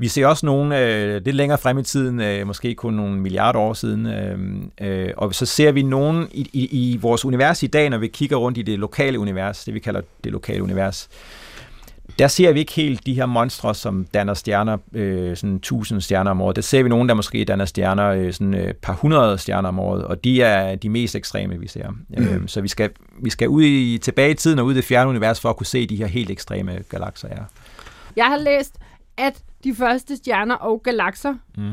Vi 0.00 0.08
ser 0.08 0.26
også 0.26 0.46
nogle 0.46 0.80
øh, 0.80 1.24
lidt 1.24 1.36
længere 1.36 1.58
frem 1.58 1.78
i 1.78 1.82
tiden, 1.82 2.20
øh, 2.20 2.46
måske 2.46 2.74
kun 2.74 2.94
nogle 2.94 3.20
milliarder 3.20 3.60
år 3.60 3.72
siden, 3.72 4.06
øh, 4.06 4.38
øh, 4.80 5.10
og 5.16 5.34
så 5.34 5.46
ser 5.46 5.72
vi 5.72 5.82
nogen 5.82 6.28
i, 6.30 6.50
i, 6.52 6.92
i 6.92 6.96
vores 6.96 7.24
univers 7.24 7.62
i 7.62 7.66
dag, 7.66 7.90
når 7.90 7.98
vi 7.98 8.08
kigger 8.08 8.36
rundt 8.36 8.58
i 8.58 8.62
det 8.62 8.78
lokale 8.78 9.18
univers, 9.18 9.64
det 9.64 9.74
vi 9.74 9.78
kalder 9.78 10.00
det 10.24 10.32
lokale 10.32 10.62
univers, 10.62 11.08
der 12.18 12.28
ser 12.28 12.52
vi 12.52 12.60
ikke 12.60 12.72
helt 12.72 13.06
de 13.06 13.14
her 13.14 13.26
monstre, 13.26 13.74
som 13.74 14.06
danner 14.14 14.34
stjerner, 14.34 14.78
øh, 14.92 15.36
sådan 15.36 15.60
tusind 15.60 16.00
stjerner 16.00 16.30
om 16.30 16.40
året. 16.40 16.56
Der 16.56 16.62
ser 16.62 16.82
vi 16.82 16.88
nogen, 16.88 17.08
der 17.08 17.14
måske 17.14 17.44
danner 17.44 17.64
stjerner, 17.64 18.06
øh, 18.06 18.32
sådan 18.32 18.54
et 18.54 18.66
øh, 18.66 18.74
par 18.74 18.92
hundrede 18.92 19.38
stjerner 19.38 19.68
om 19.68 19.78
året, 19.78 20.04
og 20.04 20.24
de 20.24 20.42
er 20.42 20.74
de 20.74 20.88
mest 20.88 21.16
ekstreme, 21.16 21.60
vi 21.60 21.68
ser. 21.68 21.90
Mm. 21.90 22.24
Øh, 22.24 22.48
så 22.48 22.60
vi 22.60 22.68
skal, 22.68 22.90
vi 23.22 23.30
skal 23.30 23.48
ud 23.48 23.62
i, 23.62 23.98
tilbage 23.98 24.30
i 24.30 24.34
tiden 24.34 24.58
og 24.58 24.66
ud 24.66 24.72
i 24.72 24.76
det 24.76 24.84
fjerne 24.84 25.10
univers 25.10 25.40
for 25.40 25.50
at 25.50 25.56
kunne 25.56 25.66
se 25.66 25.86
de 25.86 25.96
her 25.96 26.06
helt 26.06 26.30
ekstreme 26.30 26.78
galakser. 26.88 27.28
Ja. 27.28 27.42
Jeg 28.16 28.26
har 28.26 28.36
læst, 28.36 28.78
at 29.16 29.42
de 29.64 29.74
første 29.74 30.16
stjerner 30.16 30.54
og 30.54 30.82
galakser 30.82 31.34
mm 31.56 31.72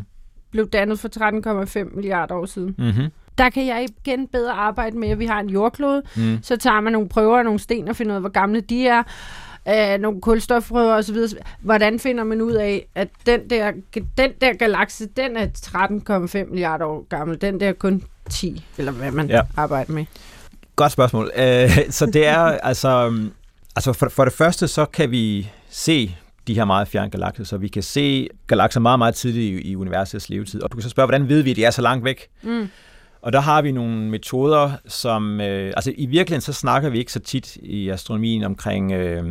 blev 0.55 0.69
dannet 0.69 0.99
for 0.99 1.09
13,5 1.88 1.95
milliarder 1.95 2.36
år 2.36 2.45
siden. 2.45 2.75
Mm-hmm. 2.77 3.11
Der 3.38 3.49
kan 3.49 3.67
jeg 3.67 3.88
igen 3.89 4.27
bedre 4.27 4.51
arbejde 4.51 4.97
med, 4.97 5.09
at 5.09 5.19
vi 5.19 5.25
har 5.25 5.39
en 5.39 5.49
jordklode. 5.49 6.03
Mm. 6.15 6.39
Så 6.41 6.57
tager 6.57 6.81
man 6.81 6.93
nogle 6.93 7.09
prøver 7.09 7.38
og 7.38 7.43
nogle 7.43 7.59
sten 7.59 7.88
og 7.88 7.95
finder 7.95 8.11
ud 8.11 8.15
af, 8.15 8.21
hvor 8.21 8.29
gamle 8.29 8.61
de 8.61 8.88
er. 8.88 9.03
Øh, 9.70 9.97
nogle 9.99 10.22
kulstofprøver 10.22 10.93
osv. 10.93 11.18
Hvordan 11.61 11.99
finder 11.99 12.24
man 12.24 12.41
ud 12.41 12.53
af, 12.53 12.88
at 12.95 13.07
den 13.26 13.49
der, 13.49 13.72
den 14.18 14.32
der 14.41 14.53
galakse, 14.53 15.07
den 15.18 15.38
er 15.38 15.47
13,5 16.45 16.49
milliarder 16.49 16.86
år 16.86 17.05
gammel. 17.09 17.41
Den 17.41 17.59
der 17.59 17.70
er 17.70 17.74
kun 17.74 18.03
10, 18.30 18.66
eller 18.78 18.91
hvad 18.91 19.11
man 19.11 19.30
Ja. 19.30 19.41
arbejder 19.57 19.93
med. 19.93 20.05
Godt 20.76 20.91
spørgsmål. 20.91 21.32
Øh, 21.38 21.70
så 21.89 22.05
det 22.05 22.28
er 22.28 22.39
altså... 22.70 22.89
øhm, 22.89 23.32
altså 23.76 23.93
for, 23.93 24.09
for 24.09 24.24
det 24.24 24.34
første, 24.34 24.68
så 24.68 24.86
kan 24.86 25.11
vi 25.11 25.49
se 25.70 26.16
de 26.47 26.53
her 26.53 26.66
meget 26.66 26.88
fjerne 26.88 27.09
galakser, 27.09 27.43
så 27.43 27.57
vi 27.57 27.68
kan 27.68 27.84
se 27.84 28.28
galakser 28.47 28.80
meget, 28.80 28.99
meget 28.99 29.16
tidligt 29.16 29.66
i, 29.66 29.70
i 29.72 29.76
universets 29.76 30.30
levetid. 30.30 30.61
Og 30.63 30.72
du 30.72 30.78
kan 30.78 30.84
så 30.84 30.89
spørge, 30.89 31.07
hvordan 31.07 31.30
ved 31.30 31.41
vi, 31.41 31.49
at 31.51 31.55
de 31.55 31.66
er 31.66 31.72
så 31.72 31.82
langt 31.82 32.05
væk? 32.05 32.28
Mm. 32.43 32.68
Og 33.22 33.34
der 33.34 33.39
har 33.39 33.61
vi 33.61 33.72
nogle 33.72 33.95
metoder, 34.09 34.72
som... 34.88 35.41
Øh, 35.41 35.74
altså 35.76 35.93
i 35.97 36.05
virkeligheden, 36.05 36.41
så 36.41 36.53
snakker 36.53 36.89
vi 36.89 36.99
ikke 36.99 37.11
så 37.11 37.20
tit 37.20 37.55
i 37.55 37.89
astronomien 37.89 38.43
omkring 38.43 38.91
øh, 38.91 39.26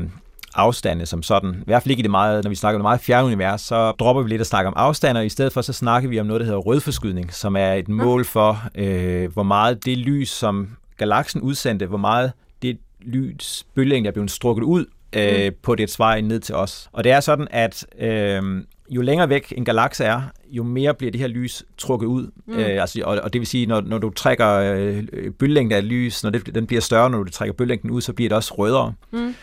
afstande 0.55 1.07
som 1.07 1.23
sådan. 1.23 1.55
I 1.55 1.65
hvert 1.65 1.83
fald 1.83 1.91
ikke 1.91 2.01
i 2.01 2.03
det 2.03 2.11
meget, 2.11 2.45
når 2.45 2.49
vi 2.49 2.55
snakker 2.55 2.77
om 2.77 2.81
det 2.81 2.85
meget 2.85 3.01
fjerne 3.01 3.27
univers, 3.27 3.61
så 3.61 3.91
dropper 3.91 4.23
vi 4.23 4.29
lidt 4.29 4.41
at 4.41 4.47
snakke 4.47 4.69
om 4.69 4.75
afstande, 4.77 5.19
og 5.19 5.27
i 5.27 5.29
stedet 5.29 5.53
for 5.53 5.61
så 5.61 5.73
snakker 5.73 6.09
vi 6.09 6.21
om 6.21 6.27
noget, 6.27 6.41
der 6.41 6.47
hedder 6.47 6.59
rødforskydning, 6.59 7.35
som 7.35 7.57
er 7.57 7.73
et 7.73 7.89
mål 7.89 8.25
for, 8.25 8.63
øh, 8.75 9.33
hvor 9.33 9.43
meget 9.43 9.85
det 9.85 9.99
lys, 9.99 10.31
som 10.31 10.69
galaksen 10.97 11.41
udsendte, 11.41 11.87
hvor 11.87 11.99
meget 11.99 12.33
det 12.63 12.79
lys 13.01 13.67
bølgelængde 13.75 14.09
er 14.09 14.13
blevet 14.13 14.31
strukket 14.31 14.63
ud 14.63 14.87
øh, 15.13 15.53
på 15.63 15.75
det 15.75 15.99
vej 15.99 16.21
ned 16.21 16.41
til 16.41 16.55
os. 16.55 16.89
Og 16.93 17.05
det 17.05 17.13
er 17.13 17.21
sådan, 17.21 17.49
at 17.51 17.87
øh, 17.99 18.43
jo 18.91 19.03
længere 19.03 19.29
væk 19.29 19.53
en 19.57 19.65
galakse 19.65 20.05
er, 20.05 20.23
jo 20.51 20.63
mere 20.63 20.95
bliver 20.95 21.11
det 21.11 21.21
her 21.21 21.29
lys 21.29 21.65
trukket 21.79 22.07
ud. 22.07 22.31
Mm. 22.47 22.55
Øh, 22.55 22.81
altså, 22.81 23.03
og, 23.05 23.21
og 23.23 23.33
det 23.33 23.39
vil 23.39 23.47
sige, 23.47 23.67
når, 23.67 23.81
når 23.81 23.99
du 23.99 24.11
trækker 24.11 24.51
øh, 24.51 25.05
bølgelængde 25.39 25.77
af 25.77 25.89
lys, 25.89 26.23
når 26.23 26.31
det, 26.31 26.55
den 26.55 26.67
bliver 26.67 26.81
større, 26.81 27.11
når 27.11 27.23
du 27.23 27.31
trækker 27.31 27.53
bølgelængden 27.53 27.91
ud, 27.91 28.01
så 28.01 28.13
bliver 28.13 28.29
det 28.29 28.37
også 28.37 28.55
rødere. 28.55 28.93
Mm. 29.13 29.35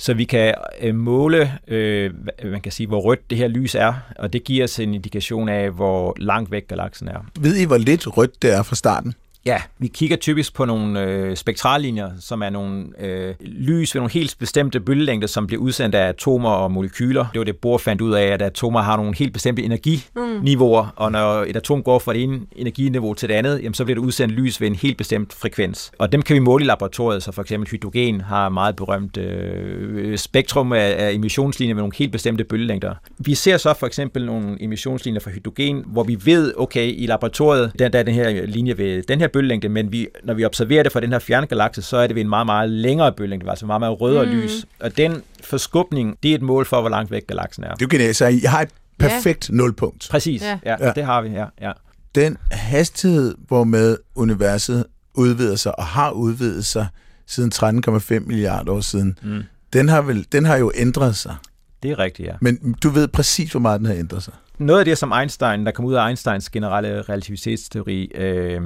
Så 0.00 0.14
vi 0.14 0.24
kan 0.24 0.54
øh, 0.80 0.94
måle, 0.94 1.52
øh, 1.68 2.10
man 2.44 2.60
kan 2.60 2.72
sige, 2.72 2.86
hvor 2.86 3.00
rødt 3.00 3.30
det 3.30 3.38
her 3.38 3.48
lys 3.48 3.74
er, 3.74 3.94
og 4.18 4.32
det 4.32 4.44
giver 4.44 4.64
os 4.64 4.80
en 4.80 4.94
indikation 4.94 5.48
af, 5.48 5.70
hvor 5.70 6.14
langt 6.16 6.50
væk 6.50 6.68
galaksen 6.68 7.08
er. 7.08 7.26
Ved 7.40 7.56
I, 7.56 7.64
hvor 7.64 7.76
lidt 7.76 8.16
rødt 8.16 8.42
det 8.42 8.54
er 8.54 8.62
fra 8.62 8.76
starten? 8.76 9.14
Ja, 9.46 9.62
vi 9.78 9.86
kigger 9.88 10.16
typisk 10.16 10.54
på 10.54 10.64
nogle 10.64 11.02
øh, 11.02 11.36
spektrallinjer, 11.36 12.10
som 12.20 12.42
er 12.42 12.50
nogle 12.50 12.86
øh, 12.98 13.34
lys 13.40 13.94
ved 13.94 14.00
nogle 14.00 14.12
helt 14.12 14.36
bestemte 14.38 14.80
bølgelængder, 14.80 15.26
som 15.26 15.46
bliver 15.46 15.62
udsendt 15.62 15.94
af 15.94 16.08
atomer 16.08 16.50
og 16.50 16.72
molekyler. 16.72 17.26
Det 17.32 17.38
var 17.38 17.44
det, 17.44 17.56
Bohr 17.56 17.78
fandt 17.78 18.02
ud 18.02 18.12
af, 18.12 18.26
at 18.26 18.42
atomer 18.42 18.80
har 18.82 18.96
nogle 18.96 19.14
helt 19.16 19.32
bestemte 19.32 19.62
energiniveauer, 19.62 20.82
mm. 20.82 20.90
og 20.96 21.12
når 21.12 21.44
et 21.48 21.56
atom 21.56 21.82
går 21.82 21.98
fra 21.98 22.12
det 22.12 22.22
ene 22.22 22.40
energiniveau 22.56 23.14
til 23.14 23.28
det 23.28 23.34
andet, 23.34 23.58
jamen, 23.62 23.74
så 23.74 23.84
bliver 23.84 23.94
det 23.94 24.02
udsendt 24.02 24.34
lys 24.34 24.60
ved 24.60 24.68
en 24.68 24.74
helt 24.74 24.98
bestemt 24.98 25.32
frekvens. 25.32 25.92
Og 25.98 26.12
dem 26.12 26.22
kan 26.22 26.34
vi 26.34 26.40
måle 26.40 26.64
i 26.64 26.66
laboratoriet, 26.66 27.22
så 27.22 27.32
for 27.32 27.42
eksempel 27.42 27.70
hydrogen 27.70 28.20
har 28.20 28.48
meget 28.48 28.76
berømt 28.76 29.16
øh, 29.16 30.18
spektrum 30.18 30.72
af, 30.72 30.94
af 30.98 31.12
emissionslinjer 31.12 31.74
med 31.74 31.82
nogle 31.82 31.96
helt 31.96 32.12
bestemte 32.12 32.44
bølgelængder. 32.44 32.94
Vi 33.18 33.34
ser 33.34 33.56
så 33.56 33.74
for 33.74 33.86
eksempel 33.86 34.26
nogle 34.26 34.56
emissionslinjer 34.60 35.20
fra 35.20 35.30
hydrogen, 35.30 35.84
hvor 35.86 36.02
vi 36.02 36.18
ved, 36.24 36.54
okay, 36.56 36.94
i 36.96 37.06
laboratoriet, 37.06 37.72
der, 37.78 37.88
der 37.88 37.98
er 37.98 38.02
den 38.02 38.14
her 38.14 38.46
linje 38.46 38.78
ved 38.78 39.02
den 39.02 39.20
her 39.20 39.29
bølgelængde, 39.32 39.68
men 39.68 39.92
vi, 39.92 40.08
når 40.24 40.34
vi 40.34 40.44
observerer 40.44 40.82
det 40.82 40.92
fra 40.92 41.00
den 41.00 41.12
her 41.12 41.18
fjerne 41.18 41.46
galakse, 41.46 41.82
så 41.82 41.96
er 41.96 42.06
det 42.06 42.16
ved 42.16 42.22
en 42.22 42.28
meget, 42.28 42.46
meget 42.46 42.70
længere 42.70 43.12
bølgelængde, 43.12 43.50
altså 43.50 43.66
meget, 43.66 43.80
meget 43.80 44.00
rødere 44.00 44.24
mm. 44.26 44.30
lys. 44.32 44.66
Og 44.80 44.96
den 44.96 45.22
forskubning, 45.44 46.18
det 46.22 46.30
er 46.30 46.34
et 46.34 46.42
mål 46.42 46.66
for, 46.66 46.80
hvor 46.80 46.90
langt 46.90 47.10
væk 47.10 47.26
galaksen 47.26 47.64
er. 47.64 47.74
Det 47.74 47.82
er 47.84 47.88
genialt. 47.88 48.16
Så 48.16 48.26
jeg 48.26 48.50
har 48.50 48.62
et 48.62 48.68
perfekt 48.98 49.48
ja. 49.50 49.54
nulpunkt. 49.54 50.08
Præcis, 50.10 50.42
ja, 50.42 50.58
Ja. 50.64 50.76
ja, 50.80 50.86
Ja. 50.86 50.92
det 50.96 51.04
har 51.04 51.22
vi, 51.22 51.28
ja. 51.28 51.44
ja. 51.60 51.72
Den 52.14 52.36
hastighed, 52.50 53.34
hvormed 53.48 53.96
universet 54.14 54.84
udvider 55.14 55.56
sig 55.56 55.78
og 55.78 55.84
har 55.84 56.10
udvidet 56.10 56.66
sig 56.66 56.86
siden 57.26 57.52
13,5 57.54 58.18
milliarder 58.26 58.72
år 58.72 58.80
siden, 58.80 59.18
Mm. 59.22 59.42
den 59.72 59.88
har, 59.88 60.02
vel, 60.02 60.26
den 60.32 60.44
har 60.44 60.56
jo 60.56 60.72
ændret 60.74 61.16
sig. 61.16 61.34
Det 61.82 61.90
er 61.90 61.98
rigtigt, 61.98 62.28
ja. 62.28 62.32
Men 62.40 62.74
du 62.82 62.88
ved 62.88 63.08
præcis, 63.08 63.50
hvor 63.50 63.60
meget 63.60 63.78
den 63.78 63.86
har 63.86 63.94
ændret 63.94 64.22
sig. 64.22 64.34
noget 64.58 64.78
af 64.80 64.84
det, 64.84 64.98
som 64.98 65.12
Einstein, 65.20 65.66
der 65.66 65.72
kom 65.72 65.84
ud 65.84 65.94
af 65.94 66.06
Einsteins 66.08 66.50
generelle 66.50 67.02
relativitetsteori, 67.02 68.04
øh, 68.14 68.60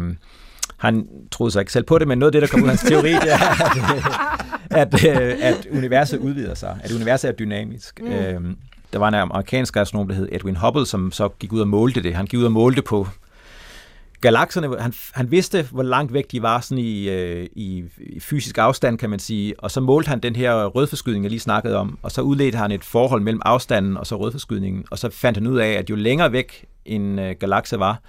han 0.84 1.06
troede 1.30 1.50
sig 1.52 1.60
ikke 1.60 1.72
selv 1.72 1.84
på 1.84 1.98
det, 1.98 2.08
men 2.08 2.18
noget 2.18 2.34
af 2.34 2.40
det, 2.40 2.42
der 2.42 2.56
kom 2.56 2.62
ud 2.62 2.68
af 2.68 2.76
hans 2.76 2.90
teori, 2.90 3.12
det 3.12 3.32
er, 3.32 3.62
at, 4.70 4.94
at, 5.04 5.22
øh, 5.22 5.36
at 5.40 5.66
universet 5.72 6.18
udvider 6.18 6.54
sig, 6.54 6.78
at 6.82 6.92
universet 6.92 7.28
er 7.28 7.32
dynamisk. 7.32 8.00
Mm. 8.00 8.12
Øh, 8.12 8.40
der 8.92 8.98
var 8.98 9.08
en 9.08 9.14
amerikansk 9.14 9.76
astronom, 9.76 10.08
der 10.08 10.14
hed 10.14 10.28
Edwin 10.32 10.56
Hubble, 10.56 10.86
som 10.86 11.12
så 11.12 11.28
gik 11.28 11.52
ud 11.52 11.60
og 11.60 11.68
målte 11.68 12.02
det. 12.02 12.14
Han 12.14 12.26
gik 12.26 12.40
ud 12.40 12.44
og 12.44 12.52
målte 12.52 12.82
på 12.82 13.06
galakserne. 14.20 14.80
Han, 14.80 14.94
han 15.12 15.30
vidste, 15.30 15.68
hvor 15.70 15.82
langt 15.82 16.12
væk 16.12 16.30
de 16.32 16.42
var 16.42 16.60
sådan 16.60 16.84
i, 16.84 17.08
øh, 17.08 17.46
i, 17.52 17.84
i 17.98 18.20
fysisk 18.20 18.58
afstand, 18.58 18.98
kan 18.98 19.10
man 19.10 19.18
sige. 19.18 19.54
Og 19.60 19.70
så 19.70 19.80
målte 19.80 20.08
han 20.08 20.20
den 20.20 20.36
her 20.36 20.64
rødforskydning, 20.64 21.24
jeg 21.24 21.30
lige 21.30 21.40
snakkede 21.40 21.76
om. 21.76 21.98
Og 22.02 22.12
så 22.12 22.20
udledte 22.20 22.58
han 22.58 22.72
et 22.72 22.84
forhold 22.84 23.22
mellem 23.22 23.42
afstanden 23.44 23.96
og 23.96 24.06
så 24.06 24.16
rødforskydningen. 24.16 24.84
Og 24.90 24.98
så 24.98 25.10
fandt 25.10 25.38
han 25.38 25.46
ud 25.46 25.58
af, 25.58 25.68
at 25.70 25.90
jo 25.90 25.96
længere 25.96 26.32
væk 26.32 26.64
en 26.84 27.18
øh, 27.18 27.34
galakse 27.40 27.78
var, 27.78 28.00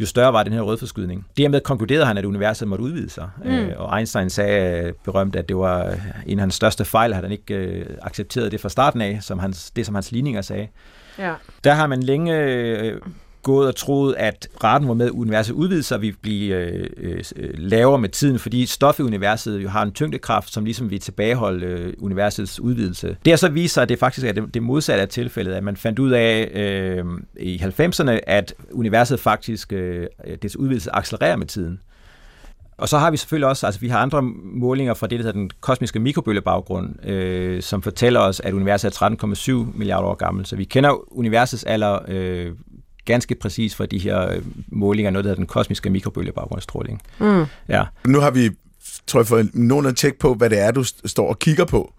jo 0.00 0.06
større 0.06 0.32
var 0.32 0.42
den 0.42 0.52
her 0.52 0.60
rødforskydning. 0.60 1.26
Dermed 1.36 1.60
konkluderede 1.60 2.06
han, 2.06 2.18
at 2.18 2.24
universet 2.24 2.68
måtte 2.68 2.84
udvide 2.84 3.10
sig. 3.10 3.28
Mm. 3.44 3.50
Øh, 3.50 3.80
og 3.80 3.98
Einstein 3.98 4.30
sagde 4.30 4.86
øh, 4.86 4.92
berømt, 5.04 5.36
at 5.36 5.48
det 5.48 5.56
var 5.56 5.86
øh, 5.86 5.96
en 6.26 6.38
af 6.38 6.42
hans 6.42 6.54
største 6.54 6.84
fejl, 6.84 7.12
at 7.12 7.16
han 7.22 7.32
ikke 7.32 7.54
øh, 7.54 7.86
accepterede 8.02 8.50
det 8.50 8.60
fra 8.60 8.68
starten 8.68 9.00
af, 9.00 9.18
som 9.20 9.38
hans, 9.38 9.70
det 9.70 9.86
som 9.86 9.94
hans 9.94 10.12
ligninger 10.12 10.42
sagde. 10.42 10.68
Ja. 11.18 11.34
Der 11.64 11.72
har 11.72 11.86
man 11.86 12.02
længe 12.02 12.38
øh, 12.38 13.00
gået 13.42 13.68
og 13.68 13.76
troet, 13.76 14.14
at 14.18 14.48
raten, 14.64 14.84
hvormed 14.84 15.10
universet 15.10 15.52
udvider 15.54 15.82
sig, 15.82 16.02
vil 16.02 16.14
blive 16.22 16.56
øh, 16.56 16.86
øh, 16.96 17.24
øh, 17.36 17.50
lavere 17.54 17.98
med 17.98 18.08
tiden, 18.08 18.38
fordi 18.38 18.66
stof 18.66 18.98
i 18.98 19.02
universet 19.02 19.62
jo 19.62 19.68
har 19.68 19.82
en 19.82 19.92
tyngdekraft, 19.92 20.52
som 20.52 20.64
ligesom 20.64 20.90
vil 20.90 21.00
tilbageholde 21.00 21.66
øh, 21.66 21.94
universets 21.98 22.60
udvidelse. 22.60 23.16
Det 23.24 23.30
har 23.32 23.36
så 23.36 23.48
vist 23.48 23.74
sig, 23.74 23.82
at 23.82 23.88
det 23.88 23.98
faktisk 23.98 24.26
er 24.26 24.32
det, 24.32 24.54
det 24.54 24.62
modsatte 24.62 25.02
af 25.02 25.08
tilfældet, 25.08 25.52
at 25.52 25.64
man 25.64 25.76
fandt 25.76 25.98
ud 25.98 26.10
af 26.10 26.50
øh, 26.54 27.04
i 27.36 27.56
90'erne, 27.56 28.18
at 28.26 28.54
universet 28.70 29.20
faktisk, 29.20 29.72
øh, 29.72 30.06
dets 30.42 30.56
udvidelse 30.56 30.90
accelererer 30.94 31.36
med 31.36 31.46
tiden. 31.46 31.80
Og 32.82 32.88
så 32.88 32.98
har 32.98 33.10
vi 33.10 33.16
selvfølgelig 33.16 33.48
også, 33.48 33.66
altså 33.66 33.80
vi 33.80 33.88
har 33.88 33.98
andre 33.98 34.22
målinger 34.44 34.94
fra 34.94 35.06
det, 35.06 35.18
der 35.18 35.24
hedder 35.24 35.38
den 35.38 35.50
kosmiske 35.60 35.98
mikrobølgebaggrund, 35.98 37.06
øh, 37.06 37.62
som 37.62 37.82
fortæller 37.82 38.20
os, 38.20 38.40
at 38.40 38.52
universet 38.52 39.00
er 39.02 39.64
13,7 39.72 39.78
milliarder 39.78 40.08
år 40.08 40.14
gammelt. 40.14 40.48
Så 40.48 40.56
vi 40.56 40.64
kender 40.64 41.18
universets 41.18 41.64
alder 41.64 41.98
øh, 42.08 42.52
ganske 43.04 43.34
præcis 43.34 43.74
fra 43.74 43.86
de 43.86 43.98
her 43.98 44.28
øh, 44.30 44.42
målinger, 44.68 45.10
noget 45.10 45.24
der 45.24 45.30
hedder 45.30 45.40
den 45.40 45.46
kosmiske 45.46 45.90
mikrobølgebaggrundsstråling. 45.90 47.02
Mm. 47.20 47.44
Ja. 47.68 47.84
Nu 48.06 48.20
har 48.20 48.30
vi, 48.30 48.50
tror 49.06 49.20
jeg, 49.20 49.26
fået 49.26 49.50
nogen 49.54 49.86
at 49.86 49.96
tjekke 49.96 50.18
på, 50.18 50.34
hvad 50.34 50.50
det 50.50 50.58
er, 50.58 50.70
du 50.70 50.80
st- 50.80 51.00
står 51.04 51.28
og 51.28 51.38
kigger 51.38 51.64
på. 51.64 51.94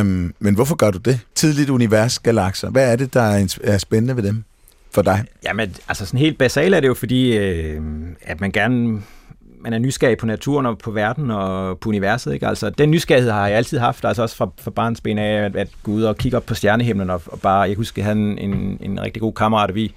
Um, 0.00 0.34
men 0.38 0.54
hvorfor 0.54 0.74
gør 0.74 0.90
du 0.90 0.98
det? 0.98 1.20
Tidligt 1.34 1.70
univers, 1.70 2.18
galakser. 2.18 2.70
Hvad 2.70 2.92
er 2.92 2.96
det, 2.96 3.14
der 3.14 3.20
er, 3.20 3.58
er 3.64 3.78
spændende 3.78 4.16
ved 4.16 4.22
dem 4.22 4.44
for 4.90 5.02
dig? 5.02 5.24
Jamen, 5.44 5.74
altså 5.88 6.06
sådan 6.06 6.20
helt 6.20 6.38
basalt 6.38 6.74
er 6.74 6.80
det 6.80 6.88
jo 6.88 6.94
fordi, 6.94 7.36
øh, 7.36 7.82
at 8.22 8.40
man 8.40 8.52
gerne 8.52 9.02
man 9.64 9.72
er 9.72 9.78
nysgerrig 9.78 10.18
på 10.18 10.26
naturen 10.26 10.66
og 10.66 10.78
på 10.78 10.90
verden 10.90 11.30
og 11.30 11.78
på 11.78 11.88
universet. 11.88 12.34
Ikke? 12.34 12.46
Altså, 12.46 12.70
den 12.70 12.90
nysgerrighed 12.90 13.30
har 13.30 13.48
jeg 13.48 13.56
altid 13.56 13.78
haft, 13.78 14.04
altså 14.04 14.22
også 14.22 14.36
fra, 14.36 14.50
fra 14.60 14.70
barnsben 14.70 15.18
af, 15.18 15.44
at, 15.44 15.56
at 15.56 15.68
gå 15.82 15.92
ud 15.92 16.02
og 16.02 16.16
kigge 16.16 16.36
op 16.36 16.46
på 16.46 16.54
stjernehimlen 16.54 17.10
og, 17.10 17.22
og 17.26 17.40
bare, 17.40 17.60
jeg 17.60 17.76
husker, 17.76 18.02
jeg 18.02 18.06
havde 18.06 18.18
en, 18.18 18.38
en, 18.38 18.78
en 18.80 19.00
rigtig 19.00 19.22
god 19.22 19.32
kammerat, 19.32 19.70
og 19.70 19.74
vi, 19.74 19.94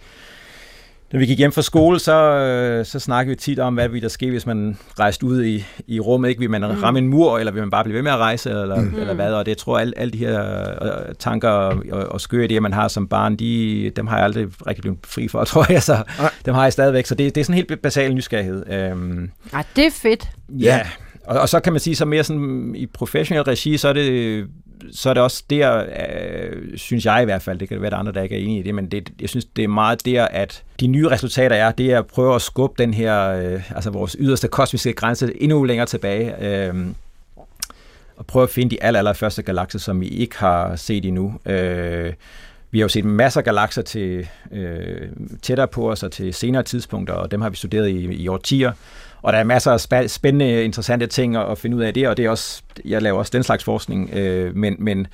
når 1.12 1.20
vi 1.20 1.26
gik 1.26 1.38
hjem 1.38 1.52
fra 1.52 1.62
skole, 1.62 2.00
så, 2.00 2.14
øh, 2.14 2.86
så 2.86 3.00
snakkede 3.00 3.30
vi 3.30 3.36
tit 3.36 3.60
om, 3.60 3.74
hvad 3.74 3.90
ville 3.90 4.02
der 4.02 4.08
ske, 4.10 4.30
hvis 4.30 4.46
man 4.46 4.78
rejste 5.00 5.26
ud 5.26 5.44
i, 5.44 5.66
i 5.88 6.00
rummet. 6.00 6.30
Ikke? 6.30 6.40
Vil 6.40 6.50
man 6.50 6.62
mm. 6.62 6.68
ramme 6.68 7.00
en 7.00 7.08
mur, 7.08 7.38
eller 7.40 7.52
vil 7.52 7.62
man 7.62 7.70
bare 7.70 7.84
blive 7.84 7.96
ved 7.96 8.02
med 8.02 8.12
at 8.12 8.18
rejse, 8.18 8.50
eller, 8.50 8.82
mm. 8.82 8.96
eller 9.00 9.14
hvad? 9.14 9.34
Og 9.34 9.46
det 9.46 9.50
jeg 9.50 9.58
tror 9.58 9.80
alle, 9.80 10.00
alle 10.00 10.12
de 10.12 10.18
her 10.18 10.70
øh, 10.84 11.16
tanker 11.20 11.50
og, 11.50 11.84
og, 11.92 12.06
og 12.06 12.22
skøre 12.22 12.48
idéer, 12.52 12.60
man 12.60 12.74
har 12.74 12.88
som 12.88 13.08
barn, 13.08 13.36
de, 13.36 13.92
dem 13.96 14.08
har 14.08 14.16
jeg 14.16 14.26
aldrig 14.26 14.48
rigtig 14.68 14.82
blevet 14.82 15.00
fri 15.06 15.28
for, 15.28 15.44
tror 15.52 15.66
jeg. 15.70 15.84
Så 15.84 16.04
Nej. 16.20 16.32
dem 16.46 16.54
har 16.54 16.64
jeg 16.64 16.74
stadigvæk. 16.74 17.06
Så 17.06 17.16
det, 17.16 17.36
det 17.36 17.42
er 17.42 17.46
sådan 17.46 17.54
en 17.54 17.68
helt 17.70 17.82
basal 17.82 18.16
nysgerrighed. 18.16 18.64
Øhm, 18.72 19.32
Ej, 19.54 19.64
det 19.76 19.86
er 19.86 19.92
fedt. 19.92 20.30
Ja, 20.50 20.82
og, 21.26 21.40
og 21.40 21.50
så 21.50 21.60
kan 21.60 21.74
man 21.74 21.80
sige, 21.80 21.96
så 21.96 22.06
mere 22.06 22.24
sådan 22.24 22.76
i 22.76 22.86
professionel 22.86 23.44
regi, 23.44 23.78
så 23.78 23.88
er 23.88 23.94
det, 23.94 24.46
så 24.92 25.10
er 25.10 25.14
det 25.14 25.24
også 25.24 25.44
der, 25.50 25.86
øh, 25.86 26.78
synes 26.78 27.06
jeg 27.06 27.22
i 27.22 27.26
hvert 27.26 27.42
fald, 27.42 27.60
det 27.60 27.70
kan 27.70 27.82
være 27.82 27.92
der 27.92 27.98
andre, 27.98 28.12
der 28.12 28.22
ikke 28.22 28.36
er 28.36 28.40
enige 28.40 28.60
i 28.60 28.64
det, 28.64 28.76
men 28.76 28.92
det, 28.92 29.10
jeg 29.22 29.30
synes, 29.30 29.46
det 29.46 29.64
er 29.64 29.68
meget 29.68 30.06
der, 30.06 30.26
at 30.26 30.64
de 30.80 30.88
nye 30.88 31.10
resultater 31.10 31.56
er, 31.56 31.72
det 31.72 31.94
er 31.94 32.00
at 32.00 32.08
prøve 32.08 32.36
at 32.36 32.42
skubbe 32.42 32.84
den 32.84 32.94
her, 32.94 33.30
øh, 33.30 33.72
altså 33.76 33.90
vores 33.90 34.16
yderste 34.20 34.48
kosmiske 34.48 34.94
grænse 34.94 35.42
endnu 35.42 35.64
længere 35.64 35.88
tilbage, 35.88 36.46
øh, 36.46 36.76
og 38.18 38.26
prøve 38.26 38.44
at 38.44 38.50
finde 38.50 38.76
de 38.76 38.84
aller, 38.84 39.00
aller 39.00 39.14
første 39.14 39.42
galakser, 39.42 39.80
som 39.80 40.02
vi 40.02 40.08
ikke 40.08 40.38
har 40.38 40.76
set 40.76 41.06
endnu. 41.06 41.40
Øh, 41.46 42.14
vi 42.72 42.80
har 42.80 42.84
jo 42.84 42.90
set 42.90 43.06
masser 43.06 43.40
af 43.42 43.46
galakser 43.46 43.82
til, 43.82 44.28
øh, 44.52 45.10
tættere 45.42 45.68
på 45.68 45.92
os 45.92 46.04
og 46.04 46.12
til 46.12 46.34
senere 46.34 46.64
tidspunkter, 46.64 47.14
og 47.14 47.32
dem 47.32 47.42
har 47.42 47.50
vi 47.50 47.56
studeret 47.56 47.90
i, 47.90 48.06
i 48.16 48.28
årtier. 48.28 48.72
Og 49.22 49.34
der 49.34 49.40
er 49.40 49.44
masser 49.44 49.92
af 49.92 50.10
spændende, 50.10 50.64
interessante 50.64 51.08
ting 51.08 51.36
at, 51.36 51.52
at 51.52 51.58
finde 51.58 51.78
ud 51.78 51.82
af 51.82 51.94
det, 51.94 52.08
og 52.08 52.18
det 52.18 52.26
er 52.26 52.30
også, 52.30 52.62
jeg 52.86 53.02
laver 53.02 53.20
også 53.20 53.30
den 53.34 53.44
slags 53.44 53.64
forskning, 53.64 54.10
øh, 54.14 54.56
men, 54.56 54.76
men 54.80 55.08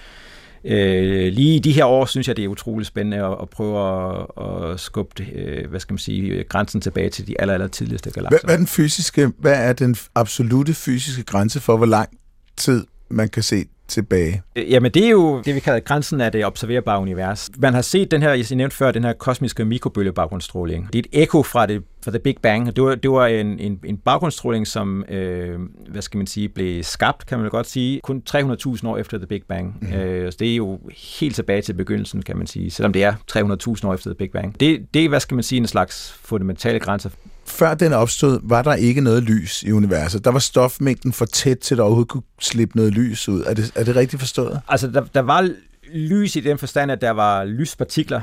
øh, 0.64 1.34
lige 1.34 1.56
i 1.56 1.60
de 1.60 1.72
her 1.72 1.86
år, 1.86 2.06
synes 2.06 2.28
jeg, 2.28 2.38
det 2.38 2.45
er 2.45 2.47
utroligt 2.47 2.88
spændende 2.88 3.18
at, 3.18 3.38
at 3.41 3.49
prøve 3.49 3.80
at, 3.80 4.72
at 4.72 4.80
skubbe, 4.80 5.24
øh, 5.34 5.70
hvad 5.70 5.80
skal 5.80 5.93
man 5.93 5.97
sige, 5.97 6.43
grænsen 6.43 6.82
tilbage 6.82 7.10
til 7.10 7.28
de 7.28 7.41
aller, 7.41 7.54
aller 7.54 7.68
tidligste 7.68 8.12
galakser. 8.12 8.30
Hvad, 8.30 8.39
hvad, 8.43 8.54
er 8.54 8.58
den 8.58 8.68
fysiske, 8.68 9.32
hvad 9.38 9.70
er 9.70 9.74
den 9.74 9.95
absolute 10.16 10.74
fysiske 10.74 11.24
grænse 11.24 11.60
for, 11.60 11.78
hvor 11.78 11.86
lang 11.86 12.10
tid 12.58 12.86
man 13.14 13.30
kan 13.30 13.43
se 13.43 13.66
tilbage? 13.88 14.41
Jamen, 14.55 14.91
det 14.91 15.05
er 15.05 15.09
jo 15.09 15.41
det, 15.41 15.55
vi 15.55 15.59
kalder 15.59 15.80
grænsen 15.80 16.22
af 16.22 16.32
det 16.32 16.45
observerbare 16.45 17.01
univers. 17.01 17.49
Man 17.57 17.74
har 17.74 17.82
set 17.82 18.11
den 18.11 18.22
her, 18.22 18.34
jeg 18.34 18.45
nævnte 18.51 18.76
før, 18.76 18.91
den 18.91 19.03
her 19.03 19.14
kosmiske 19.14 19.66
mikrobølgebaggrundsstråling. 19.66 20.93
Det 20.93 20.99
er 20.99 21.09
et 21.14 21.22
ekko 21.22 21.43
fra 21.43 21.66
det 21.66 21.84
fra 22.03 22.11
The 22.11 22.20
Big 22.20 22.36
Bang. 22.41 22.76
Det 22.76 22.84
var, 22.84 22.95
det 22.95 23.11
var 23.11 23.28
en, 23.28 23.59
en, 23.59 23.80
en 23.86 23.97
baggrundsstråling, 23.97 24.68
som, 24.68 25.03
øh, 25.09 25.59
hvad 25.88 26.01
skal 26.01 26.18
man 26.18 26.28
sige, 26.28 26.49
blev 26.49 26.84
skabt, 26.84 27.26
kan 27.26 27.39
man 27.39 27.49
godt 27.49 27.68
sige, 27.68 27.99
kun 28.03 28.24
300.000 28.30 28.88
år 28.88 28.97
efter 28.97 29.18
The 29.18 29.28
Big 29.28 29.41
Bang. 29.47 29.78
Mm. 29.82 29.93
Øh, 29.93 30.32
så 30.32 30.38
det 30.39 30.51
er 30.51 30.55
jo 30.55 30.80
helt 31.18 31.36
tilbage 31.36 31.61
til 31.61 31.74
begyndelsen, 31.74 32.22
kan 32.22 32.38
man 32.38 32.47
sige, 32.47 32.72
selvom 32.72 32.93
det 32.93 33.03
er 33.03 33.14
300.000 33.32 33.88
år 33.88 33.93
efter 33.93 34.09
The 34.09 34.16
Big 34.16 34.32
Bang. 34.32 34.59
Det, 34.59 34.93
det 34.93 35.05
er, 35.05 35.09
hvad 35.09 35.20
skal 35.20 35.36
man 35.36 35.43
sige, 35.43 35.59
en 35.59 35.68
slags 35.68 36.20
fundamentale 36.22 36.80
grænse 36.80 37.11
før 37.54 37.74
den 37.74 37.93
opstod, 37.93 38.39
var 38.43 38.62
der 38.62 38.74
ikke 38.74 39.01
noget 39.01 39.24
lys 39.24 39.64
i 39.64 39.72
universet. 39.72 40.26
Der 40.26 40.32
var 40.32 40.39
stofmængden 40.39 41.14
for 41.14 41.26
tæt 41.26 41.58
til, 41.58 41.76
at 41.76 41.78
der 41.78 41.84
overhovedet 41.84 42.10
kunne 42.10 42.24
slippe 42.41 42.78
noget 42.78 42.93
lys 42.93 43.30
ud. 43.30 43.43
Er 43.43 43.54
det, 43.54 43.72
er 43.76 43.84
det 43.84 43.95
rigtigt 43.95 44.20
forstået? 44.20 44.62
Altså, 44.68 44.88
der, 44.88 45.01
der 45.14 45.22
var 45.22 45.49
lys 45.93 46.36
i 46.36 46.39
den 46.39 46.58
forstand, 46.58 46.91
at 46.91 47.01
der 47.01 47.12
var 47.12 47.43
lyspartikler, 47.43 48.22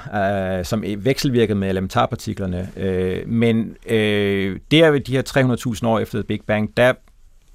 øh, 0.59 0.65
som 0.65 0.85
vekselvirkede 0.99 1.59
med 1.59 1.69
elementarpartiklerne. 1.69 2.69
Øh, 2.77 3.29
men 3.29 3.77
øh, 3.87 4.59
der 4.71 4.91
ved 4.91 5.01
de 5.01 5.13
her 5.13 5.77
300.000 5.77 5.87
år 5.87 5.99
efter 5.99 6.23
Big 6.23 6.41
Bang, 6.47 6.77
der 6.77 6.93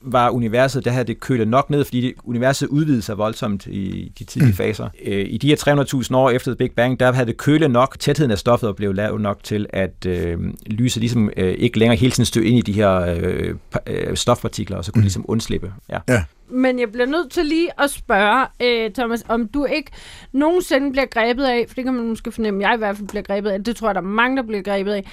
var 0.06 0.30
universet, 0.30 0.86
der 0.86 0.91
havde 0.91 1.08
det 1.08 1.20
kølet 1.20 1.47
nok 1.47 1.70
ned, 1.70 1.84
fordi 1.84 2.14
universet 2.24 2.68
udvidede 2.68 3.01
sig 3.01 3.18
voldsomt 3.18 3.66
i 3.66 4.12
de 4.20 4.24
tidlige 4.24 4.51
mm. 4.51 4.58
faser. 4.58 4.89
Øh, 5.06 5.26
I 5.30 5.38
de 5.38 5.47
her 5.47 6.03
300.000 6.10 6.16
år 6.16 6.30
efter 6.30 6.56
Big 6.56 6.72
Bang, 6.72 6.99
der 6.99 7.12
havde 7.12 7.28
det 7.28 7.38
kølet 7.38 7.72
nok, 7.72 7.95
tætheden 7.99 8.32
af 8.32 8.38
stoffet 8.38 8.70
og 8.70 8.76
blev 8.76 8.93
lavet 8.93 9.22
nok 9.22 9.43
til, 9.43 9.66
at 9.70 10.06
øh, 10.06 10.38
lyset 10.68 11.01
ligesom 11.01 11.30
øh, 11.38 11.53
ikke 11.53 11.80
længere 11.80 11.97
hele 11.97 12.12
tiden 12.12 12.26
stød 12.26 12.43
ind 12.43 12.58
i 12.58 12.62
de 12.62 12.74
her 12.74 12.91
øh, 12.99 13.56
øh, 13.88 14.18
stofpartikler, 14.18 14.78
og 14.78 14.86
så 14.86 14.91
kunne 14.91 14.99
mm. 14.99 15.03
ligesom 15.03 15.26
undslippe. 15.28 15.74
Ja. 15.89 15.99
ja. 16.10 16.24
Men 16.49 16.80
jeg 16.80 16.91
bliver 16.91 17.06
nødt 17.06 17.32
til 17.32 17.45
lige 17.45 17.82
at 17.82 17.89
spørge, 17.89 18.45
øh, 18.60 18.91
Thomas, 18.91 19.24
om 19.28 19.47
du 19.47 19.66
ikke 19.66 19.91
nogensinde 20.32 20.91
bliver 20.91 21.06
grebet 21.06 21.43
af, 21.43 21.66
for 21.68 21.76
det 21.76 21.84
kan 21.84 21.93
man 21.93 22.08
måske 22.08 22.32
fornemme, 22.32 22.68
jeg 22.68 22.76
i 22.76 22.78
hvert 22.78 22.97
fald 22.97 23.08
bliver 23.08 23.24
grebet 23.24 23.49
af, 23.49 23.64
det 23.64 23.76
tror 23.76 23.88
jeg, 23.88 23.95
der 23.95 24.01
er 24.01 24.06
mange, 24.06 24.38
der 24.38 24.43
bliver 24.43 24.62
grebet 24.62 24.91
af, 24.91 25.06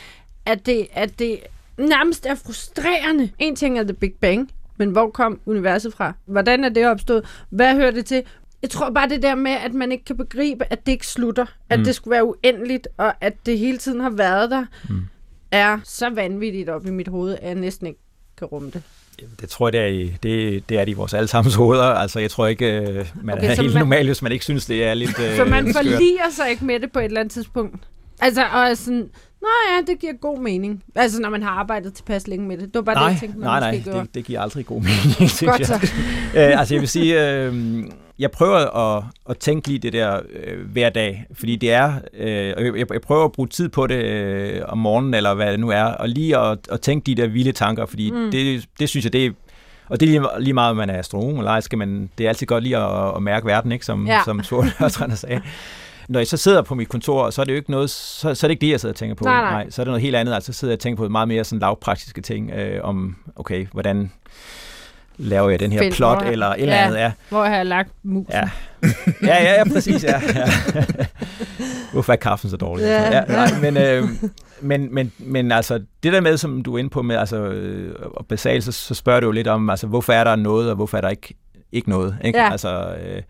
at 0.47 0.67
det, 0.67 0.87
at 0.93 1.19
det 1.19 1.39
nærmest 1.79 2.27
er 2.27 2.35
frustrerende. 2.35 3.31
En 3.39 3.57
ting 3.57 3.79
er 3.79 3.83
The 3.83 3.93
Big 3.93 4.13
Bang, 4.21 4.51
men 4.77 4.91
hvor 4.91 5.11
kom 5.11 5.41
universet 5.47 5.93
fra? 5.93 6.13
Hvordan 6.27 6.65
er 6.65 6.69
det 6.69 6.87
opstået? 6.87 7.25
Hvad 7.51 7.75
hører 7.75 7.91
det 7.91 8.07
til? 8.07 8.23
Jeg 8.63 8.71
tror 8.71 8.91
bare 8.91 9.09
det 9.09 9.23
der 9.23 9.35
med, 9.35 9.53
at 9.53 9.75
man 9.75 9.93
ikke 9.93 10.05
kan 10.05 10.17
begribe, 10.17 10.65
at 10.71 10.87
det 10.87 10.93
ikke 10.93 11.07
slutter. 11.07 11.47
At 11.71 11.79
mm. 11.79 11.85
det 11.85 11.95
skulle 11.95 12.13
være 12.13 12.25
uendeligt, 12.25 12.89
og 12.97 13.15
at 13.21 13.47
det 13.47 13.59
hele 13.59 13.79
tiden 13.79 14.01
har 14.01 14.11
været 14.11 14.51
der, 14.51 14.65
mm. 14.89 15.03
er 15.51 15.79
så 15.85 16.11
vanvittigt 16.11 16.69
op 16.69 16.87
i 16.87 16.91
mit 16.91 17.09
hoved, 17.09 17.35
at 17.35 17.49
jeg 17.49 17.55
næsten 17.55 17.87
ikke 17.87 18.01
kan 18.39 18.47
rumme 18.47 18.71
det. 18.71 18.83
Det 19.41 19.49
tror 19.49 19.67
jeg, 19.67 19.73
det 19.73 19.81
er, 19.81 19.87
i, 19.87 20.17
det, 20.23 20.69
det 20.69 20.79
er 20.79 20.87
i 20.87 20.93
vores 20.93 21.15
allesammens 21.15 21.55
hoveder. 21.55 21.85
Altså, 21.85 22.21
jeg 22.21 22.31
tror 22.31 22.47
ikke, 22.47 22.81
øh, 22.81 23.07
man 23.23 23.39
okay, 23.39 23.51
er 23.51 23.55
helt 23.63 23.75
man, 23.75 23.83
normal, 23.83 24.07
hvis 24.07 24.23
man 24.23 24.33
ikke 24.33 24.45
synes, 24.45 24.67
det 24.67 24.85
er 24.85 24.95
lidt 24.95 25.17
Så 25.17 25.45
man 25.45 25.69
øh, 25.69 25.75
forliger 25.75 26.31
sig 26.31 26.51
ikke 26.51 26.65
med 26.65 26.81
det 26.81 26.93
på 26.93 26.99
et 26.99 27.05
eller 27.05 27.21
andet 27.21 27.33
tidspunkt? 27.33 27.89
Altså, 28.21 28.47
og 28.47 28.77
sådan, 28.77 29.11
Nå 29.43 29.49
ja, 29.71 29.93
det 29.93 29.99
giver 29.99 30.13
god 30.13 30.39
mening. 30.39 30.83
Altså, 30.95 31.21
når 31.21 31.31
man 31.31 31.43
har 31.43 31.51
arbejdet 31.51 31.95
tilpas 31.95 32.29
længe 32.29 32.49
med 32.49 32.57
det. 32.57 32.65
Det 32.65 32.75
var 32.75 32.83
bare 32.83 32.95
nej, 32.95 33.05
det, 33.05 33.13
jeg 33.13 33.21
tænkte, 33.21 33.39
man 33.39 33.47
nej, 33.47 33.61
nej, 33.61 33.83
det, 33.85 34.15
det 34.15 34.25
giver 34.25 34.41
aldrig 34.41 34.67
god 34.67 34.81
mening, 34.81 35.31
Godt 35.51 35.67
så. 35.67 35.75
øh, 36.37 36.61
altså, 36.61 36.75
jeg 36.75 36.81
vil 36.81 36.89
sige, 36.89 37.31
øh, 37.31 37.85
jeg 38.19 38.31
prøver 38.31 38.57
at, 38.97 39.05
at 39.31 39.39
tænke 39.39 39.69
lige 39.69 39.79
det 39.79 39.93
der 39.93 40.21
øh, 40.33 40.71
hver 40.73 40.91
dag, 40.91 41.27
fordi 41.35 41.57
det 41.57 41.73
er, 41.73 41.93
øh, 42.15 42.77
jeg, 42.79 42.93
jeg 42.93 43.01
prøver 43.01 43.25
at 43.25 43.33
bruge 43.33 43.49
tid 43.49 43.69
på 43.69 43.87
det 43.87 44.05
øh, 44.05 44.63
om 44.69 44.79
morgenen, 44.79 45.15
eller 45.15 45.35
hvad 45.35 45.53
det 45.53 45.61
nu 45.61 45.71
er, 45.71 45.85
og 45.85 46.09
lige 46.09 46.39
at, 46.39 46.59
at 46.71 46.81
tænke 46.81 47.07
de 47.07 47.23
der 47.23 47.27
vilde 47.27 47.53
tanker, 47.53 47.87
fordi 47.87 48.11
mm. 48.11 48.31
det, 48.31 48.67
det 48.79 48.89
synes 48.89 49.05
jeg, 49.05 49.13
det 49.13 49.27
er 49.27 49.31
og 49.89 50.01
det 50.01 50.07
er 50.07 50.11
lige, 50.11 50.29
lige 50.39 50.55
meget, 50.55 50.71
om 50.71 50.77
man 50.77 50.91
er 50.91 50.99
astronom 50.99 51.39
eller 51.39 51.51
ej, 51.51 51.61
skal 51.61 51.79
man, 51.79 52.11
det 52.19 52.25
er 52.25 52.29
altid 52.29 52.47
godt 52.47 52.65
lige 52.65 52.77
at, 52.77 53.17
at 53.17 53.23
mærke 53.23 53.47
verden, 53.47 53.73
ikke? 53.73 53.85
som, 53.85 54.07
ja. 54.07 54.21
som 54.25 54.43
Svort 54.43 54.67
sagde 55.15 55.41
når 56.09 56.21
jeg 56.21 56.27
så 56.27 56.37
sidder 56.37 56.63
på 56.63 56.75
mit 56.75 56.89
kontor, 56.89 57.31
så 57.31 57.41
er 57.41 57.45
det 57.45 57.53
jo 57.53 57.57
ikke 57.57 57.71
noget, 57.71 57.91
så, 57.91 58.35
så 58.35 58.47
er 58.47 58.49
det 58.49 58.51
ikke 58.51 58.67
det, 58.67 58.71
jeg 58.71 58.81
sidder 58.81 58.93
og 58.93 58.97
tænker 58.97 59.15
på. 59.15 59.25
Nej, 59.25 59.41
nej. 59.41 59.53
nej 59.53 59.71
så 59.71 59.83
er 59.83 59.85
det 59.85 59.91
noget 59.91 60.03
helt 60.03 60.17
andet. 60.17 60.35
Altså 60.35 60.53
så 60.53 60.59
sidder 60.59 60.73
jeg 60.73 60.77
og 60.77 60.81
tænker 60.81 61.03
på 61.03 61.09
meget 61.09 61.29
mere 61.29 61.45
sådan 61.45 61.61
lavpraktiske 61.61 62.21
ting, 62.21 62.51
øh, 62.51 62.85
om, 62.85 63.17
okay, 63.37 63.67
hvordan 63.73 64.11
laver 65.17 65.51
jeg 65.51 65.61
den 65.61 65.73
her 65.73 65.79
Find, 65.79 65.93
plot, 65.95 66.23
eller 66.23 66.47
et 66.47 66.61
eller 66.61 66.77
andet. 66.77 66.99
Ja, 66.99 67.13
hvor 67.29 67.45
har 67.45 67.57
jeg 67.57 67.67
lagt 67.67 67.91
musen? 68.03 68.33
Ja, 68.33 68.51
ja, 69.23 69.43
ja, 69.43 69.55
ja 69.55 69.65
præcis. 69.73 70.05
Ja, 70.05 70.23
ja. 70.35 70.45
Hvorfor 71.93 72.13
er 72.13 72.17
kaffen 72.17 72.51
så 72.51 72.57
dårlig? 72.57 72.83
Ja, 72.83 73.17
ja, 73.17 73.25
nej, 73.25 73.61
men, 73.61 73.77
øh, 73.77 74.05
men, 74.61 74.95
men, 74.95 75.13
men 75.19 75.53
altså, 75.53 75.81
det 76.03 76.13
der 76.13 76.21
med, 76.21 76.37
som 76.37 76.63
du 76.63 76.75
er 76.75 76.79
inde 76.79 76.91
på 76.91 77.03
med, 77.03 77.17
altså, 77.17 77.37
øh, 77.37 77.95
og 78.01 78.27
basalt, 78.27 78.65
så, 78.65 78.73
så 78.73 78.95
spørger 78.95 79.21
du 79.21 79.27
jo 79.27 79.33
lidt 79.33 79.49
om, 79.49 79.71
altså, 79.71 79.87
hvorfor 79.87 80.13
er 80.13 80.25
der 80.25 80.37
noget, 80.37 80.71
og 80.71 80.77
hvorfor 80.77 80.97
er 80.97 81.01
der 81.01 81.09
ikke, 81.09 81.35
ikke 81.73 81.91
noget? 81.91 82.17
Ikke? 82.25 82.39
Ja. 82.39 82.51
Altså, 82.51 82.95
øh, 83.05 83.23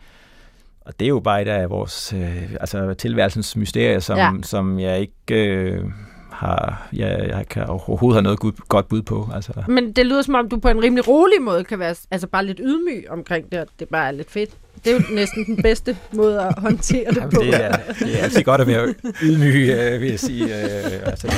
og 0.86 1.00
det 1.00 1.06
er 1.06 1.08
jo 1.08 1.20
bare 1.20 1.42
et 1.42 1.48
af 1.48 1.70
vores 1.70 2.12
øh, 2.12 2.42
altså 2.60 2.94
tilværelsens 2.94 3.56
mysterier, 3.56 4.00
som, 4.00 4.18
ja. 4.18 4.30
som 4.42 4.78
jeg 4.78 5.00
ikke 5.00 5.46
øh, 5.46 5.84
har, 6.30 6.88
jeg, 6.92 7.26
jeg 7.28 7.48
kan 7.48 7.64
overhovedet 7.66 8.16
have 8.16 8.22
noget 8.22 8.68
godt 8.68 8.88
bud 8.88 9.02
på. 9.02 9.28
Altså. 9.34 9.52
Men 9.68 9.92
det 9.92 10.06
lyder 10.06 10.22
som 10.22 10.34
om, 10.34 10.48
du 10.48 10.58
på 10.58 10.68
en 10.68 10.82
rimelig 10.82 11.08
rolig 11.08 11.42
måde 11.42 11.64
kan 11.64 11.78
være 11.78 11.94
altså 12.10 12.26
bare 12.26 12.46
lidt 12.46 12.60
ydmyg 12.62 13.06
omkring 13.10 13.52
det, 13.52 13.60
og 13.60 13.66
det 13.78 13.88
bare 13.88 14.06
er 14.06 14.10
lidt 14.10 14.30
fedt. 14.30 14.50
Det 14.84 14.92
er 14.92 14.94
jo 14.94 15.14
næsten 15.14 15.46
den 15.46 15.62
bedste 15.62 15.96
måde 16.12 16.40
at 16.40 16.54
håndtere 16.58 17.10
det 17.10 17.16
Jamen, 17.16 17.30
på. 17.30 17.40
Det 17.40 17.64
er, 17.64 17.76
det 17.98 18.18
er 18.18 18.22
altid 18.22 18.42
godt 18.42 18.60
at 18.60 18.66
være 18.66 18.94
ydmyg, 19.22 19.68
øh, 19.68 20.00
vil 20.00 20.08
jeg 20.08 20.20
sige. 20.20 20.44
Øh, 20.44 21.00
altså. 21.06 21.28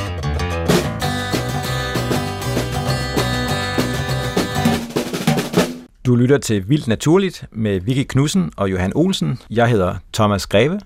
Du 6.07 6.17
lytter 6.17 6.39
til 6.39 6.69
Vildt 6.69 6.89
Naturligt 6.89 7.45
med 7.53 7.81
Vicky 7.81 8.07
Knudsen 8.09 8.51
og 8.57 8.71
Johan 8.71 8.93
Olsen. 8.95 9.39
Jeg 9.51 9.69
hedder 9.69 9.95
Thomas 10.13 10.47
Greve, 10.47 10.81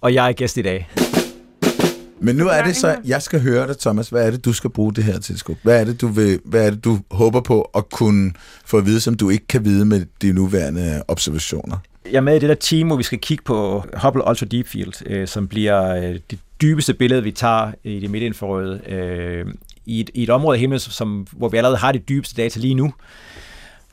og 0.00 0.14
jeg 0.14 0.28
er 0.28 0.32
gæst 0.32 0.56
i 0.56 0.62
dag. 0.62 0.88
Men 2.20 2.36
nu 2.36 2.48
er 2.48 2.62
det 2.62 2.76
så, 2.76 2.96
jeg 3.04 3.22
skal 3.22 3.40
høre 3.40 3.66
dig, 3.68 3.78
Thomas. 3.78 4.08
Hvad 4.08 4.26
er 4.26 4.30
det, 4.30 4.44
du 4.44 4.52
skal 4.52 4.70
bruge 4.70 4.94
det 4.94 5.04
her 5.04 5.18
teleskop? 5.18 5.56
Hvad 5.62 5.80
er 5.80 5.84
det, 5.84 6.00
du, 6.00 6.08
vil, 6.08 6.40
hvad 6.44 6.66
er 6.66 6.70
det, 6.70 6.84
du 6.84 6.98
håber 7.10 7.40
på 7.40 7.62
at 7.62 7.90
kunne 7.90 8.32
få 8.64 8.78
at 8.78 8.86
vide, 8.86 9.00
som 9.00 9.14
du 9.14 9.30
ikke 9.30 9.46
kan 9.46 9.64
vide 9.64 9.84
med 9.84 10.06
de 10.22 10.32
nuværende 10.32 11.02
observationer? 11.08 11.76
Jeg 12.04 12.16
er 12.16 12.20
med 12.20 12.36
i 12.36 12.38
det 12.38 12.48
der 12.48 12.54
team, 12.54 12.86
hvor 12.86 12.96
vi 12.96 13.02
skal 13.02 13.18
kigge 13.18 13.44
på 13.44 13.84
Hubble 14.02 14.28
Ultra 14.28 14.46
Deep 14.46 14.66
Field, 14.66 15.06
øh, 15.06 15.28
som 15.28 15.48
bliver 15.48 15.94
øh, 15.96 16.18
det 16.30 16.38
dybeste 16.62 16.94
billede, 16.94 17.22
vi 17.22 17.32
tager 17.32 17.72
i 17.84 18.00
det 18.00 18.10
midtinfrarøde 18.10 18.80
øh, 18.88 19.46
i, 19.86 20.00
et, 20.00 20.10
i 20.14 20.22
et 20.22 20.30
område 20.30 20.56
af 20.56 20.60
himlen, 20.60 20.80
som, 20.80 21.26
hvor 21.32 21.48
vi 21.48 21.56
allerede 21.56 21.78
har 21.78 21.92
de 21.92 21.98
dybeste 21.98 22.42
data 22.42 22.60
lige 22.60 22.74
nu. 22.74 22.92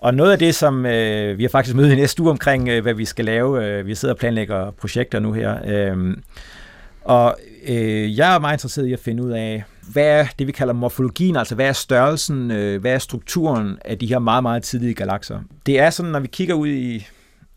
Og 0.05 0.13
noget 0.13 0.31
af 0.31 0.39
det, 0.39 0.55
som 0.55 0.85
øh, 0.85 1.37
vi 1.37 1.43
har 1.43 1.49
faktisk 1.49 1.75
mødt 1.75 1.91
i 1.91 1.95
næste 1.95 2.21
uge 2.21 2.31
omkring, 2.31 2.69
øh, 2.69 2.81
hvad 2.81 2.93
vi 2.93 3.05
skal 3.05 3.25
lave, 3.25 3.65
øh, 3.65 3.87
vi 3.87 3.95
sidder 3.95 4.13
og 4.13 4.17
planlægger 4.17 4.71
projekter 4.71 5.19
nu 5.19 5.33
her, 5.33 5.57
øh, 5.65 6.17
og 7.01 7.37
øh, 7.67 8.17
jeg 8.17 8.35
er 8.35 8.39
meget 8.39 8.55
interesseret 8.55 8.87
i 8.87 8.93
at 8.93 8.99
finde 8.99 9.23
ud 9.23 9.31
af, 9.31 9.63
hvad 9.91 10.03
er 10.03 10.25
det, 10.39 10.47
vi 10.47 10.51
kalder 10.51 10.73
morfologien, 10.73 11.35
altså 11.35 11.55
hvad 11.55 11.67
er 11.67 11.73
størrelsen, 11.73 12.51
øh, 12.51 12.81
hvad 12.81 12.93
er 12.93 12.99
strukturen 12.99 13.77
af 13.85 13.97
de 13.97 14.07
her 14.07 14.19
meget, 14.19 14.43
meget 14.43 14.63
tidlige 14.63 14.93
galakser. 14.93 15.39
Det 15.65 15.79
er 15.79 15.89
sådan, 15.89 16.11
når 16.11 16.19
vi 16.19 16.27
kigger 16.27 16.53
ud 16.53 16.67
i, 16.67 17.07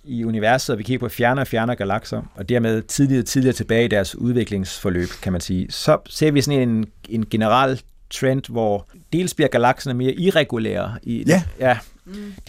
i 0.05 0.25
universet, 0.25 0.73
og 0.73 0.79
vi 0.79 0.83
kigger 0.83 1.07
på 1.07 1.13
fjerne 1.13 1.41
og 1.41 1.47
fjerne 1.47 1.77
galakser, 1.77 2.23
og 2.35 2.49
dermed 2.49 2.83
tidligere 2.83 3.23
og 3.23 3.27
tidligere 3.27 3.55
tilbage 3.55 3.85
i 3.85 3.89
deres 3.89 4.17
udviklingsforløb, 4.17 5.09
kan 5.23 5.33
man 5.33 5.41
sige, 5.41 5.67
så 5.71 5.99
ser 6.09 6.31
vi 6.31 6.41
sådan 6.41 6.69
en, 6.69 6.87
en 7.09 7.27
generel 7.31 7.83
trend, 8.11 8.43
hvor 8.49 8.87
dels 9.13 9.35
bliver 9.35 9.49
galakserne 9.49 9.99
mere 9.99 10.13
irregulære. 10.13 10.99
I, 11.03 11.25
ja. 11.27 11.43
ja. 11.61 11.79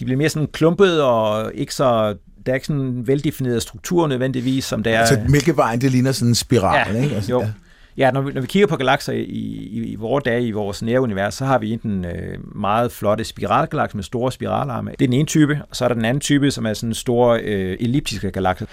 De 0.00 0.04
bliver 0.04 0.18
mere 0.18 0.28
sådan 0.28 0.48
klumpet 0.52 1.02
og 1.02 1.52
ikke 1.54 1.74
så 1.74 2.16
der 2.46 2.52
er 2.52 2.54
ikke 2.54 2.66
sådan 2.66 2.82
en 2.82 3.06
veldefineret 3.06 3.62
struktur 3.62 4.06
nødvendigvis, 4.06 4.64
som 4.64 4.82
der 4.82 4.90
er... 4.90 5.00
Altså 5.00 5.20
Mælkevejen, 5.28 5.80
det 5.80 5.90
ligner 5.90 6.12
sådan 6.12 6.28
en 6.28 6.34
spiral, 6.34 6.94
ja, 6.94 7.02
ikke? 7.02 7.14
Altså, 7.14 7.30
jo. 7.30 7.40
Ja. 7.40 7.48
Ja, 7.96 8.10
når 8.10 8.20
vi, 8.20 8.32
når 8.32 8.40
vi 8.40 8.46
kigger 8.46 8.66
på 8.66 8.76
galakser 8.76 9.12
i, 9.12 9.22
i, 9.22 9.84
i 9.84 9.94
vores 9.94 10.24
dage, 10.24 10.46
i 10.46 10.50
vores 10.50 10.82
nære 10.82 11.00
univers, 11.00 11.34
så 11.34 11.44
har 11.44 11.58
vi 11.58 11.72
enten 11.72 12.04
øh, 12.04 12.56
meget 12.56 12.92
flotte 12.92 13.24
spiralgalakser 13.24 13.96
med 13.96 14.04
store 14.04 14.32
spiralarme. 14.32 14.90
Det 14.90 15.04
er 15.04 15.08
den 15.08 15.12
ene 15.12 15.26
type, 15.26 15.60
og 15.70 15.76
så 15.76 15.84
er 15.84 15.88
der 15.88 15.94
den 15.94 16.04
anden 16.04 16.20
type, 16.20 16.50
som 16.50 16.66
er 16.66 16.74
sådan 16.74 16.94
store 16.94 17.40
øh, 17.40 17.76
elliptiske 17.80 18.30
galakser. 18.30 18.66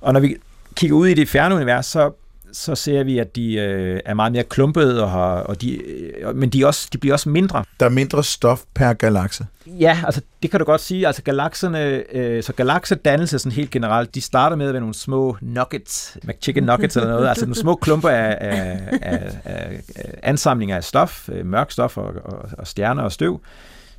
Og 0.00 0.12
når 0.12 0.20
vi 0.20 0.36
kigger 0.74 0.96
ud 0.96 1.06
i 1.06 1.14
det 1.14 1.28
fjerne 1.28 1.54
univers, 1.54 1.86
så 1.86 2.10
så 2.52 2.74
ser 2.74 3.04
vi, 3.04 3.18
at 3.18 3.36
de 3.36 3.54
øh, 3.54 4.00
er 4.04 4.14
meget 4.14 4.32
mere 4.32 4.44
klumpede, 4.44 5.02
og, 5.02 5.10
har, 5.10 5.34
og 5.34 5.60
de, 5.60 5.76
øh, 5.76 6.36
men 6.36 6.50
de, 6.50 6.66
også, 6.66 6.88
de 6.92 6.98
bliver 6.98 7.12
også 7.12 7.28
mindre. 7.28 7.64
Der 7.80 7.86
er 7.86 7.90
mindre 7.90 8.24
stof 8.24 8.62
per 8.74 8.92
galakse? 8.92 9.46
Ja, 9.66 9.98
altså 10.04 10.20
det 10.42 10.50
kan 10.50 10.60
du 10.60 10.66
godt 10.66 10.80
sige. 10.80 11.06
Altså 11.06 11.22
galakserne, 11.22 12.02
øh, 12.12 12.42
så 12.42 12.52
galaksedannelse 12.52 13.38
sådan 13.38 13.52
helt 13.52 13.70
generelt, 13.70 14.14
de 14.14 14.20
starter 14.20 14.56
med 14.56 14.66
at 14.66 14.72
være 14.72 14.80
nogle 14.80 14.94
små 14.94 15.36
nuggets, 15.40 16.16
McChicken 16.24 16.64
nuggets 16.64 16.96
eller 16.96 17.08
noget, 17.08 17.28
altså 17.28 17.44
nogle 17.44 17.56
små 17.56 17.74
klumper 17.74 18.08
af, 18.08 18.38
af, 18.40 18.80
af, 19.02 19.36
af, 19.44 19.80
af 19.96 20.14
ansamlinger 20.22 20.76
af 20.76 20.84
stof, 20.84 21.28
øh, 21.28 21.46
mørk 21.46 21.70
stof 21.70 21.96
og, 21.96 22.14
og, 22.24 22.48
og 22.58 22.66
stjerner 22.66 23.02
og 23.02 23.12
støv, 23.12 23.40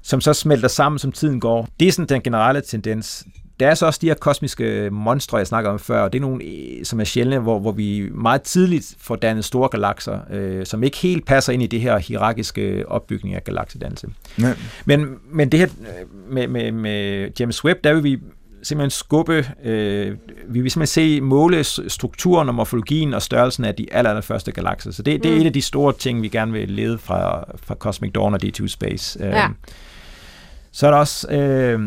som 0.02 0.22
så 0.22 0.34
smelter 0.34 0.68
sammen, 0.68 1.00
som 1.00 1.12
tiden 1.12 1.40
går. 1.40 1.68
Det 1.80 1.88
er 1.88 1.92
sådan 1.92 2.10
den 2.10 2.22
generelle 2.22 2.62
tendens 2.62 3.26
der 3.60 3.68
er 3.68 3.74
så 3.76 3.86
også 3.86 4.00
de 4.02 4.08
her 4.08 4.14
kosmiske 4.14 4.90
monstre, 4.92 5.38
jeg 5.38 5.48
snakker 5.48 5.70
om 5.72 5.80
før, 5.80 6.02
og 6.02 6.14
det 6.14 6.20
er 6.20 6.22
nogle, 6.22 6.44
øh, 6.46 6.86
som 6.86 7.00
er 7.00 7.04
sjældne, 7.04 7.40
hvor, 7.40 7.60
hvor 7.60 7.72
vi 7.72 8.10
meget 8.14 8.42
tidligt 8.42 8.96
får 9.00 9.16
dannet 9.16 9.46
store 9.46 9.70
galakser, 9.70 10.20
øh, 10.32 10.66
som 10.66 10.84
ikke 10.84 10.98
helt 10.98 11.26
passer 11.26 11.54
ind 11.54 11.64
i 11.64 11.68
det 11.68 11.82
her 11.82 11.98
hierarkiske 11.98 12.84
opbygning 12.88 13.36
af 13.36 13.44
galaksedannelse. 13.44 14.08
Ja. 14.42 14.54
Men, 14.86 15.16
men 15.32 15.50
det 15.52 15.60
her 15.60 15.68
øh, 15.68 16.34
med, 16.34 16.48
med, 16.48 16.72
med 16.72 17.30
James 17.40 17.66
Webb, 17.66 17.84
der 17.84 17.94
vil 17.94 18.04
vi 18.04 18.20
simpelthen 18.64 18.90
skubbe, 18.92 19.46
øh, 19.64 20.18
vi 20.48 20.62
vil 20.62 20.72
simpelthen 20.72 20.88
se, 21.18 21.22
måle 21.22 21.64
strukturen 21.90 22.50
og 22.50 22.56
morfologien 22.56 23.14
og 23.14 23.22
størrelsen 23.22 23.66
af 23.66 23.76
de 23.76 23.88
aller, 23.92 24.10
aller 24.10 24.22
første 24.22 24.52
galakser. 24.52 24.92
Så 24.92 25.04
det, 25.04 25.14
mm. 25.14 25.22
det 25.22 25.32
er 25.32 25.36
Mm. 25.36 25.42
et 25.42 25.46
af 25.46 25.54
de 25.54 25.62
store 25.62 25.94
ting, 25.94 26.22
vi 26.22 26.28
gerne 26.28 26.52
vil 26.52 26.70
lede 26.70 26.98
fra, 26.98 27.46
fra 27.64 27.76
Cosmic 27.76 28.12
Dawn 28.12 28.34
og 28.34 28.40
D2 28.46 28.68
Space. 28.68 29.20
Øh, 29.24 29.30
Ja. 29.30 29.48
Så 30.72 30.88
er 30.88 30.92
der 30.92 30.98
også 30.98 31.28
øh, 31.32 31.82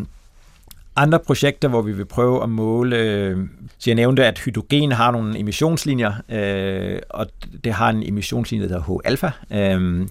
andre 0.97 1.19
projekter, 1.19 1.69
hvor 1.69 1.83
vi 1.83 1.93
vil 1.93 2.05
prøve 2.05 2.43
at 2.43 2.49
måle, 2.49 2.97
øh, 2.97 3.39
så 3.79 3.91
jeg 3.91 3.95
nævnte, 3.95 4.27
at 4.27 4.39
hydrogen 4.39 4.93
har 4.93 5.11
nogle 5.11 5.39
emissionslinjer, 5.39 6.13
øh, 6.29 6.99
og 7.11 7.27
det 7.65 7.73
har 7.73 7.91
en 7.91 8.03
emissionslinje, 8.03 8.69
der 8.69 8.83
hedder 8.83 9.01
H-alpha, 9.01 9.31
øh, 9.53 10.09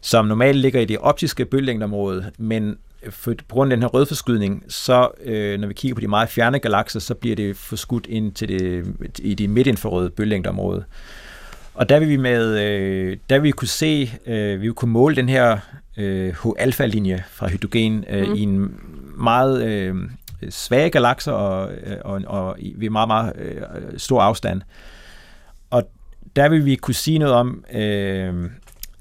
som 0.00 0.26
normalt 0.26 0.58
ligger 0.58 0.80
i 0.80 0.84
det 0.84 0.98
optiske 0.98 1.44
bølgelængdeområde, 1.44 2.30
men 2.38 2.76
for, 3.10 3.34
på 3.48 3.54
grund 3.54 3.72
af 3.72 3.76
den 3.76 3.82
her 3.82 3.88
rødforskydning, 3.88 4.64
så 4.68 5.08
øh, 5.24 5.60
når 5.60 5.68
vi 5.68 5.74
kigger 5.74 5.94
på 5.94 6.00
de 6.00 6.08
meget 6.08 6.28
fjerne 6.28 6.58
galakser, 6.58 7.00
så 7.00 7.14
bliver 7.14 7.36
det 7.36 7.56
forskudt 7.56 8.06
ind 8.06 8.32
til 8.32 8.48
det, 8.48 8.86
i 9.18 9.34
det 9.34 9.50
midtinfrarøde 9.50 10.10
bølgelængdeområde. 10.10 10.84
Og 11.74 11.88
der 11.88 11.98
vil 11.98 12.08
vi 12.08 12.16
med, 12.16 12.58
øh, 12.58 13.16
der 13.30 13.38
vil 13.38 13.42
vi 13.42 13.50
kunne 13.50 13.68
se, 13.68 14.10
øh, 14.26 14.60
vi 14.60 14.66
vil 14.66 14.72
kunne 14.72 14.92
måle 14.92 15.16
den 15.16 15.28
her 15.28 15.58
øh, 15.96 16.34
H-alpha-linje 16.34 17.24
fra 17.30 17.48
hydrogen 17.48 18.04
øh, 18.10 18.28
mm. 18.28 18.34
i 18.34 18.42
en 18.42 18.74
meget 19.16 19.64
øh, 19.64 19.94
svage 20.50 20.90
galakser 20.90 21.32
og, 21.32 21.72
øh, 21.72 21.96
og, 22.04 22.20
og 22.26 22.56
i- 22.58 22.74
ved 22.76 22.90
meget, 22.90 23.08
meget 23.08 23.32
øh, 23.38 23.62
stor 23.96 24.22
afstand. 24.22 24.62
Og 25.70 25.90
der 26.36 26.48
vil 26.48 26.64
vi 26.64 26.74
kunne 26.76 26.94
sige 26.94 27.18
noget 27.18 27.34
om, 27.34 27.64
øh, 27.72 28.50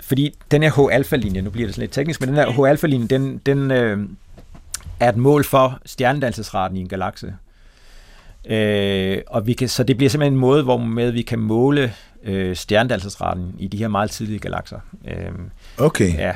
fordi 0.04 0.36
den 0.52 0.64
her 0.64 0.72
H-alpha-linje, 0.72 1.42
nu 1.42 1.50
bliver 1.50 1.68
det 1.68 1.76
sådan 1.76 1.82
lidt 1.84 1.92
teknisk, 1.94 2.20
men 2.20 2.30
den 2.30 2.36
her 2.38 2.52
H-alpha-linje, 2.52 3.08
den, 3.08 3.38
den 3.46 3.72
øh, 3.72 4.00
er 5.00 5.10
et 5.10 5.18
mål 5.18 5.44
for 5.44 5.80
stjernedannelsesraten 5.86 6.78
i 6.78 6.80
en 6.82 6.88
galakse. 6.88 7.34
Øh, 8.46 9.18
og 9.28 9.48
vi 9.48 9.54
kan, 9.54 9.70
så 9.70 9.84
det 9.84 9.98
bliver 9.98 10.10
simpelthen 10.10 10.34
en 10.34 10.40
måde, 10.40 10.64
hvor 10.64 10.78
med 10.78 11.12
vi 11.12 11.22
kan 11.22 11.40
måle 11.40 11.94
øh, 12.24 12.56
stjernedannelsesraten 12.56 13.56
i 13.60 13.68
de 13.68 13.78
her 13.78 13.88
meget 13.88 14.12
tidlige 14.12 14.40
galakser. 14.40 14.80
Øh, 15.08 15.32
Okay. 15.78 16.14
Ja. 16.18 16.32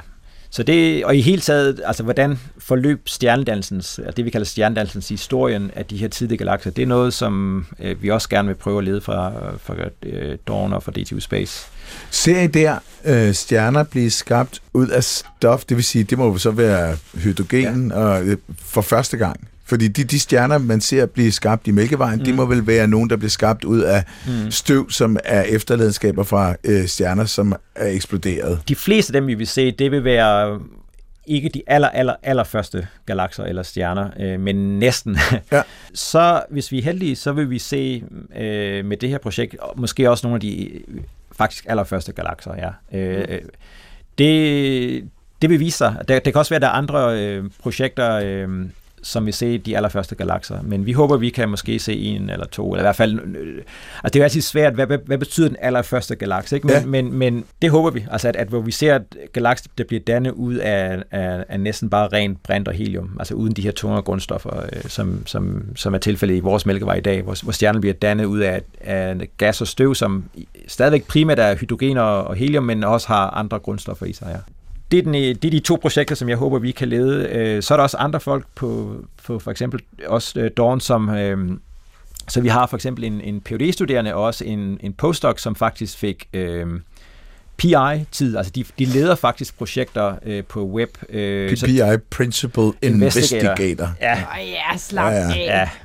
Så 0.53 0.63
det, 0.63 1.05
og 1.05 1.15
i 1.15 1.21
hele 1.21 1.41
taget, 1.41 1.81
altså 1.85 2.03
hvordan 2.03 2.39
forløb 2.57 3.09
stjernedannelsens, 3.09 3.99
altså 3.99 4.11
det 4.17 4.25
vi 4.25 4.29
kalder 4.29 4.45
stjernedannelsens 4.45 5.09
historien 5.09 5.71
af 5.75 5.85
de 5.85 5.97
her 5.97 6.07
tidlige 6.07 6.37
galakser, 6.37 6.71
det 6.71 6.81
er 6.81 6.87
noget, 6.87 7.13
som 7.13 7.65
øh, 7.79 8.03
vi 8.03 8.09
også 8.09 8.29
gerne 8.29 8.47
vil 8.47 8.55
prøve 8.55 8.77
at 8.77 8.83
lede 8.83 9.01
fra, 9.01 9.31
fra 9.57 9.75
øh, 10.03 10.37
Dawn 10.47 10.73
og 10.73 10.83
fra 10.83 10.91
DTU 10.91 11.19
Space. 11.19 11.67
Ser 12.11 12.41
I 12.41 12.47
der 12.47 12.77
øh, 13.05 13.33
stjerner 13.33 13.83
blive 13.83 14.11
skabt 14.11 14.61
ud 14.73 14.87
af 14.87 15.03
stof? 15.03 15.65
Det 15.65 15.77
vil 15.77 15.83
sige, 15.83 16.03
det 16.03 16.17
må 16.17 16.25
jo 16.25 16.37
så 16.37 16.51
være 16.51 16.97
hydrogen 17.13 17.91
ja. 17.91 17.97
og, 17.97 18.23
øh, 18.23 18.37
for 18.59 18.81
første 18.81 19.17
gang. 19.17 19.47
Fordi 19.65 19.87
de, 19.87 20.03
de 20.03 20.19
stjerner, 20.19 20.57
man 20.57 20.81
ser 20.81 21.05
blive 21.05 21.31
skabt 21.31 21.67
i 21.67 21.71
Mælkevejen, 21.71 22.19
mm. 22.19 22.25
de 22.25 22.31
Mm. 22.31 22.37
må 22.37 22.45
vel 22.45 22.67
være 22.67 22.87
nogen, 22.87 23.09
der 23.09 23.15
bliver 23.17 23.29
skabt 23.29 23.63
ud 23.63 23.79
af 23.79 24.03
Mm. 24.27 24.51
støv, 24.51 24.89
som 24.89 25.17
er 25.23 25.41
efterladenskaber 25.41 26.23
fra 26.23 26.55
øh, 26.63 26.87
stjerner, 26.87 27.25
som 27.25 27.55
er 27.75 27.87
eksploderet. 27.87 28.59
De 28.67 28.75
fleste 28.75 29.09
af 29.15 29.21
dem, 29.21 29.27
vi 29.27 29.33
vil 29.33 29.47
se, 29.47 29.71
det 29.71 29.91
vil 29.91 30.03
være 30.03 30.59
ikke 31.27 31.49
de 31.49 31.61
aller, 31.67 31.89
aller, 31.89 32.15
aller 32.23 32.43
første 32.43 32.87
galakser 33.05 33.43
eller 33.43 33.63
stjerner, 33.63 34.09
øh, 34.19 34.39
men 34.39 34.79
næsten. 34.79 35.17
Ja. 35.51 35.61
Så 35.93 36.43
hvis 36.49 36.71
vi 36.71 36.79
er 36.79 36.83
heldige, 36.83 37.15
så 37.15 37.31
vil 37.31 37.49
vi 37.49 37.59
se 37.59 38.03
øh, 38.39 38.85
med 38.85 38.97
det 38.97 39.09
her 39.09 39.17
projekt, 39.17 39.55
og 39.59 39.79
måske 39.79 40.09
også 40.09 40.27
nogle 40.27 40.35
af 40.35 40.41
de 40.41 40.69
øh, 40.69 40.81
faktisk 41.37 41.65
allerførste 41.67 42.11
galakser, 42.11 42.51
ja. 42.91 42.97
Øh, 42.99 43.25
øh, 43.29 43.39
det, 44.17 45.03
det 45.41 45.49
vil 45.49 45.59
vise 45.59 45.77
sig. 45.77 45.95
Der, 46.07 46.19
det 46.19 46.33
kan 46.33 46.39
også 46.39 46.49
være, 46.49 46.55
at 46.55 46.61
der 46.61 46.67
er 46.67 46.71
andre 46.71 47.19
øh, 47.21 47.43
projekter, 47.61 48.13
øh, 48.23 48.47
som 49.03 49.25
vil 49.25 49.33
se 49.33 49.57
de 49.57 49.75
allerførste 49.75 50.15
galakser, 50.15 50.61
men 50.61 50.85
vi 50.85 50.91
håber, 50.91 51.17
vi 51.17 51.29
kan 51.29 51.49
måske 51.49 51.79
se 51.79 51.93
en 51.93 52.29
eller 52.29 52.45
to, 52.45 52.71
eller 52.71 52.81
i 52.81 52.85
hvert 52.85 52.95
fald, 52.95 53.19
øh, 53.19 53.55
altså 53.57 53.65
det 54.03 54.15
er 54.15 54.19
jo 54.19 54.23
altid 54.23 54.41
svært, 54.41 54.73
hvad, 54.73 54.85
hvad, 54.85 54.97
hvad 55.05 55.17
betyder 55.17 55.47
den 55.47 55.57
allerførste 55.61 56.15
galakse, 56.15 56.55
ikke? 56.55 56.67
Men, 56.67 56.75
Ja. 56.75 56.85
men, 56.85 57.13
men 57.13 57.45
det 57.61 57.69
håber 57.71 57.89
vi, 57.89 58.05
altså 58.11 58.27
at, 58.27 58.35
at 58.35 58.47
hvor 58.47 58.61
vi 58.61 58.71
ser, 58.71 58.95
at 58.95 59.01
galakser, 59.33 59.69
der 59.77 59.83
bliver 59.83 59.99
dannet 60.07 60.31
ud 60.31 60.55
af, 60.55 61.03
af, 61.11 61.45
af 61.49 61.59
næsten 61.59 61.89
bare 61.89 62.07
rent 62.07 62.43
brint 62.43 62.67
og 62.67 62.73
helium, 62.73 63.17
altså 63.19 63.33
uden 63.33 63.53
de 63.53 63.61
her 63.61 63.71
tungere 63.71 64.01
grundstoffer, 64.01 64.57
øh, 64.57 64.83
som, 64.89 65.27
som, 65.27 65.63
som 65.75 65.93
er 65.93 65.97
tilfældet 65.97 66.35
i 66.35 66.39
vores 66.39 66.65
mælkevej 66.65 66.95
i 66.95 67.01
dag, 67.01 67.21
hvor, 67.21 67.43
hvor 67.43 67.51
stjernen 67.51 67.81
bliver 67.81 67.93
dannet 67.93 68.25
ud 68.25 68.39
af, 68.39 68.61
af 68.81 69.29
gas 69.37 69.61
og 69.61 69.67
støv, 69.67 69.95
som 69.95 70.23
stadigvæk 70.67 71.07
primært 71.07 71.39
er 71.39 71.55
hydrogen 71.55 71.97
og 71.97 72.23
og 72.23 72.35
helium, 72.35 72.63
men 72.63 72.83
også 72.83 73.07
har 73.07 73.29
andre 73.29 73.59
grundstoffer 73.59 74.05
i 74.05 74.13
sig, 74.13 74.27
ja 74.31 74.52
det 74.93 74.99
er, 74.99 75.03
den, 75.03 75.13
det 75.13 75.45
er 75.45 75.49
de 75.51 75.59
to 75.59 75.77
projekter, 75.81 76.15
som 76.15 76.29
jeg 76.29 76.37
håber, 76.37 76.59
vi 76.59 76.71
kan 76.71 76.87
lede. 76.87 77.27
Øh, 77.29 77.63
Så 77.63 77.73
er 77.73 77.77
der 77.77 77.83
også 77.83 77.97
andre 77.97 78.19
folk 78.19 78.45
på, 78.55 78.95
på 79.25 79.39
for 79.39 79.51
eksempel 79.51 79.79
også 80.07 80.39
øh, 80.39 80.51
Dawn, 80.57 80.79
som... 80.79 81.09
øh, 81.09 81.37
Så 82.27 82.41
vi 82.41 82.47
har 82.47 82.67
for 82.67 82.77
eksempel 82.77 83.03
en, 83.03 83.21
en 83.21 83.41
phd 83.41 83.71
studerende 83.73 84.15
og 84.15 84.23
også 84.23 84.45
en, 84.45 84.77
en 84.81 84.93
postdoc, 84.93 85.39
som 85.41 85.55
faktisk 85.55 85.97
fik 85.97 86.27
øh, 86.33 86.67
PI-tid. 87.57 88.37
Altså 88.37 88.51
de, 88.55 88.65
de 88.79 88.85
leder 88.85 89.15
faktisk 89.15 89.57
projekter 89.57 90.15
øh, 90.25 90.43
på 90.43 90.65
web. 90.65 90.89
Øh, 91.09 91.49
PI, 91.57 91.81
Principal 92.09 92.71
Investigator. 92.81 93.49
Investigator. 93.49 93.89
Ja, 94.01 94.13
Åh 94.13 94.49
ja, 94.49 94.77
slap 94.77 95.11
Ja, 95.11 95.17
ja. 95.19 95.27
af. 95.27 95.35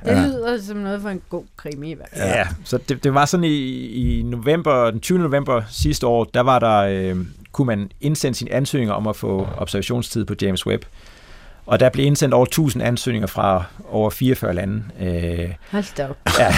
Ja, 0.05 0.11
Det 0.11 0.17
ja. 0.17 0.25
lyder 0.27 0.61
som 0.61 0.77
noget 0.77 1.01
for 1.01 1.09
en 1.09 1.21
god 1.29 1.43
krimi 1.57 1.91
i 1.91 1.93
hvert 1.93 2.09
fald. 2.13 2.29
Ja, 2.29 2.47
så 2.63 2.77
det, 2.89 3.03
det 3.03 3.13
var 3.13 3.25
sådan 3.25 3.43
i, 3.43 3.49
i 4.19 4.23
november, 4.23 4.91
den 4.91 4.99
20. 4.99 5.19
november 5.19 5.61
sidste 5.71 6.07
år, 6.07 6.23
der 6.23 6.41
var 6.41 6.59
der, 6.59 6.77
øh, 6.79 7.15
kunne 7.51 7.65
man 7.67 7.91
indsende 8.01 8.37
sine 8.37 8.51
ansøgninger 8.53 8.93
om 8.93 9.07
at 9.07 9.15
få 9.15 9.47
observationstid 9.57 10.25
på 10.25 10.33
James 10.41 10.67
Webb. 10.67 10.85
Og 11.65 11.79
der 11.79 11.89
blev 11.89 12.05
indsendt 12.05 12.33
over 12.33 12.45
1000 12.45 12.83
ansøgninger 12.83 13.27
fra 13.27 13.63
over 13.89 14.09
44 14.09 14.53
lande. 14.53 14.83
Øh, 15.01 15.49
Hold 15.71 15.95
da 15.97 16.07
op. 16.09 16.17
ja. 16.39 16.53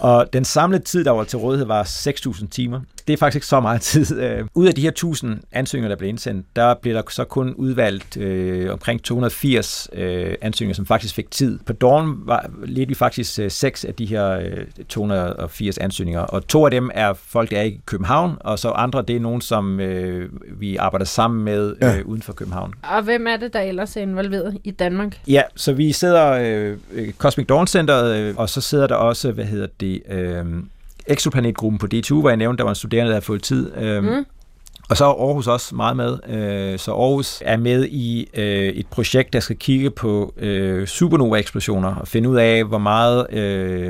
Og 0.00 0.32
den 0.32 0.44
samlede 0.44 0.84
tid, 0.84 1.04
der 1.04 1.10
var 1.10 1.24
til 1.24 1.38
rådighed, 1.38 1.66
var 1.66 1.82
6.000 1.84 2.48
timer. 2.48 2.80
Det 3.06 3.12
er 3.12 3.16
faktisk 3.16 3.36
ikke 3.36 3.46
så 3.46 3.60
meget 3.60 3.80
tid. 3.92 4.20
Øh, 4.20 4.44
Ud 4.54 4.66
af 4.66 4.74
de 4.74 4.80
her 4.82 4.88
1000 4.90 5.38
ansøgninger, 5.52 5.88
der 5.88 5.96
blev 5.96 6.08
indsendt, 6.08 6.46
der 6.56 6.74
blev 6.74 6.94
der 6.94 7.02
så 7.10 7.24
kun 7.24 7.54
udvalgt 7.54 8.16
øh, 8.16 8.72
omkring 8.72 9.02
280 9.02 9.88
øh, 9.92 10.34
ansøgninger, 10.40 10.74
som 10.74 10.86
faktisk 10.86 11.14
fik 11.14 11.30
tid. 11.30 11.58
På 11.66 11.72
Dawn 11.72 12.14
var, 12.26 12.50
ledte 12.64 12.88
vi 12.88 12.94
faktisk 12.94 13.38
øh, 13.38 13.50
seks 13.50 13.84
af 13.84 13.94
de 13.94 14.06
her 14.06 14.30
øh, 14.30 14.66
280 14.88 15.78
ansøgninger, 15.78 16.20
og 16.20 16.46
to 16.48 16.64
af 16.64 16.70
dem 16.70 16.90
er 16.94 17.12
folk, 17.12 17.50
der 17.50 17.58
er 17.58 17.62
i 17.62 17.80
København, 17.86 18.32
og 18.40 18.58
så 18.58 18.68
andre, 18.70 19.02
det 19.08 19.16
er 19.16 19.20
nogen, 19.20 19.40
som 19.40 19.80
øh, 19.80 20.30
vi 20.60 20.76
arbejder 20.76 21.06
sammen 21.06 21.44
med 21.44 21.76
Ja. 21.82 21.98
øh, 21.98 22.06
uden 22.06 22.22
for 22.22 22.32
København. 22.32 22.74
Og 22.82 23.02
hvem 23.02 23.26
er 23.26 23.36
det, 23.36 23.52
der 23.52 23.60
ellers 23.60 23.96
er 23.96 24.00
involveret 24.00 24.58
i 24.64 24.70
Danmark? 24.70 25.18
Ja, 25.28 25.42
så 25.56 25.72
vi 25.72 25.92
sidder 25.92 26.30
øh, 26.32 26.76
øh, 26.92 27.12
Cosmic 27.12 27.46
Dawn 27.46 27.66
Centeret, 27.66 28.16
øh, 28.18 28.34
og 28.36 28.48
så 28.48 28.60
sidder 28.60 28.86
der 28.86 28.94
også, 28.94 29.32
hvad 29.32 29.44
hedder 29.44 29.66
det, 29.80 30.02
øh, 30.10 30.44
Exoplanetgruppen 31.06 31.78
på 31.78 31.86
DTU, 31.86 32.20
hvor 32.20 32.30
jeg 32.30 32.36
nævnte, 32.36 32.58
der 32.58 32.64
var 32.64 32.70
en 32.70 32.74
studerende, 32.74 33.08
der 33.08 33.14
havde 33.14 33.24
fået 33.24 33.42
tid. 33.42 33.72
Øh, 33.76 34.04
Mm. 34.04 34.24
Og 34.90 34.96
så 34.96 35.04
er 35.04 35.08
Aarhus 35.26 35.46
også 35.46 35.74
meget 35.74 35.96
med. 35.96 36.18
Øh, 36.28 36.78
så 36.78 36.90
Aarhus 36.92 37.42
er 37.44 37.56
med 37.56 37.84
i 37.86 38.28
øh, 38.34 38.44
et 38.68 38.86
projekt, 38.86 39.32
der 39.32 39.40
skal 39.40 39.56
kigge 39.56 39.90
på 39.90 40.34
øh, 40.36 40.86
supernova-eksplosioner 40.86 41.94
og 41.94 42.08
finde 42.08 42.28
ud 42.28 42.36
af, 42.36 42.64
hvor 42.64 42.78
meget, 42.78 43.26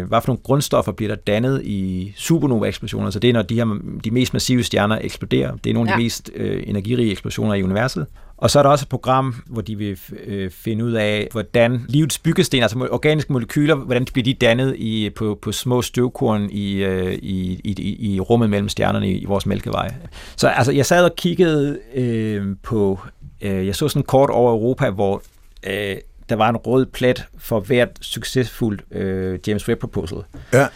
hvad 0.09 0.21
for 0.21 0.27
nogle 0.27 0.41
grundstoffer 0.43 0.93
bliver 0.93 1.09
der 1.15 1.23
dannet 1.27 1.63
i 1.65 2.13
supernova-eksplosioner. 2.17 3.11
Så 3.11 3.19
det 3.19 3.31
er, 3.31 3.35
når 3.35 3.43
de, 3.43 3.55
her, 3.55 3.79
de 4.05 4.11
mest 4.11 4.33
massive 4.33 4.63
stjerner 4.63 4.99
eksploderer. 5.01 5.57
Det 5.65 5.71
er 5.71 5.75
nogle 5.75 5.91
af 5.91 5.93
Ja. 5.95 5.99
de 5.99 6.03
mest 6.03 6.31
energirige 6.67 7.11
eksplosioner 7.11 7.55
i 7.55 7.63
universet. 7.63 8.07
Og 8.37 8.51
så 8.51 8.59
er 8.59 8.63
der 8.63 8.71
også 8.71 8.85
et 8.85 8.89
program, 8.89 9.35
hvor 9.47 9.63
de 9.63 9.79
vil 9.79 9.99
øh, 10.25 10.51
finde 10.51 10.85
ud 10.85 10.93
af, 10.93 11.29
hvordan 11.33 11.85
livets 11.89 12.19
byggesten, 12.19 12.63
altså 12.63 12.89
organiske 12.91 13.33
molekyler, 13.33 13.75
hvordan 13.75 14.05
bliver 14.13 14.25
de 14.25 14.35
dannet 14.35 14.77
i, 14.77 15.11
på, 15.11 15.39
på 15.43 15.53
små 15.53 15.83
støvkorn 15.83 16.49
i, 16.51 16.75
øh, 16.75 17.13
i, 17.13 17.61
i, 17.65 18.15
i 18.15 18.21
rummet 18.21 18.51
mellem 18.51 18.69
stjernerne 18.69 19.11
i, 19.11 19.19
i 19.19 19.25
vores 19.25 19.47
mælkevej. 19.47 19.95
Så 20.37 20.49
altså, 20.49 20.73
jeg 20.73 20.87
sad 20.87 21.05
og 21.05 21.17
kiggede 21.17 21.79
øh, 21.95 22.57
på, 22.63 23.01
øh, 23.41 23.67
jeg 23.67 23.77
så 23.77 23.89
sådan 23.89 24.03
kort 24.03 24.31
over 24.31 24.53
Europa, 24.53 24.91
hvor 24.91 25.23
øh, 25.67 25.97
der 26.29 26.37
var 26.37 26.49
en 26.49 26.57
rød 26.57 26.87
plet 26.87 27.25
for 27.39 27.61
hvert 27.61 27.91
succesfuldt 28.01 28.83
øh, 28.91 29.39
James 29.47 29.69
Webb 29.69 29.81
proposal. 29.81 30.19
Ja. 30.53 30.67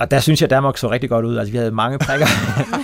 Og 0.00 0.10
der 0.10 0.20
synes 0.20 0.40
jeg, 0.42 0.50
Danmark 0.50 0.76
så 0.76 0.90
rigtig 0.90 1.10
godt 1.10 1.24
ud. 1.24 1.36
Altså, 1.36 1.52
vi 1.52 1.58
havde 1.58 1.70
mange 1.70 1.98
prikker. 1.98 2.26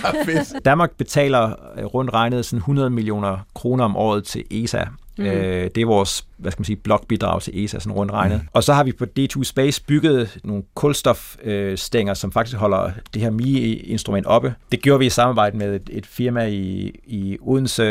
Danmark 0.65 0.91
betaler 0.97 1.53
øh, 1.77 1.85
rundt 1.85 2.13
regnet 2.13 2.45
sådan 2.45 2.57
100 2.57 2.89
millioner 2.89 3.37
kroner 3.55 3.83
om 3.83 3.97
året 3.97 4.23
til 4.23 4.43
ESA. 4.51 4.83
Mm. 5.17 5.25
Øh, 5.25 5.69
det 5.75 5.81
er 5.81 5.85
vores 5.85 6.27
hvad 6.37 6.51
skal 6.51 6.59
man 6.59 6.65
sige, 6.65 6.75
blokbidrag 6.75 7.41
til 7.41 7.63
ESA, 7.63 7.79
sådan 7.79 7.91
rundt 7.91 8.11
regnet. 8.11 8.41
Mm. 8.41 8.47
Og 8.53 8.63
så 8.63 8.73
har 8.73 8.83
vi 8.83 8.91
på 8.91 9.05
D2 9.19 9.43
Space 9.43 9.83
bygget 9.87 10.37
nogle 10.43 10.63
kulstofstænger, 10.75 12.13
som 12.13 12.31
faktisk 12.31 12.57
holder 12.57 12.91
det 13.13 13.21
her 13.21 13.29
MI-instrument 13.29 14.25
oppe. 14.25 14.53
Det 14.71 14.81
gjorde 14.81 14.99
vi 14.99 15.05
i 15.05 15.09
samarbejde 15.09 15.57
med 15.57 15.75
et, 15.75 15.89
et 15.91 16.05
firma 16.05 16.45
i, 16.45 16.91
i 17.05 17.37
Odense. 17.41 17.83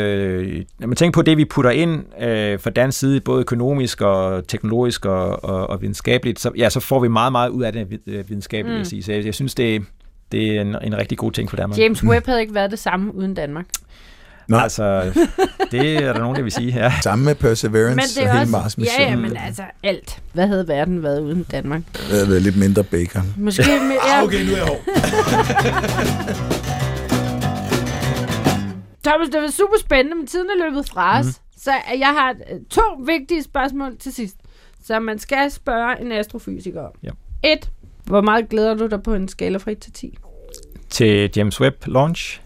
Når 0.79 0.87
man 0.87 0.95
tænker 0.95 1.17
på 1.17 1.21
det, 1.21 1.37
vi 1.37 1.45
putter 1.45 1.71
ind 1.71 2.21
øh, 2.21 2.59
fra 2.59 2.69
dansk 2.69 2.99
side, 2.99 3.21
både 3.21 3.39
økonomisk 3.39 4.01
og 4.01 4.47
teknologisk 4.47 5.05
og, 5.05 5.43
og, 5.43 5.69
og 5.69 5.81
videnskabeligt, 5.81 6.39
så, 6.39 6.51
ja, 6.57 6.69
så 6.69 6.79
får 6.79 6.99
vi 6.99 7.07
meget, 7.07 7.31
meget 7.31 7.49
ud 7.49 7.63
af 7.63 7.73
det 7.73 7.99
videnskabeligt, 8.05 8.73
mm. 8.73 8.77
vil 8.77 8.85
sige. 8.85 9.03
Så 9.03 9.11
jeg, 9.13 9.25
jeg 9.25 9.33
synes, 9.33 9.55
det, 9.55 9.83
det 10.31 10.57
er 10.57 10.61
en, 10.61 10.75
en 10.83 10.97
rigtig 10.97 11.17
god 11.17 11.31
ting 11.31 11.49
for 11.49 11.57
Danmark. 11.57 11.79
James 11.79 12.03
Webb 12.03 12.25
havde 12.25 12.41
ikke 12.41 12.55
været 12.55 12.71
det 12.71 12.79
samme 12.79 13.15
uden 13.15 13.33
Danmark. 13.33 13.65
Nå. 14.47 14.57
Altså, 14.57 15.11
det 15.71 16.03
er 16.03 16.13
der 16.13 16.19
nogen, 16.19 16.35
der 16.35 16.41
vil 16.41 16.51
sige, 16.51 16.73
ja. 16.73 16.93
Sammen 17.03 17.25
med 17.25 17.35
Perseverance 17.35 17.95
men 17.95 18.03
det 18.03 18.23
er 18.23 18.31
og 18.33 18.39
hele 18.39 18.51
Mars 18.51 18.77
mission. 18.77 19.01
Ja, 19.01 19.09
ja, 19.09 19.15
men 19.15 19.37
altså 19.37 19.63
alt. 19.83 20.21
Hvad 20.33 20.47
havde 20.47 20.67
verden 20.67 21.03
været 21.03 21.19
uden 21.21 21.43
Danmark? 21.43 21.81
Det 21.93 22.01
havde 22.01 22.29
været 22.29 22.41
lidt 22.41 22.57
mindre 22.57 22.83
bacon. 22.83 23.33
Måske 23.37 23.61
med, 23.61 23.95
ja. 24.07 24.13
Ah, 24.17 24.23
okay, 24.23 24.45
nu 24.45 24.51
er 24.51 24.57
jeg 24.57 24.65
hård. 24.65 24.79
Thomas, 29.05 29.29
det 29.29 29.41
var 29.41 29.51
super 29.51 29.77
spændende, 29.79 30.17
men 30.17 30.27
tiden 30.27 30.47
er 30.49 30.69
løbet 30.69 30.89
fra 30.89 31.19
os. 31.19 31.25
Mm. 31.25 31.31
Så 31.57 31.71
jeg 31.99 32.07
har 32.07 32.35
to 32.69 32.81
vigtige 33.05 33.43
spørgsmål 33.43 33.97
til 33.97 34.13
sidst, 34.13 34.35
som 34.85 35.03
man 35.03 35.19
skal 35.19 35.51
spørge 35.51 36.01
en 36.01 36.11
astrofysiker 36.11 36.81
om. 36.81 36.91
Ja. 37.03 37.09
Et, 37.43 37.69
hvor 38.03 38.21
meget 38.21 38.49
glæder 38.49 38.73
du 38.73 38.87
dig 38.87 39.03
på 39.03 39.13
en 39.13 39.27
skala 39.27 39.57
fra 39.57 39.71
1 39.71 39.79
til 39.79 39.93
10? 39.93 40.17
Til 40.89 41.29
James 41.35 41.61
Webb 41.61 41.87
launch? 41.87 42.41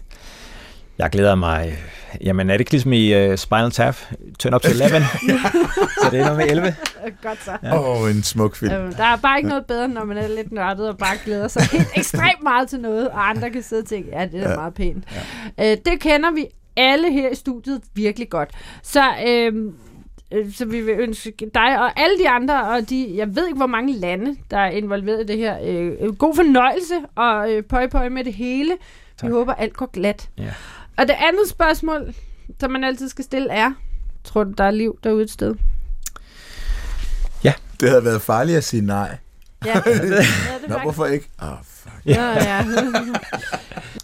Jeg 1.02 1.10
glæder 1.10 1.34
mig... 1.34 1.78
Jamen, 2.20 2.50
er 2.50 2.54
det 2.54 2.60
ikke 2.60 2.70
ligesom 2.70 2.92
i 2.92 3.30
uh, 3.30 3.36
Spinal 3.36 3.70
Tap? 3.70 3.96
Turn 4.38 4.54
up 4.54 4.62
to 4.62 4.68
11. 4.68 4.88
så 6.02 6.08
det 6.10 6.20
er 6.20 6.24
noget 6.24 6.36
med 6.36 6.46
11. 6.50 6.74
Godt 7.22 7.44
så. 7.44 7.50
Åh, 7.50 7.58
ja. 7.62 8.02
oh, 8.02 8.10
en 8.10 8.22
smuk 8.22 8.56
film. 8.56 8.72
Øhm, 8.72 8.94
der 8.94 9.04
er 9.04 9.16
bare 9.16 9.38
ikke 9.38 9.48
noget 9.48 9.66
bedre, 9.66 9.88
når 9.88 10.04
man 10.04 10.16
er 10.16 10.28
lidt 10.28 10.52
nørdet 10.52 10.88
og 10.88 10.98
bare 10.98 11.16
glæder 11.24 11.48
sig 11.48 11.62
helt 11.72 11.88
ekstremt 11.96 12.42
meget 12.42 12.68
til 12.68 12.80
noget, 12.80 13.08
og 13.08 13.28
andre 13.28 13.50
kan 13.50 13.62
sidde 13.62 13.82
og 13.82 13.86
tænke, 13.86 14.10
ja, 14.12 14.26
det 14.26 14.42
er 14.42 14.50
ja. 14.50 14.56
meget 14.56 14.74
pænt. 14.74 15.04
Ja. 15.58 15.72
Uh, 15.72 15.78
det 15.84 16.00
kender 16.00 16.30
vi 16.30 16.46
alle 16.76 17.12
her 17.12 17.30
i 17.30 17.34
studiet 17.34 17.80
virkelig 17.94 18.30
godt. 18.30 18.50
Så... 18.82 19.02
Uh, 19.26 19.72
så 20.52 20.64
vi 20.64 20.80
vil 20.80 20.94
ønske 20.98 21.50
dig 21.54 21.80
og 21.80 22.00
alle 22.00 22.18
de 22.18 22.28
andre, 22.28 22.68
og 22.68 22.90
de, 22.90 23.12
jeg 23.16 23.36
ved 23.36 23.46
ikke, 23.46 23.56
hvor 23.56 23.66
mange 23.66 23.92
lande, 23.92 24.36
der 24.50 24.58
er 24.58 24.70
involveret 24.70 25.20
i 25.20 25.26
det 25.26 25.38
her. 25.38 25.58
Øh, 25.64 26.16
god 26.16 26.34
fornøjelse, 26.34 26.94
og 27.14 27.52
øh, 27.52 27.62
pøj 27.62 27.88
pøj 27.88 28.08
med 28.08 28.24
det 28.24 28.34
hele. 28.34 28.72
Tak. 29.16 29.28
Vi 29.28 29.32
håber, 29.32 29.54
alt 29.54 29.76
går 29.76 29.90
glat. 29.92 30.28
Ja. 30.38 30.50
Og 30.96 31.08
det 31.08 31.14
andet 31.18 31.48
spørgsmål, 31.48 32.14
som 32.60 32.70
man 32.70 32.84
altid 32.84 33.08
skal 33.08 33.24
stille, 33.24 33.50
er, 33.50 33.72
tror 34.24 34.44
du, 34.44 34.50
der 34.58 34.64
er 34.64 34.70
liv 34.70 34.98
derude 35.04 35.22
et 35.22 35.30
sted? 35.30 35.54
Ja. 37.44 37.52
Det 37.80 37.88
havde 37.88 38.04
været 38.04 38.22
farligt 38.22 38.58
at 38.58 38.64
sige 38.64 38.86
nej. 38.86 39.16
Ja, 39.64 39.74
det, 39.84 40.02
det 40.02 40.68
Nå, 40.68 40.78
hvorfor 40.78 41.06
ikke? 41.06 41.28
Åh, 41.42 41.48
oh, 41.48 41.56
fuck. 41.64 41.94
Ja, 42.06 42.44
ja. 42.44 42.64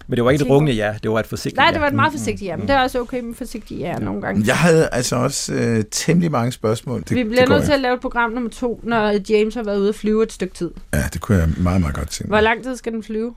Men 0.08 0.16
det 0.16 0.24
var 0.24 0.30
ikke 0.30 0.44
et 0.44 0.50
rungende 0.50 0.72
ja, 0.72 0.94
det 1.02 1.10
var 1.10 1.20
et 1.20 1.26
forsigtigt 1.26 1.56
Nej, 1.56 1.70
det 1.70 1.80
var 1.80 1.86
et 1.86 1.94
meget 1.94 2.12
forsigtigt 2.12 2.48
ja, 2.48 2.56
men 2.56 2.68
det 2.68 2.74
er 2.74 2.80
også 2.80 3.00
okay 3.00 3.20
med 3.20 3.34
forsigtigt 3.34 3.80
ja 3.80 3.98
nogle 3.98 4.22
gange. 4.22 4.42
Jeg 4.46 4.56
havde 4.56 4.88
altså 4.92 5.16
også 5.16 5.54
øh, 5.54 5.84
temmelig 5.90 6.30
mange 6.30 6.52
spørgsmål. 6.52 7.00
Det, 7.00 7.16
Vi 7.16 7.24
bliver 7.24 7.48
nødt 7.48 7.64
til 7.64 7.72
at 7.72 7.80
lave 7.80 7.94
et 7.94 8.00
program 8.00 8.30
nummer 8.30 8.50
to, 8.50 8.80
når 8.82 9.14
James 9.30 9.54
har 9.54 9.62
været 9.62 9.78
ude 9.78 9.88
at 9.88 9.94
flyve 9.94 10.22
et 10.22 10.32
stykke 10.32 10.54
tid. 10.54 10.70
Ja, 10.94 11.04
det 11.12 11.20
kunne 11.20 11.38
jeg 11.38 11.48
meget, 11.56 11.80
meget 11.80 11.94
godt 11.94 12.10
tænke 12.10 12.28
Hvor 12.28 12.40
lang 12.40 12.62
tid 12.62 12.76
skal 12.76 12.92
den 12.92 13.02
flyve? 13.02 13.34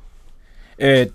Øh, 0.80 1.06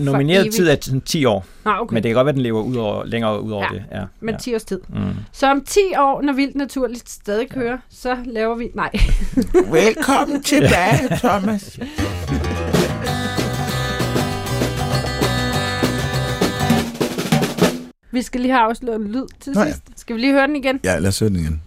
nomineret 0.00 0.52
tid 0.54 0.68
er 0.68 0.76
sådan 0.80 1.00
10 1.00 1.24
år. 1.24 1.46
Ah, 1.64 1.80
okay. 1.80 1.94
Men 1.94 2.02
det 2.02 2.08
kan 2.08 2.14
godt 2.14 2.24
være, 2.24 2.32
at 2.32 2.34
den 2.34 2.42
lever 2.42 2.62
ud 2.62 2.76
over, 2.76 3.04
længere 3.04 3.42
ud 3.42 3.52
over 3.52 3.66
ja, 3.72 3.78
det. 3.78 3.84
Ja, 3.92 4.04
men 4.20 4.34
ja. 4.34 4.38
10 4.38 4.54
års 4.54 4.64
tid. 4.64 4.80
Mm. 4.88 5.00
Så 5.32 5.50
om 5.50 5.64
10 5.66 5.80
år, 5.98 6.22
når 6.22 6.32
Vildt 6.32 6.56
Naturligt 6.56 7.10
stadig 7.10 7.50
kører, 7.50 7.70
ja. 7.72 7.78
så 7.90 8.16
laver 8.24 8.56
vi... 8.56 8.68
Nej. 8.74 8.90
Velkommen 9.72 10.42
tilbage, 10.42 11.08
Thomas. 11.24 11.78
Vi 18.12 18.22
skal 18.22 18.40
lige 18.40 18.52
have 18.52 18.62
afsløret 18.62 19.00
en 19.00 19.08
lyd 19.08 19.26
til 19.40 19.52
Nå, 19.52 19.64
sidst. 19.64 19.82
Ja. 19.88 19.92
Skal 19.96 20.16
vi 20.16 20.20
lige 20.20 20.32
høre 20.32 20.46
den 20.46 20.56
igen? 20.56 20.80
Ja, 20.84 20.98
lad 20.98 21.08
os 21.08 21.18
høre 21.18 21.30
den 21.30 21.38
igen. 21.38 21.62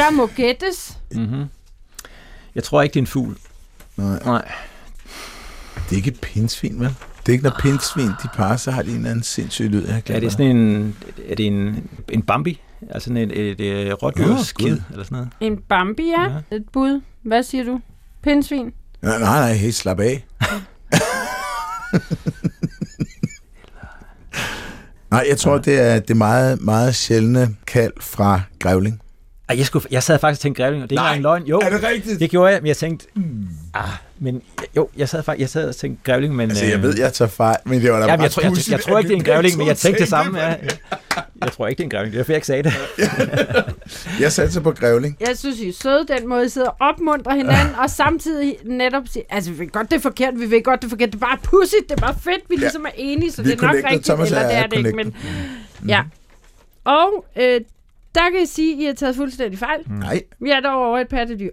Der 0.00 0.10
må 0.10 0.26
gættes. 0.26 0.98
Mm-hmm. 1.14 1.44
Jeg 2.54 2.64
tror 2.64 2.82
ikke, 2.82 2.94
det 2.94 3.00
er 3.00 3.02
en 3.02 3.06
fugl. 3.06 3.36
Nej. 3.96 4.18
Nej. 4.24 4.52
Det 5.74 5.92
er 5.92 5.96
ikke 5.96 6.10
et 6.10 6.20
pindsvin, 6.20 6.80
vel? 6.80 6.88
Det 6.88 7.28
er 7.28 7.32
ikke, 7.32 7.44
når 7.44 7.56
pindsvin 7.60 8.06
de 8.06 8.28
parer, 8.34 8.56
så 8.56 8.70
har 8.70 8.82
de 8.82 8.90
en 8.90 8.96
eller 8.96 9.10
anden 9.10 9.22
sindssyg 9.22 9.70
lyd. 9.70 9.86
Jeg 9.86 10.02
er 10.08 10.20
det 10.20 10.32
sådan 10.32 10.56
en, 10.56 10.96
er 11.28 11.34
det 11.34 11.46
en, 11.46 11.90
en 12.08 12.22
Bambi? 12.22 12.60
Altså 12.90 13.12
et, 13.12 13.38
et, 13.38 13.60
et 13.60 14.02
rådyrskid, 14.02 14.72
oh, 14.72 14.78
eller 14.90 15.04
sådan 15.04 15.16
noget? 15.16 15.28
En 15.40 15.56
Bambi, 15.56 16.08
ja. 16.08 16.22
ja. 16.22 16.56
Et 16.56 16.64
bud. 16.72 17.00
Hvad 17.22 17.42
siger 17.42 17.64
du? 17.64 17.80
Pindsvin? 18.22 18.72
Ja, 19.02 19.08
nej, 19.08 19.18
nej, 19.18 19.52
helt 19.52 19.74
slap 19.74 20.00
af. 20.00 20.24
nej, 25.10 25.24
jeg 25.28 25.38
tror, 25.38 25.58
det 25.58 25.80
er 25.80 25.98
det 25.98 26.16
meget, 26.16 26.60
meget 26.60 26.94
sjældne 26.94 27.56
kald 27.66 27.92
fra 28.00 28.40
grævling. 28.58 29.00
Ej, 29.50 29.58
jeg, 29.58 29.66
skulle, 29.66 29.86
jeg 29.90 30.02
sad 30.02 30.18
faktisk 30.18 30.38
og 30.38 30.42
tænkte 30.42 30.62
grævling, 30.62 30.82
og 30.82 30.90
det 30.90 30.98
er 30.98 31.02
Nej, 31.02 31.14
en 31.14 31.22
løgn. 31.22 31.42
Jo, 31.46 31.58
er 31.58 31.70
det 31.70 31.82
rigtigt? 31.82 32.20
Det 32.20 32.30
gjorde 32.30 32.52
jeg, 32.52 32.60
men 32.62 32.66
jeg 32.66 32.76
tænkte, 32.76 33.06
mm. 33.14 33.48
ah, 33.74 33.88
men 34.18 34.42
jo, 34.76 34.88
jeg 34.96 35.08
sad 35.08 35.22
faktisk, 35.22 35.40
jeg 35.40 35.48
sad 35.48 35.68
og 35.68 35.76
tænkte 35.76 36.12
grævling, 36.12 36.36
men... 36.36 36.50
Altså, 36.50 36.64
jeg 36.64 36.82
ved, 36.82 36.98
jeg 36.98 37.12
tager 37.12 37.28
fejl, 37.28 37.56
men 37.64 37.80
det 37.80 37.92
var 37.92 38.00
da 38.00 38.06
jamen, 38.06 38.22
jeg, 38.22 38.30
tror, 38.30 38.42
jeg, 38.42 38.52
jeg, 38.52 38.70
jeg, 38.70 38.80
tror 38.80 38.98
ikke, 38.98 39.08
det 39.08 39.14
er 39.14 39.18
en 39.18 39.24
grævling, 39.24 39.58
men 39.58 39.66
jeg 39.66 39.76
tænkte 39.76 40.00
det 40.00 40.08
samme. 40.08 40.40
Ja. 40.40 40.54
Jeg 41.42 41.52
tror 41.52 41.66
ikke, 41.66 41.78
det 41.78 41.82
er 41.82 41.86
en 41.86 41.90
grævling, 41.90 42.12
det 42.12 42.18
er 42.18 42.22
derfor, 42.22 42.32
jeg 42.32 42.36
ikke 42.36 42.46
sagde 42.46 42.62
det. 42.62 42.72
jeg 44.20 44.32
satte 44.32 44.52
sig 44.52 44.62
på 44.62 44.72
grævling. 44.72 45.16
Jeg 45.20 45.38
synes, 45.38 45.58
I 45.58 45.68
er 45.68 45.72
søde 45.72 46.06
den 46.08 46.28
måde, 46.28 46.46
I 46.46 46.48
sidder 46.48 46.68
og 46.68 46.76
opmuntrer 46.80 47.34
hinanden, 47.34 47.74
og 47.74 47.90
samtidig 47.90 48.56
netop 48.64 49.02
siger, 49.12 49.24
altså, 49.30 49.50
vi 49.52 49.58
ved 49.58 49.68
godt, 49.68 49.90
det 49.90 49.96
er 49.96 50.00
forkert, 50.00 50.34
vi 50.40 50.50
ved 50.50 50.62
godt, 50.62 50.80
det 50.80 50.86
er 50.86 50.90
forkert, 50.90 51.12
det 51.12 51.22
er 51.22 51.26
bare 51.26 51.38
pudsigt, 51.42 51.88
det 51.88 51.96
er 51.96 52.00
bare 52.00 52.14
fedt, 52.24 52.42
vi 52.48 52.54
ja. 52.54 52.60
ligesom 52.60 52.84
er 52.84 52.92
enige, 52.96 53.32
så 53.32 53.42
vi 53.42 53.50
det 53.50 53.62
er 53.62 53.66
nok 53.66 53.74
rigtigt, 53.74 54.04
Thomas 54.04 54.30
eller 54.30 54.48
det 54.48 54.56
er 54.56 54.66
det 54.66 54.78
ikke, 54.78 54.92
men... 54.92 55.14
Ja. 55.88 56.02
Og 56.84 57.24
øh, 57.36 57.60
der 58.14 58.30
kan 58.30 58.42
I 58.42 58.46
sige, 58.46 58.74
at 58.74 58.82
I 58.82 58.84
har 58.86 58.92
taget 58.92 59.16
fuldstændig 59.16 59.58
fejl. 59.58 59.80
Mm. 59.86 59.94
Nej. 59.94 60.22
Vi 60.40 60.50
er 60.50 60.60
dog 60.60 60.86
over 60.86 60.98
et 60.98 61.08
pattedyr. 61.08 61.52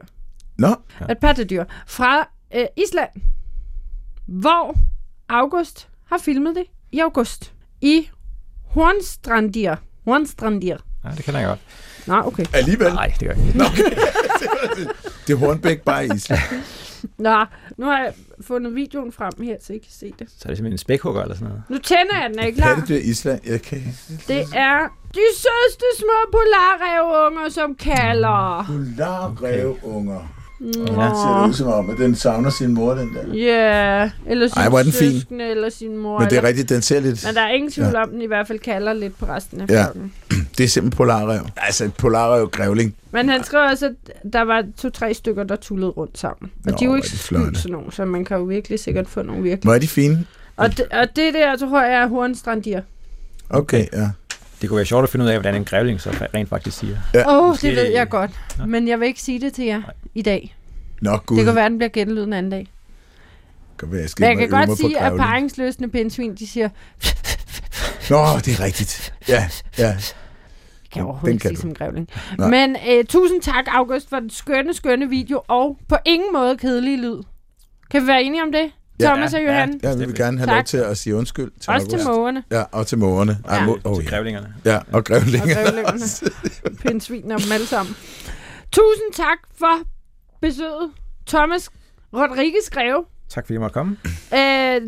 Nå. 0.58 0.76
Et 1.10 1.18
pattedyr 1.22 1.66
fra 1.88 2.30
øh, 2.56 2.66
Island, 2.78 3.10
hvor 4.26 4.76
August 5.30 5.88
har 6.06 6.18
filmet 6.18 6.56
det 6.56 6.64
i 6.92 7.00
august. 7.00 7.54
I 7.82 8.10
Hornstrandir. 8.66 9.76
Hornstrandir. 10.06 10.78
Ja, 11.04 11.10
det 11.10 11.24
kan 11.24 11.34
jeg 11.34 11.48
godt. 11.48 11.60
Nå, 12.08 12.22
okay. 12.26 12.46
Alligevel? 12.54 12.94
Nej, 12.94 13.14
det 13.20 13.28
gør 13.28 13.36
jeg 13.36 13.46
ikke. 13.48 13.58
Nå, 13.58 13.64
okay. 13.64 13.84
det 15.28 15.34
er 15.34 15.38
Hornbæk 15.38 15.82
bare 15.82 16.06
i 16.06 16.10
Island. 16.16 16.42
Nå, 17.18 17.46
nu 17.78 17.86
har 17.86 18.00
jeg 18.00 18.14
fundet 18.42 18.76
videoen 18.76 19.12
frem 19.12 19.34
her, 19.42 19.56
så 19.62 19.74
I 19.74 19.78
kan 19.78 19.92
se 19.92 20.14
det. 20.20 20.28
Så 20.30 20.44
er 20.46 20.48
det 20.48 20.58
simpelthen 20.58 20.72
en 20.72 20.78
spækhugger 20.78 21.22
eller 21.22 21.36
sådan 21.36 21.48
noget? 21.48 21.64
Nu 21.70 21.78
tænder 21.78 22.22
jeg 22.22 22.30
den, 22.30 22.40
er 22.40 22.48
I 22.48 22.52
klar? 22.52 22.86
det 22.88 23.04
Island? 23.04 23.40
Jeg 23.46 23.62
kan 23.62 23.82
Det 24.28 24.46
er 24.56 24.80
de 25.14 25.26
sødeste 25.44 25.86
små 25.98 26.32
polarrevunger, 26.32 27.50
som 27.50 27.76
kalder. 27.76 28.66
Polarrevunger. 28.68 30.34
Mm. 30.60 30.68
Ja. 30.68 30.74
ser 30.76 31.42
det 31.42 31.50
ud 31.50 31.54
som 31.54 31.68
om, 31.68 31.90
at 31.90 31.98
den 31.98 32.16
savner 32.16 32.50
sin 32.50 32.74
mor, 32.74 32.94
den 32.94 33.14
der. 33.14 33.34
Ja, 33.34 34.00
yeah, 34.00 34.10
eller 34.28 34.48
sin 34.48 34.58
Ej, 34.62 34.70
var 34.70 34.84
den 34.84 34.92
fin. 34.92 35.42
eller 35.42 35.70
sin 35.70 35.98
mor. 35.98 36.20
Men 36.20 36.30
det 36.30 36.38
er 36.38 36.44
rigtigt, 36.44 36.70
den 36.70 36.82
ser 36.82 37.00
lidt... 37.00 37.26
Men 37.26 37.36
der 37.36 37.42
er 37.42 37.50
ingen 37.50 37.72
tvivl 37.72 37.88
ja. 37.94 38.02
om, 38.02 38.10
den 38.10 38.22
i 38.22 38.26
hvert 38.26 38.48
fald 38.48 38.60
kalder 38.60 38.94
lidt 38.94 39.20
på 39.20 39.26
resten 39.26 39.62
af 39.62 39.70
ja. 39.70 39.84
flokken. 39.84 40.14
Det 40.58 40.64
er 40.64 40.68
simpelthen 40.68 40.98
polarrev. 40.98 41.48
Altså 41.58 41.84
en 41.86 41.92
polarrev 41.92 42.50
grævling. 42.50 42.96
Men 43.12 43.30
han 43.30 43.44
skrev 43.44 43.70
også, 43.72 43.86
at 43.86 44.34
der 44.34 44.42
var 44.42 44.64
to-tre 44.78 45.14
stykker, 45.14 45.44
der 45.44 45.56
tullede 45.56 45.92
rundt 45.92 46.18
sammen. 46.18 46.52
Og 46.66 46.72
Nå, 46.72 46.78
de 46.80 46.86
er 46.86 46.90
jo 46.90 46.96
ikke 46.96 47.08
de 47.08 47.18
sådan 47.18 47.56
nogle, 47.68 47.92
så 47.92 48.06
man 48.06 48.26
kan 48.26 48.38
jo 48.38 48.44
virkelig 48.44 48.80
sikkert 48.80 49.08
få 49.08 49.22
nogle 49.22 49.44
virkelig... 49.44 49.64
Hvor 49.64 49.74
er 49.74 49.80
de 49.80 49.88
fine? 49.88 50.26
Og 50.58 50.78
det, 50.78 50.86
og 50.86 51.08
det 51.16 51.34
der, 51.34 51.58
tror 51.58 51.84
jeg, 51.84 52.02
er 52.02 52.08
hornstrandier. 52.08 52.82
Okay, 53.50 53.86
ja. 53.94 54.10
Det 54.62 54.70
kunne 54.70 54.78
være 54.78 54.86
sjovt 54.86 55.04
at 55.04 55.10
finde 55.10 55.26
ud 55.26 55.30
af, 55.30 55.36
hvordan 55.36 55.56
en 55.56 55.66
grævling 55.66 56.02
så 56.02 56.10
rent 56.34 56.50
faktisk 56.50 56.78
siger. 56.78 56.98
Åh, 57.16 57.20
ja. 57.20 57.24
oh, 57.28 57.58
det 57.62 57.76
ved 57.76 57.92
jeg 57.92 58.10
godt. 58.10 58.32
Men 58.68 58.88
jeg 58.88 59.00
vil 59.00 59.08
ikke 59.08 59.22
sige 59.22 59.42
det 59.42 59.54
til 59.54 59.66
jer 59.66 59.80
Nej. 59.80 59.94
i 60.16 60.22
dag. 60.22 60.56
Nå, 61.02 61.18
Gud. 61.18 61.38
Det 61.38 61.46
kan 61.46 61.56
være, 61.56 61.66
at 61.66 61.72
den 61.72 61.78
bliver 61.78 61.90
genlydet 61.90 62.28
en 62.28 62.34
anden 62.34 62.52
dag. 62.52 62.68
Kan 63.80 63.92
være, 63.92 64.02
jeg, 64.02 64.10
Men 64.20 64.30
jeg 64.30 64.38
kan 64.38 64.68
godt 64.68 64.80
sige, 64.80 65.00
at 65.00 65.18
paringsløsende 65.18 65.90
pindsvin, 65.90 66.36
de 66.36 66.48
siger... 66.48 66.70
Nå, 68.10 68.40
det 68.46 68.60
er 68.60 68.64
rigtigt. 68.64 69.14
Ja, 69.28 69.50
ja. 69.78 69.98
Jeg 70.88 70.92
kan 70.94 71.04
overhovedet 71.04 71.34
ikke 71.34 71.48
sige 71.48 71.58
som 71.58 71.74
grævling. 71.74 72.10
Men 72.38 72.76
uh, 72.76 73.06
tusind 73.06 73.42
tak, 73.42 73.66
August, 73.68 74.10
for 74.10 74.20
den 74.20 74.30
skønne, 74.30 74.74
skønne 74.74 75.10
video, 75.10 75.42
og 75.48 75.78
på 75.90 75.96
ingen 76.06 76.34
måde 76.34 76.58
kedelig 76.58 77.00
lyd. 77.00 77.24
Kan 77.92 78.02
vi 78.02 78.08
være 78.08 78.24
enige 78.24 78.44
om 78.44 78.52
det? 78.52 78.72
Thomas 79.02 79.34
ja, 79.34 79.38
og 79.40 79.46
Johan. 79.46 79.80
Ja, 79.84 79.96
vi 79.96 80.06
vil 80.06 80.16
gerne 80.16 80.38
have 80.38 80.48
tak. 80.48 80.56
lov 80.56 80.64
til 80.64 80.78
at 80.78 80.98
sige 80.98 81.16
undskyld 81.16 81.52
til 81.62 81.70
Også 81.74 81.88
August. 81.88 81.90
til 81.90 82.08
mågerne. 82.08 82.44
Ja, 82.52 82.64
og 82.72 82.88
til 82.88 82.98
mågerne. 82.98 83.38
Ja. 83.46 83.50
Ej, 83.50 83.66
må, 83.66 83.78
oh, 83.84 84.00
til 84.00 84.10
grævlingerne. 84.10 84.54
Ja, 84.66 84.80
og 84.94 85.04
grævlingerne. 85.04 85.52
Og 85.52 85.64
grævlingerne. 85.64 86.00
Pindsvin 86.82 87.32
og 87.32 87.42
dem 87.42 87.52
alle 87.52 87.68
sammen. 87.68 87.96
Tusind 88.72 89.14
tak 89.14 89.38
for 89.60 89.80
besøget, 90.42 90.92
Thomas 91.28 91.70
Rodriguez 92.14 92.70
Greve. 92.72 93.06
Tak 93.30 93.46
fordi 93.46 93.54
jeg 93.54 93.62
måtte 93.62 93.74
komme. 93.74 93.98
Øh, 94.34 94.82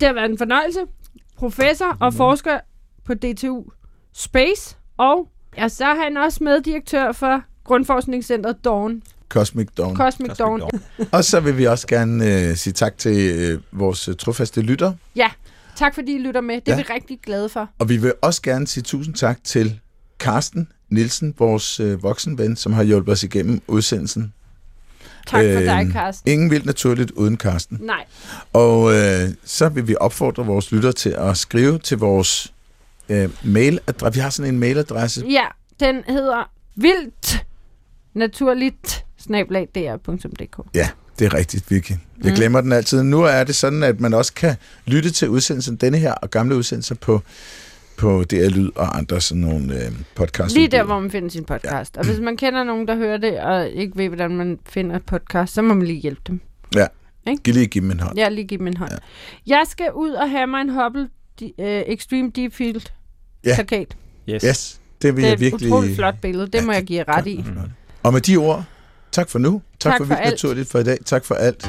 det 0.00 0.08
har 0.08 0.12
været 0.12 0.30
en 0.30 0.38
fornøjelse. 0.38 0.80
Professor 1.36 1.96
og 2.00 2.14
forsker 2.14 2.60
på 3.04 3.14
DTU 3.14 3.64
Space. 4.14 4.76
Og 4.98 5.28
ja, 5.58 5.68
så 5.68 5.84
er 5.84 5.94
han 6.04 6.16
også 6.16 6.44
meddirektør 6.44 7.12
for 7.12 7.42
Grundforskningscentret 7.64 8.56
Dawn. 8.64 9.02
Cosmic 9.28 9.68
Dawn. 9.76 9.96
Cosmic, 9.96 10.28
Cosmic 10.28 10.36
Dawn. 10.38 10.60
Dawn. 10.60 10.70
Og 11.12 11.24
så 11.24 11.40
vil 11.40 11.58
vi 11.58 11.64
også 11.64 11.86
gerne 11.86 12.48
øh, 12.48 12.56
sige 12.56 12.72
tak 12.72 12.98
til 12.98 13.34
øh, 13.38 13.60
vores 13.72 14.08
øh, 14.08 14.16
trofaste 14.16 14.60
lytter. 14.60 14.92
Ja, 15.16 15.30
tak 15.76 15.94
fordi 15.94 16.14
I 16.14 16.18
lytter 16.18 16.40
med. 16.40 16.54
Det 16.54 16.68
er 16.68 16.72
Ja. 16.72 16.76
vi 16.76 16.82
rigtig 16.94 17.18
glade 17.22 17.48
for. 17.48 17.68
Og 17.78 17.88
vi 17.88 17.96
vil 17.96 18.12
også 18.22 18.42
gerne 18.42 18.66
sige 18.66 18.82
tusind 18.82 19.14
tak 19.14 19.38
til 19.44 19.80
Carsten 20.18 20.68
Nielsen, 20.90 21.34
vores 21.38 21.80
øh, 21.80 22.02
voksenven, 22.02 22.56
som 22.56 22.72
har 22.72 22.82
hjulpet 22.82 23.12
os 23.12 23.22
igennem 23.22 23.62
udsendelsen. 23.66 24.32
Tak 25.26 25.44
for 25.44 25.60
dig, 25.60 25.80
Øhm, 25.82 25.92
Carsten. 25.92 26.30
Ingen 26.32 26.50
vildt 26.50 26.66
naturligt 26.66 27.10
uden 27.10 27.36
Carsten. 27.36 27.78
Nej, 27.82 28.04
Og 28.52 28.92
øh, 28.94 29.28
så 29.44 29.68
vil 29.68 29.88
vi 29.88 29.96
opfordre 30.00 30.46
vores 30.46 30.72
lytter 30.72 30.92
til 30.92 31.10
at 31.10 31.36
skrive 31.36 31.78
til 31.78 31.98
vores 31.98 32.52
øh, 33.08 33.30
mailadresse. 33.44 34.14
Vi 34.14 34.20
har 34.20 34.30
sådan 34.30 34.54
en 34.54 34.60
mailadresse. 34.60 35.24
ja, 35.30 35.44
den 35.80 36.02
hedder 36.08 36.50
vildt 36.76 37.46
naturligt 38.14 39.04
snablag.dr.dk. 39.18 40.58
Ja, 40.74 40.88
det 41.18 41.24
er 41.24 41.34
rigtigt, 41.34 41.70
Vicky. 41.70 41.90
Jeg 41.90 41.98
Mm. 42.30 42.34
glemmer 42.34 42.60
den 42.60 42.72
altid. 42.72 43.02
Nu 43.02 43.22
er 43.22 43.44
det 43.44 43.54
sådan, 43.54 43.82
at 43.82 44.00
man 44.00 44.14
også 44.14 44.34
kan 44.34 44.56
lytte 44.86 45.10
til 45.10 45.28
udsendelsen, 45.28 45.76
denne 45.76 45.98
her 45.98 46.12
og 46.14 46.30
gamle 46.30 46.56
udsendelser 46.56 46.94
på, 46.94 47.22
på 47.96 48.24
DR 48.30 48.48
Lyd 48.48 48.70
og 48.74 48.98
andre 48.98 49.20
sådan 49.20 49.40
nogle 49.40 49.84
øh, 49.84 49.92
podcasts. 50.14 50.54
Lige 50.54 50.68
der, 50.68 50.82
hvor 50.84 51.00
man 51.00 51.10
finder 51.10 51.28
sin 51.30 51.44
podcast. 51.44 51.96
Og 51.96 52.06
hvis 52.06 52.20
man 52.20 52.36
kender 52.36 52.64
nogen, 52.64 52.88
der 52.88 52.96
hører 52.96 53.16
det, 53.16 53.40
og 53.40 53.68
ikke 53.68 53.96
ved, 53.96 54.08
hvordan 54.08 54.36
man 54.36 54.58
finder 54.68 54.96
et 54.96 55.04
podcast, 55.06 55.54
så 55.54 55.62
må 55.62 55.74
man 55.74 55.86
lige 55.86 56.00
hjælpe 56.00 56.20
dem. 56.26 56.40
Giv 57.44 57.54
lige 57.54 57.66
give 57.66 57.82
dem 57.82 57.90
en 57.90 58.00
hånd. 58.00 58.18
Jeg 58.18 58.32
lige 58.32 58.46
give 58.46 58.58
dem 58.58 58.66
en 58.66 58.76
hånd. 58.76 58.90
Ja. 58.92 58.96
Jeg 59.46 59.62
skal 59.68 59.92
ud 59.92 60.10
og 60.10 60.30
have 60.30 60.46
mig 60.46 60.60
en 60.60 60.68
Hubble 60.68 61.08
uh, 61.42 61.48
Extreme 61.66 62.30
Deep 62.30 62.52
Field 62.54 62.82
Ja. 63.48 63.54
plakat. 63.54 63.96
Yes. 64.28 64.42
Yes, 64.42 64.80
det 65.02 65.16
vil 65.16 65.22
Det 65.22 65.24
er 65.24 65.28
jeg 65.28 65.34
et 65.34 65.40
virkelig... 65.40 65.68
utroligt 65.68 65.96
flot 65.96 66.14
billede. 66.22 66.46
Det 66.46 66.54
Ja, 66.54 66.62
må 66.66 66.72
jeg 66.72 66.82
give 66.84 67.04
ret 67.08 67.26
i. 67.26 67.44
Mm. 67.46 67.56
Og 68.02 68.12
med 68.12 68.20
de 68.20 68.36
ord, 68.36 68.64
tak 69.12 69.28
for 69.28 69.38
nu. 69.38 69.62
Tak, 69.80 69.92
Tak 69.92 69.98
for 69.98 70.06
for 70.06 70.14
alt. 70.14 70.30
Naturligt 70.30 70.70
for 70.70 70.78
i 70.78 70.84
dag. 70.84 70.98
Tak 71.04 71.24
for 71.24 71.34
alt. 71.34 71.68